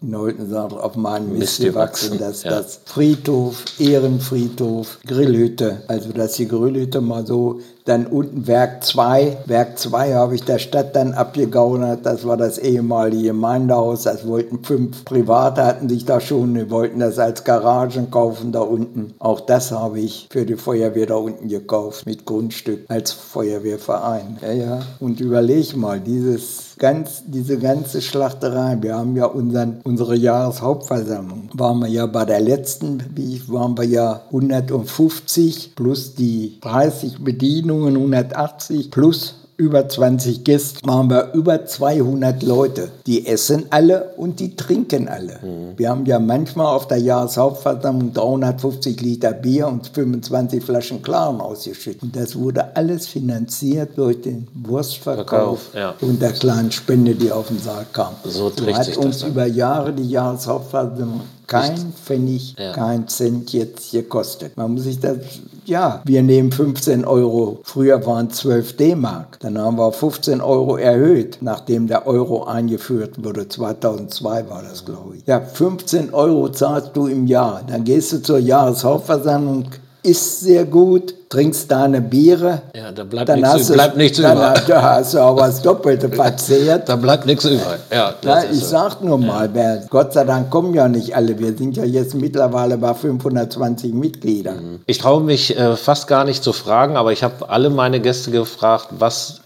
Neuten 0.00 0.48
sagt, 0.50 0.72
auf 0.72 0.96
meinen 0.96 1.36
Mist 1.36 1.60
gewachsen, 1.60 2.18
dass 2.18 2.42
ja. 2.42 2.50
das 2.50 2.80
Friedhof, 2.84 3.64
Ehrenfriedhof, 3.78 4.98
Grillhütte, 5.06 5.82
also 5.88 6.12
dass 6.12 6.34
die 6.34 6.48
Grillhütte 6.48 7.00
mal 7.00 7.26
so 7.26 7.60
dann 7.84 8.06
unten 8.06 8.46
Werk 8.46 8.82
2. 8.82 9.38
Werk 9.44 9.78
2 9.78 10.14
habe 10.14 10.34
ich 10.34 10.42
der 10.42 10.58
Stadt 10.58 10.96
dann 10.96 11.12
abgegaunert. 11.12 12.06
Das 12.06 12.26
war 12.26 12.38
das 12.38 12.56
ehemalige 12.56 13.24
Gemeindehaus. 13.24 14.04
Das 14.04 14.26
wollten 14.26 14.64
fünf 14.64 15.04
Private, 15.04 15.62
hatten 15.64 15.90
sich 15.90 16.06
da 16.06 16.18
schon, 16.18 16.54
die 16.54 16.70
wollten 16.70 17.00
das 17.00 17.18
als 17.18 17.44
Garagen 17.44 18.10
kaufen 18.10 18.52
da 18.52 18.60
unten. 18.60 19.12
Auch 19.18 19.40
das 19.40 19.70
habe 19.70 20.00
ich 20.00 20.28
für 20.30 20.46
die 20.46 20.56
Feuerwehr 20.56 21.06
da 21.06 21.16
unten 21.16 21.48
gekauft 21.48 22.06
mit 22.06 22.24
Grundstück 22.24 22.86
als 22.88 23.12
Feuerwehrverein. 23.12 24.38
Ja, 24.40 24.52
ja. 24.52 24.80
Und 25.00 25.20
überleg 25.20 25.76
mal, 25.76 26.00
dieses 26.00 26.73
ganz, 26.78 27.22
diese 27.26 27.58
ganze 27.58 28.02
Schlachterei. 28.02 28.78
Wir 28.80 28.96
haben 28.96 29.14
ja 29.16 29.26
unseren, 29.26 29.80
unsere 29.84 30.16
Jahreshauptversammlung. 30.16 31.50
Waren 31.54 31.80
wir 31.80 31.88
ja 31.88 32.06
bei 32.06 32.24
der 32.24 32.40
letzten, 32.40 33.02
wie 33.14 33.36
ich, 33.36 33.52
waren 33.52 33.76
wir 33.76 33.84
ja 33.84 34.22
150 34.30 35.74
plus 35.76 36.14
die 36.14 36.58
30 36.60 37.22
Bedienungen 37.22 37.84
Sendungen 37.84 37.96
180 37.96 38.90
plus 38.90 39.43
über 39.56 39.88
20 39.88 40.44
Gäste, 40.44 40.80
waren 40.84 41.08
wir 41.08 41.32
über 41.32 41.64
200 41.64 42.42
Leute. 42.42 42.90
Die 43.06 43.26
essen 43.26 43.66
alle 43.70 44.10
und 44.16 44.40
die 44.40 44.56
trinken 44.56 45.08
alle. 45.08 45.38
Mhm. 45.42 45.78
Wir 45.78 45.90
haben 45.90 46.06
ja 46.06 46.18
manchmal 46.18 46.74
auf 46.74 46.88
der 46.88 46.98
Jahreshauptversammlung 46.98 48.12
350 48.12 49.00
Liter 49.00 49.32
Bier 49.32 49.68
und 49.68 49.88
25 49.88 50.64
Flaschen 50.64 51.02
Klaren 51.02 51.40
ausgeschüttet. 51.40 52.02
Und 52.02 52.16
das 52.16 52.36
wurde 52.36 52.76
alles 52.76 53.06
finanziert 53.06 53.96
durch 53.96 54.20
den 54.20 54.48
Wurstverkauf 54.54 55.70
ja. 55.74 55.94
und 56.00 56.20
der 56.20 56.32
kleinen 56.32 56.72
Spende, 56.72 57.14
die 57.14 57.30
auf 57.30 57.48
den 57.48 57.60
Saal 57.60 57.86
kam. 57.92 58.14
So, 58.24 58.50
hat 58.72 58.96
uns 58.96 59.22
über 59.22 59.46
Jahre 59.46 59.92
die 59.92 60.08
Jahreshauptversammlung 60.08 61.20
kein 61.46 61.92
Pfennig, 61.92 62.56
ja. 62.58 62.72
kein 62.72 63.08
Cent 63.08 63.52
jetzt 63.52 63.92
gekostet. 63.92 64.56
Man 64.56 64.74
muss 64.74 64.84
sich 64.84 65.00
das, 65.00 65.18
ja, 65.64 66.02
wir 66.04 66.22
nehmen 66.22 66.52
15 66.52 67.04
Euro, 67.04 67.60
früher 67.62 68.04
waren 68.06 68.30
12 68.30 68.76
D-Mark, 68.76 69.38
dann 69.40 69.58
haben 69.58 69.76
wir 69.76 69.92
15 69.92 70.40
Euro 70.40 70.76
erhöht, 70.76 71.38
nachdem 71.40 71.86
der 71.86 72.06
Euro 72.06 72.44
eingeführt 72.44 73.22
wurde, 73.22 73.48
2002 73.48 74.48
war 74.48 74.62
das, 74.62 74.84
glaube 74.84 75.16
ich. 75.16 75.26
Ja, 75.26 75.40
15 75.40 76.12
Euro 76.14 76.48
zahlst 76.48 76.90
du 76.94 77.06
im 77.06 77.26
Jahr, 77.26 77.62
dann 77.66 77.84
gehst 77.84 78.12
du 78.12 78.22
zur 78.22 78.38
Jahreshauptversammlung, 78.38 79.66
isst 80.04 80.40
sehr 80.40 80.64
gut, 80.64 81.14
trinkst 81.30 81.70
da 81.70 81.84
eine 81.84 82.00
Biere. 82.00 82.62
Ja, 82.74 82.92
da 82.92 83.04
bleibt 83.04 83.28
dann 83.28 83.40
nichts, 83.40 83.72
bleibt 83.72 83.96
nichts 83.96 84.18
dann 84.20 84.36
über. 84.36 84.54
Dann 84.66 84.82
hast 84.82 85.14
du 85.14 85.18
auch 85.18 85.36
was 85.36 85.62
Doppelte 85.62 86.08
verzehrt. 86.10 86.88
da 86.88 86.96
bleibt 86.96 87.26
nichts 87.26 87.44
über. 87.46 87.78
Ja, 87.90 88.14
ja 88.22 88.44
ich 88.44 88.60
so. 88.60 88.66
sag 88.66 89.02
nur 89.02 89.18
mal, 89.18 89.50
ja. 89.54 89.78
Gott 89.88 90.12
sei 90.12 90.24
Dank 90.24 90.50
kommen 90.50 90.74
ja 90.74 90.88
nicht 90.88 91.16
alle. 91.16 91.38
Wir 91.38 91.56
sind 91.56 91.76
ja 91.76 91.84
jetzt 91.84 92.14
mittlerweile 92.14 92.76
bei 92.76 92.92
520 92.92 93.94
Mitgliedern. 93.94 94.56
Mhm. 94.56 94.80
Ich 94.86 94.98
traue 94.98 95.22
mich 95.22 95.58
äh, 95.58 95.76
fast 95.76 96.06
gar 96.06 96.24
nicht 96.24 96.44
zu 96.44 96.52
fragen, 96.52 96.96
aber 96.96 97.12
ich 97.12 97.22
habe 97.22 97.48
alle 97.48 97.70
meine 97.70 98.00
Gäste 98.00 98.30
gefragt, 98.30 98.88
was 98.98 99.40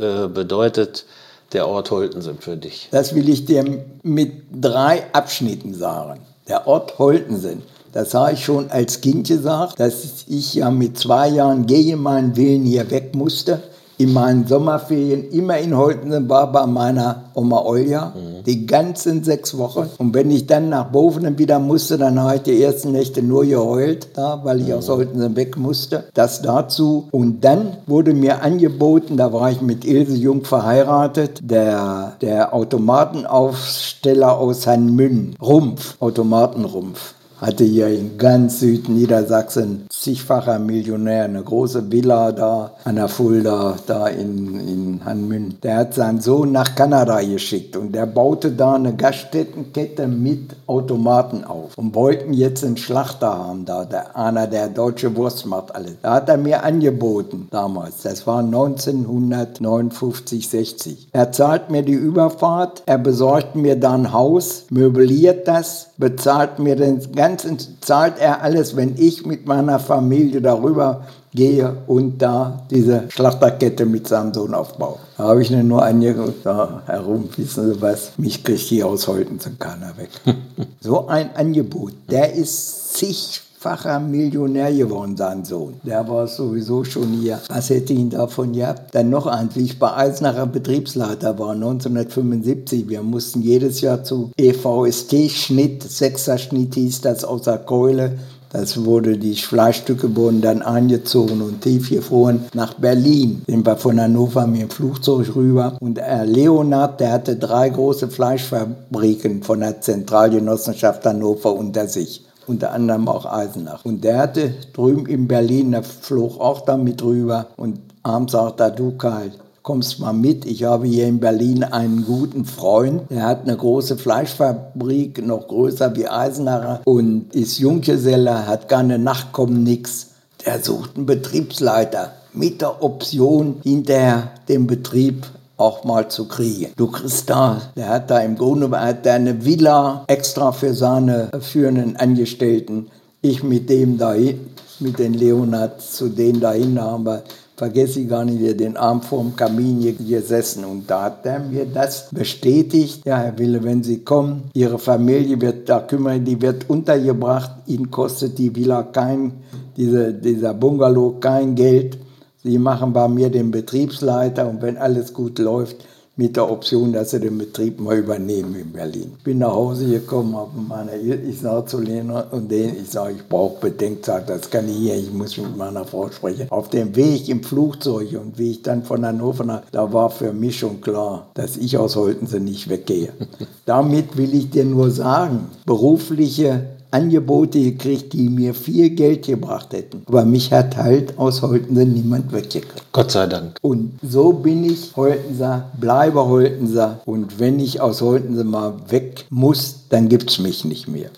äh, 0.00 0.28
bedeutet 0.28 1.06
der 1.54 1.66
Ort 1.66 1.90
Holtensen 1.90 2.38
für 2.38 2.56
dich? 2.56 2.88
Das 2.90 3.14
will 3.14 3.28
ich 3.28 3.46
dir 3.46 3.64
mit 4.02 4.32
drei 4.52 5.04
Abschnitten 5.12 5.72
sagen. 5.72 6.20
Der 6.46 6.66
Ort 6.66 6.98
Holtensen 6.98 7.62
das 7.92 8.14
habe 8.14 8.32
ich 8.32 8.44
schon 8.44 8.70
als 8.70 9.00
Kind 9.00 9.28
gesagt, 9.28 9.80
dass 9.80 10.24
ich 10.26 10.54
ja 10.54 10.70
mit 10.70 10.98
zwei 10.98 11.28
Jahren 11.28 11.66
gegen 11.66 12.02
meinen 12.02 12.36
Willen 12.36 12.64
hier 12.64 12.90
weg 12.90 13.14
musste. 13.14 13.62
In 14.00 14.12
meinen 14.12 14.46
Sommerferien 14.46 15.28
immer 15.32 15.58
in 15.58 15.76
Holten 15.76 16.28
war 16.28 16.52
bei 16.52 16.66
meiner 16.66 17.24
Oma 17.34 17.62
Olja, 17.62 18.12
mhm. 18.14 18.44
die 18.44 18.64
ganzen 18.64 19.24
sechs 19.24 19.58
Wochen. 19.58 19.90
Und 19.98 20.14
wenn 20.14 20.30
ich 20.30 20.46
dann 20.46 20.68
nach 20.68 20.92
Bovenen 20.92 21.36
wieder 21.36 21.58
musste, 21.58 21.98
dann 21.98 22.20
habe 22.20 22.36
ich 22.36 22.42
die 22.42 22.62
ersten 22.62 22.92
Nächte 22.92 23.24
nur 23.24 23.44
geheult, 23.44 24.10
da, 24.14 24.40
weil 24.44 24.60
ich 24.60 24.68
mhm. 24.68 24.74
aus 24.74 24.88
Holten 24.88 25.34
weg 25.34 25.56
musste. 25.56 26.04
Das 26.14 26.42
dazu. 26.42 27.08
Und 27.10 27.44
dann 27.44 27.78
wurde 27.88 28.14
mir 28.14 28.40
angeboten, 28.42 29.16
da 29.16 29.32
war 29.32 29.50
ich 29.50 29.62
mit 29.62 29.84
Ilse 29.84 30.14
Jung 30.14 30.44
verheiratet, 30.44 31.40
der, 31.42 32.12
der 32.20 32.54
Automatenaufsteller 32.54 34.38
aus 34.38 34.64
Hanmünn, 34.68 35.34
Rumpf, 35.40 35.96
Automatenrumpf 35.98 37.14
hatte 37.40 37.64
hier 37.64 37.88
in 37.88 38.18
ganz 38.18 38.60
Südniedersachsen 38.60 39.86
zigfacher 39.90 40.58
Millionär, 40.58 41.24
eine 41.24 41.42
große 41.42 41.90
Villa 41.90 42.32
da 42.32 42.72
an 42.84 42.96
der 42.96 43.08
Fulda, 43.08 43.76
da 43.86 44.08
in, 44.08 44.60
in 44.60 45.00
Hanmünn. 45.04 45.56
Der 45.62 45.76
hat 45.76 45.94
seinen 45.94 46.20
Sohn 46.20 46.52
nach 46.52 46.74
Kanada 46.74 47.20
geschickt 47.20 47.76
und 47.76 47.94
der 47.94 48.06
baute 48.06 48.52
da 48.52 48.74
eine 48.74 48.94
Gaststättenkette 48.94 50.08
mit 50.08 50.56
Automaten 50.66 51.44
auf 51.44 51.76
und 51.76 51.94
wollten 51.94 52.32
jetzt 52.32 52.64
einen 52.64 52.76
Schlachter 52.76 53.38
haben 53.38 53.64
da, 53.64 53.84
der, 53.84 54.16
einer, 54.16 54.46
der 54.46 54.68
deutsche 54.68 55.16
Wurst 55.16 55.46
macht 55.46 55.74
alles. 55.74 55.94
Da 56.02 56.14
hat 56.14 56.28
er 56.28 56.36
mir 56.36 56.64
angeboten 56.64 57.48
damals, 57.50 58.02
das 58.02 58.26
war 58.26 58.40
1959, 58.40 60.48
60. 60.48 61.08
Er 61.12 61.32
zahlt 61.32 61.70
mir 61.70 61.82
die 61.82 61.92
Überfahrt, 61.92 62.82
er 62.86 62.98
besorgt 62.98 63.54
mir 63.54 63.78
da 63.78 63.92
ein 63.92 64.12
Haus, 64.12 64.66
möbliert 64.70 65.48
das, 65.48 65.90
bezahlt 65.98 66.58
mir 66.58 66.76
den 66.76 67.00
ganzen 67.12 67.27
Ganzen 67.28 67.58
zahlt 67.82 68.18
er 68.18 68.42
alles, 68.42 68.74
wenn 68.74 68.96
ich 68.96 69.26
mit 69.26 69.46
meiner 69.46 69.78
Familie 69.78 70.40
darüber 70.40 71.04
gehe 71.34 71.76
und 71.86 72.22
da 72.22 72.66
diese 72.70 73.04
Schlachterkette 73.10 73.84
mit 73.84 74.08
seinem 74.08 74.32
Sohn 74.32 74.54
aufbaue. 74.54 74.96
Da 75.18 75.24
habe 75.24 75.42
ich 75.42 75.50
nur 75.50 75.84
angeguckt, 75.84 76.46
da 76.46 76.82
herum, 76.86 77.28
wissen 77.36 77.74
Sie 77.74 77.82
was, 77.82 78.12
mich 78.16 78.42
kriegt 78.42 78.60
hier 78.60 78.86
aus 78.86 79.06
Holten 79.06 79.38
keiner 79.58 79.92
weg. 79.98 80.08
so 80.80 81.06
ein 81.06 81.36
Angebot, 81.36 81.92
der 82.10 82.32
ist 82.32 82.94
zig 82.94 83.42
facher 83.68 84.00
Millionär 84.00 84.72
geworden, 84.72 85.14
sein 85.14 85.44
Sohn. 85.44 85.74
Der 85.82 86.08
war 86.08 86.26
sowieso 86.26 86.84
schon 86.84 87.12
hier. 87.20 87.38
Was 87.50 87.68
hätte 87.68 87.92
ihn 87.92 88.08
davon 88.08 88.52
gehabt? 88.52 88.94
Dann 88.94 89.10
noch 89.10 89.26
eins, 89.26 89.56
wie 89.56 89.64
ich 89.64 89.78
bei 89.78 89.94
Eisenacher 89.94 90.46
Betriebsleiter 90.46 91.38
war, 91.38 91.50
1975. 91.50 92.88
Wir 92.88 93.02
mussten 93.02 93.42
jedes 93.42 93.82
Jahr 93.82 94.02
zu 94.02 94.30
EVST-Schnitt, 94.38 95.82
Sechser-Schnitt 95.82 96.76
hieß 96.76 97.02
das, 97.02 97.24
aus 97.24 97.42
der 97.42 97.58
Keule. 97.58 98.12
Das 98.50 98.82
wurde, 98.82 99.18
die 99.18 99.34
Fleischstücke 99.34 100.16
wurden 100.16 100.40
dann 100.40 100.62
eingezogen 100.62 101.42
und 101.42 101.60
tiefgefroren 101.60 102.46
nach 102.54 102.72
Berlin. 102.72 103.42
Sind 103.46 103.66
wir 103.66 103.76
von 103.76 104.00
Hannover 104.00 104.46
mit 104.46 104.62
dem 104.62 104.70
Flugzeug 104.70 105.36
rüber. 105.36 105.76
Und 105.80 105.98
Herr 105.98 106.24
Leonard, 106.24 107.00
der 107.00 107.12
hatte 107.12 107.36
drei 107.36 107.68
große 107.68 108.08
Fleischfabriken 108.08 109.42
von 109.42 109.60
der 109.60 109.82
Zentralgenossenschaft 109.82 111.04
Hannover 111.04 111.54
unter 111.54 111.86
sich 111.86 112.24
unter 112.48 112.72
anderem 112.72 113.08
auch 113.08 113.26
Eisenach. 113.26 113.84
Und 113.84 114.04
der 114.04 114.18
hatte 114.18 114.54
drüben 114.72 115.06
in 115.06 115.28
Berlin, 115.28 115.72
der 115.72 115.82
flog 115.82 116.40
auch 116.40 116.62
da 116.62 116.76
mit 116.76 117.02
rüber 117.02 117.48
und 117.56 117.80
abends 118.02 118.32
sagt 118.32 118.60
er, 118.60 118.70
du 118.70 118.96
Karl, 118.96 119.32
kommst 119.62 120.00
mal 120.00 120.14
mit. 120.14 120.46
Ich 120.46 120.64
habe 120.64 120.86
hier 120.86 121.06
in 121.06 121.20
Berlin 121.20 121.62
einen 121.62 122.04
guten 122.06 122.46
Freund. 122.46 123.02
Der 123.10 123.24
hat 123.24 123.42
eine 123.42 123.56
große 123.56 123.98
Fleischfabrik, 123.98 125.26
noch 125.26 125.46
größer 125.46 125.94
wie 125.94 126.08
Eisenacher 126.08 126.80
und 126.84 127.34
ist 127.34 127.58
Junggeselle, 127.58 128.46
hat 128.46 128.68
gar 128.68 128.80
eine 128.80 128.98
Nachkommen, 128.98 129.64
nix. 129.64 130.06
Der 130.46 130.62
sucht 130.62 130.96
einen 130.96 131.04
Betriebsleiter 131.04 132.12
mit 132.32 132.62
der 132.62 132.82
Option, 132.82 133.56
hinterher 133.62 134.30
den 134.48 134.66
Betrieb 134.66 135.26
auch 135.58 135.84
mal 135.84 136.08
zu 136.08 136.26
kriegen. 136.26 136.72
Du 136.76 136.86
kriegst 136.86 137.28
da, 137.28 137.60
der 137.76 137.88
hat 137.90 138.10
da 138.10 138.20
im 138.20 138.36
Grunde 138.36 138.70
hat 138.70 139.06
eine 139.06 139.44
Villa 139.44 140.04
extra 140.06 140.52
für 140.52 140.72
seine 140.72 141.30
führenden 141.40 141.96
Angestellten. 141.96 142.88
Ich 143.20 143.42
mit 143.42 143.68
dem 143.68 143.98
dahin, 143.98 144.40
mit 144.80 144.98
den 144.98 145.14
Leonard 145.14 145.82
zu 145.82 146.08
denen 146.08 146.40
dahin 146.40 146.80
haben 146.80 147.04
wir 147.04 147.22
vergesse 147.58 148.00
ich 148.00 148.08
gar 148.08 148.24
nicht, 148.24 148.38
wir 148.38 148.56
den 148.56 148.76
Arm 148.76 149.02
vorm 149.02 149.34
Kamin 149.34 149.96
gesessen 149.98 150.64
und 150.64 150.88
da 150.88 151.02
hat 151.02 151.26
er 151.26 151.40
mir 151.40 151.66
das 151.66 152.08
bestätigt. 152.10 153.02
Ja, 153.04 153.18
Herr 153.18 153.36
Wille, 153.36 153.64
wenn 153.64 153.82
Sie 153.82 154.04
kommen, 154.04 154.44
Ihre 154.54 154.78
Familie 154.78 155.40
wird 155.40 155.68
da 155.68 155.80
kümmern, 155.80 156.24
die 156.24 156.40
wird 156.40 156.70
untergebracht, 156.70 157.50
Ihnen 157.66 157.90
kostet 157.90 158.38
die 158.38 158.54
Villa 158.54 158.84
kein, 158.84 159.32
diese, 159.76 160.14
dieser 160.14 160.54
Bungalow 160.54 161.18
kein 161.18 161.56
Geld. 161.56 161.98
Sie 162.42 162.58
machen 162.58 162.92
bei 162.92 163.08
mir 163.08 163.30
den 163.30 163.50
Betriebsleiter 163.50 164.48
und 164.48 164.62
wenn 164.62 164.76
alles 164.76 165.12
gut 165.12 165.38
läuft, 165.38 165.84
mit 166.18 166.34
der 166.34 166.50
Option, 166.50 166.92
dass 166.92 167.12
sie 167.12 167.20
den 167.20 167.38
Betrieb 167.38 167.78
mal 167.78 167.96
übernehmen 167.96 168.56
in 168.56 168.72
Berlin. 168.72 169.12
Bin 169.22 169.38
nach 169.38 169.52
Hause 169.52 169.86
gekommen, 169.86 170.36
habe 170.36 170.60
meine, 170.60 170.96
ich 170.96 171.38
sage 171.38 171.66
zu 171.66 171.78
Lena 171.78 172.22
und 172.32 172.50
denen, 172.50 172.76
ich 172.76 172.90
sage, 172.90 173.14
ich 173.14 173.28
brauche 173.28 173.60
Bedenkzeit, 173.60 174.28
das 174.28 174.50
kann 174.50 174.68
ich 174.68 174.76
hier, 174.76 174.96
ich 174.96 175.12
muss 175.12 175.36
mit 175.38 175.56
meiner 175.56 175.84
Frau 175.84 176.10
sprechen. 176.10 176.50
Auf 176.50 176.70
dem 176.70 176.96
Weg 176.96 177.28
im 177.28 177.44
Flugzeug 177.44 178.18
und 178.20 178.36
wie 178.36 178.50
ich 178.50 178.62
dann 178.62 178.82
von 178.82 179.06
Hannover 179.06 179.44
nach, 179.44 179.62
da 179.70 179.92
war 179.92 180.10
für 180.10 180.32
mich 180.32 180.58
schon 180.58 180.80
klar, 180.80 181.28
dass 181.34 181.56
ich 181.56 181.78
aus 181.78 181.94
Holtensen 181.94 182.44
nicht 182.44 182.68
weggehe. 182.68 183.12
Damit 183.64 184.16
will 184.16 184.34
ich 184.34 184.50
dir 184.50 184.64
nur 184.64 184.90
sagen, 184.90 185.46
berufliche 185.66 186.77
Angebote 186.90 187.60
gekriegt, 187.60 188.12
die 188.12 188.28
mir 188.28 188.54
viel 188.54 188.90
Geld 188.90 189.26
gebracht 189.26 189.72
hätten. 189.72 190.02
Aber 190.06 190.24
mich 190.24 190.52
hat 190.52 190.76
halt 190.76 191.18
aus 191.18 191.42
Holtensen 191.42 191.92
niemand 191.92 192.32
weggekriegt. 192.32 192.92
Gott 192.92 193.10
sei 193.10 193.26
Dank. 193.26 193.58
Und 193.62 193.98
so 194.02 194.32
bin 194.32 194.64
ich 194.64 194.96
Holtenser, 194.96 195.70
bleibe 195.78 196.24
Holtenser. 196.24 197.00
Und 197.04 197.38
wenn 197.38 197.60
ich 197.60 197.80
aus 197.80 198.00
Holtensen 198.00 198.48
mal 198.48 198.74
weg 198.88 199.26
muss, 199.30 199.84
dann 199.88 200.08
gibt 200.08 200.30
es 200.30 200.38
mich 200.38 200.64
nicht 200.64 200.88
mehr. 200.88 201.10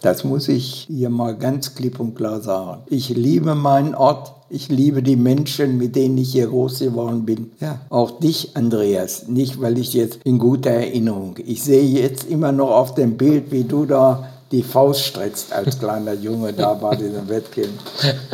Das 0.00 0.22
muss 0.22 0.48
ich 0.48 0.86
hier 0.88 1.10
mal 1.10 1.36
ganz 1.36 1.74
klipp 1.74 1.98
und 1.98 2.14
klar 2.14 2.40
sagen. 2.40 2.82
Ich 2.86 3.08
liebe 3.08 3.54
meinen 3.56 3.94
Ort. 3.96 4.32
Ich 4.48 4.68
liebe 4.68 5.02
die 5.02 5.16
Menschen, 5.16 5.76
mit 5.76 5.96
denen 5.96 6.16
ich 6.18 6.32
hier 6.32 6.46
groß 6.46 6.78
geworden 6.78 7.26
bin. 7.26 7.50
Ja, 7.60 7.80
auch 7.90 8.18
dich, 8.20 8.56
Andreas. 8.56 9.28
Nicht, 9.28 9.60
weil 9.60 9.76
ich 9.76 9.92
jetzt 9.92 10.20
in 10.24 10.38
guter 10.38 10.70
Erinnerung. 10.70 11.34
Ich 11.44 11.62
sehe 11.62 11.82
jetzt 11.82 12.24
immer 12.24 12.52
noch 12.52 12.70
auf 12.70 12.94
dem 12.94 13.16
Bild, 13.16 13.50
wie 13.50 13.64
du 13.64 13.84
da 13.84 14.28
die 14.50 14.62
Faust 14.62 15.04
streckst 15.04 15.52
als 15.52 15.78
kleiner 15.78 16.14
Junge 16.14 16.52
da 16.52 16.74
bei 16.74 16.96
diesem 16.96 17.28
Wettkampf. 17.28 17.68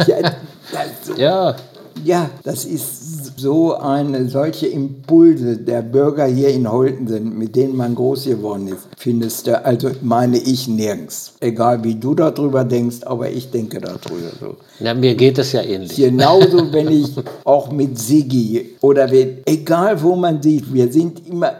Ja, 0.06 0.32
das, 0.72 1.18
ja. 1.18 1.56
ja, 2.04 2.30
das 2.42 2.64
ist 2.64 3.03
so 3.36 3.76
eine 3.76 4.28
solche 4.28 4.66
Impulse 4.66 5.56
der 5.56 5.82
Bürger 5.82 6.26
hier 6.26 6.48
in 6.48 6.70
Holten 6.70 7.06
sind, 7.08 7.36
mit 7.38 7.56
denen 7.56 7.76
man 7.76 7.94
groß 7.94 8.24
geworden 8.24 8.68
ist, 8.68 8.88
findest 8.96 9.46
du, 9.46 9.64
also 9.64 9.90
meine 10.02 10.38
ich 10.38 10.68
nirgends. 10.68 11.34
Egal 11.40 11.82
wie 11.84 11.94
du 11.94 12.14
darüber 12.14 12.64
denkst, 12.64 12.98
aber 13.04 13.30
ich 13.30 13.50
denke 13.50 13.80
darüber 13.80 14.30
so. 14.40 14.56
Ja, 14.80 14.94
mir 14.94 15.14
geht 15.14 15.38
es 15.38 15.52
ja 15.52 15.62
ähnlich. 15.62 15.96
Genauso, 15.96 16.72
wenn 16.72 16.90
ich 16.90 17.12
auch 17.44 17.70
mit 17.70 17.98
Sigi 17.98 18.76
oder 18.80 19.10
wenn, 19.10 19.38
egal 19.46 20.00
wo 20.02 20.14
man 20.14 20.42
sieht, 20.42 20.72
wir 20.72 20.90
sind 20.92 21.26
immer, 21.28 21.54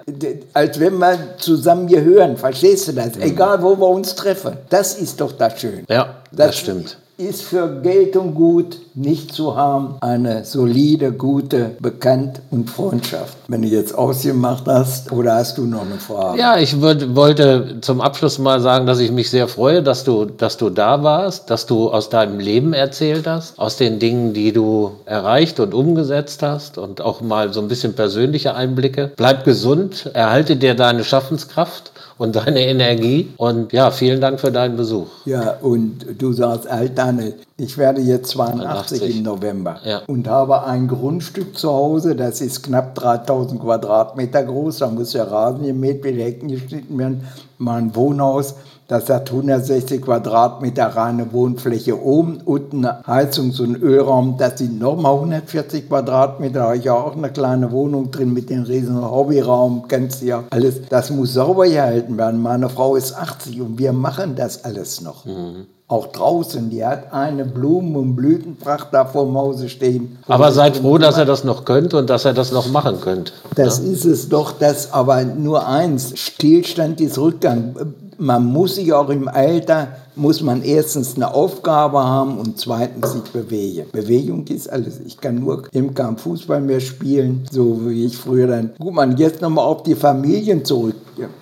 als 0.52 0.78
wenn 0.80 0.98
wir 0.98 1.18
zusammen 1.38 1.86
gehören, 1.86 2.36
verstehst 2.36 2.88
du 2.88 2.92
das? 2.92 3.16
Egal 3.18 3.62
wo 3.62 3.76
wir 3.76 3.88
uns 3.88 4.14
treffen. 4.14 4.56
Das 4.70 4.94
ist 4.98 5.20
doch 5.20 5.32
das 5.32 5.60
Schöne. 5.60 5.84
Ja, 5.88 6.22
das, 6.30 6.46
das 6.46 6.58
stimmt 6.58 6.98
ist 7.16 7.42
für 7.42 7.80
Geld 7.80 8.16
und 8.16 8.34
Gut 8.34 8.78
nicht 8.94 9.32
zu 9.32 9.56
haben. 9.56 9.96
Eine 10.00 10.44
solide, 10.44 11.12
gute 11.12 11.72
Bekannt 11.80 12.40
und 12.50 12.70
Freundschaft. 12.70 13.36
Wenn 13.48 13.62
du 13.62 13.68
jetzt 13.68 13.94
ausgemacht 13.96 14.64
hast, 14.66 15.12
oder 15.12 15.34
hast 15.36 15.58
du 15.58 15.66
noch 15.66 15.82
eine 15.82 15.98
Frage? 15.98 16.38
Ja, 16.38 16.58
ich 16.58 16.80
würd, 16.80 17.14
wollte 17.14 17.78
zum 17.80 18.00
Abschluss 18.00 18.38
mal 18.38 18.60
sagen, 18.60 18.86
dass 18.86 19.00
ich 19.00 19.10
mich 19.10 19.30
sehr 19.30 19.48
freue, 19.48 19.82
dass 19.82 20.04
du, 20.04 20.24
dass 20.24 20.56
du 20.56 20.70
da 20.70 21.02
warst, 21.02 21.50
dass 21.50 21.66
du 21.66 21.90
aus 21.90 22.08
deinem 22.08 22.38
Leben 22.38 22.72
erzählt 22.72 23.26
hast, 23.26 23.58
aus 23.58 23.76
den 23.76 23.98
Dingen, 23.98 24.32
die 24.32 24.52
du 24.52 24.92
erreicht 25.06 25.60
und 25.60 25.74
umgesetzt 25.74 26.42
hast 26.42 26.78
und 26.78 27.00
auch 27.00 27.20
mal 27.20 27.52
so 27.52 27.60
ein 27.60 27.68
bisschen 27.68 27.94
persönliche 27.94 28.54
Einblicke. 28.54 29.12
Bleib 29.16 29.44
gesund, 29.44 30.10
erhalte 30.14 30.56
dir 30.56 30.74
deine 30.74 31.04
Schaffenskraft 31.04 31.92
und 32.18 32.36
deine 32.36 32.60
Energie. 32.60 33.30
Und 33.36 33.72
ja, 33.72 33.90
vielen 33.90 34.20
Dank 34.20 34.40
für 34.40 34.52
deinen 34.52 34.76
Besuch. 34.76 35.08
Ja, 35.24 35.56
und 35.60 36.06
du 36.18 36.32
sagst, 36.32 36.66
alt 36.68 36.96
deine, 36.98 37.34
ich 37.56 37.78
werde 37.78 38.00
jetzt 38.00 38.30
82 38.30 39.02
80. 39.02 39.16
im 39.16 39.22
November 39.22 39.80
ja. 39.84 40.02
und 40.06 40.28
habe 40.28 40.64
ein 40.64 40.88
Grundstück 40.88 41.56
zu 41.56 41.70
Hause, 41.70 42.16
das 42.16 42.40
ist 42.40 42.62
knapp 42.62 42.94
3000 42.94 43.60
Quadratmeter 43.60 44.42
groß, 44.42 44.78
da 44.78 44.88
muss 44.88 45.12
der 45.12 45.30
Rasen 45.30 45.64
gemäht, 45.64 46.02
werden, 46.02 46.20
Hecken 46.20 46.48
geschnitten 46.48 46.98
werden, 46.98 47.26
mein 47.58 47.94
Wohnhaus 47.94 48.54
das 48.86 49.08
hat 49.08 49.30
160 49.30 50.02
Quadratmeter 50.02 50.88
reine 50.88 51.32
Wohnfläche 51.32 52.02
oben, 52.02 52.42
unten 52.44 52.84
Heizungs- 52.84 53.58
und 53.60 53.76
Ölraum. 53.76 54.36
Das 54.36 54.58
sind 54.58 54.78
nochmal 54.78 55.14
140 55.14 55.88
Quadratmeter. 55.88 56.60
Da 56.60 56.64
habe 56.66 56.76
ich 56.76 56.90
auch 56.90 57.16
eine 57.16 57.30
kleine 57.30 57.72
Wohnung 57.72 58.10
drin 58.10 58.34
mit 58.34 58.50
dem 58.50 58.64
riesen 58.64 59.02
Hobbyraum. 59.02 59.88
Kennst 59.88 60.20
du 60.20 60.26
ja 60.26 60.44
alles. 60.50 60.82
Das 60.90 61.10
muss 61.10 61.32
sauber 61.32 61.66
gehalten 61.66 62.18
werden. 62.18 62.42
Meine 62.42 62.68
Frau 62.68 62.94
ist 62.94 63.16
80 63.16 63.62
und 63.62 63.78
wir 63.78 63.94
machen 63.94 64.36
das 64.36 64.64
alles 64.64 65.00
noch. 65.00 65.24
Mhm 65.24 65.66
auch 65.86 66.06
draußen, 66.08 66.70
die 66.70 66.84
hat 66.84 67.12
eine 67.12 67.44
Blumen- 67.44 67.94
und 67.96 68.16
Blütenpracht 68.16 68.88
da 68.92 69.04
vor 69.04 69.26
dem 69.26 69.36
Hause 69.36 69.68
stehen. 69.68 70.18
Aber 70.26 70.50
seid 70.50 70.78
froh, 70.78 70.96
dass 70.96 71.18
er 71.18 71.26
das 71.26 71.44
noch 71.44 71.64
könnt 71.64 71.92
und 71.92 72.08
dass 72.08 72.24
er 72.24 72.32
das 72.32 72.52
noch 72.52 72.68
machen 72.68 73.00
könnt. 73.00 73.34
Das 73.54 73.78
ja? 73.78 73.92
ist 73.92 74.04
es 74.04 74.28
doch, 74.28 74.52
das 74.52 74.92
aber 74.92 75.24
nur 75.24 75.66
eins, 75.66 76.18
Stillstand 76.18 77.00
ist 77.00 77.18
Rückgang 77.18 77.74
man 78.18 78.44
muss 78.44 78.76
sich 78.76 78.92
auch 78.92 79.08
im 79.08 79.28
Alter, 79.28 79.88
muss 80.16 80.42
man 80.42 80.62
erstens 80.62 81.16
eine 81.16 81.32
Aufgabe 81.32 82.02
haben 82.02 82.38
und 82.38 82.58
zweitens 82.58 83.12
sich 83.12 83.24
bewegen. 83.24 83.86
Bewegung 83.92 84.46
ist 84.46 84.70
alles. 84.70 85.00
Ich 85.04 85.18
kann 85.18 85.36
nur 85.36 85.64
im 85.72 85.94
kein 85.94 86.16
Fußball 86.16 86.60
mehr 86.60 86.80
spielen, 86.80 87.46
so 87.50 87.80
wie 87.86 88.04
ich 88.04 88.16
früher 88.16 88.46
dann. 88.46 88.70
Gut, 88.78 88.94
man, 88.94 89.16
jetzt 89.16 89.40
nochmal 89.40 89.64
auf 89.64 89.82
die 89.82 89.94
Familien 89.94 90.64
zurück. 90.64 90.96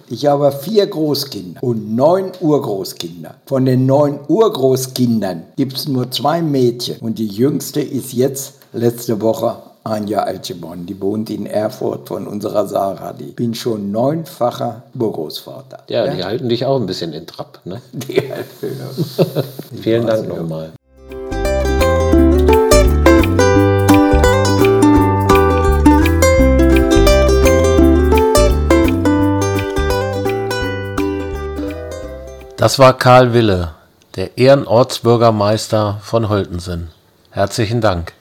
Ich 0.09 0.27
habe 0.27 0.53
vier 0.53 0.87
Großkinder 0.87 1.63
und 1.63 1.95
neun 1.95 2.33
Urgroßkinder. 2.41 3.37
Von 3.47 3.65
den 3.65 3.87
neun 3.87 4.19
Urgroßkindern 4.29 5.45
gibt 5.57 5.77
es 5.77 5.89
nur 5.89 6.11
zwei 6.11 6.43
Mädchen 6.43 6.99
und 7.01 7.19
die 7.19 7.29
jüngste 7.29 7.81
ist 7.81 8.13
jetzt 8.13 8.55
letzte 8.73 9.21
Woche 9.21 9.57
ein 9.85 10.07
Jahr 10.07 10.27
alt 10.27 10.47
geworden. 10.47 10.87
Die 10.87 11.01
wohnt 11.01 11.31
in 11.31 11.47
Erfurt 11.47 12.09
von 12.09 12.27
unserer 12.27 12.67
Sarah. 12.67 13.15
Ich 13.19 13.35
bin 13.35 13.55
schon 13.55 13.91
neunfacher 13.91 14.83
Urgroßvater. 14.99 15.85
Ja, 15.89 16.07
ja, 16.07 16.15
die 16.15 16.25
halten 16.25 16.49
dich 16.49 16.65
auch 16.65 16.79
ein 16.79 16.87
bisschen 16.87 17.13
in 17.13 17.27
Trab. 17.27 17.61
Ne? 17.65 17.81
Die 17.93 18.21
halten, 18.21 18.79
ja. 18.79 19.43
Vielen 19.83 20.07
Dank 20.07 20.29
nochmal. 20.29 20.73
Das 32.57 32.79
war 32.79 32.97
Karl 32.97 33.35
Wille, 33.35 33.73
der 34.15 34.39
Ehrenortsbürgermeister 34.39 35.99
von 36.01 36.29
Holtensen. 36.29 36.91
Herzlichen 37.31 37.81
Dank. 37.81 38.13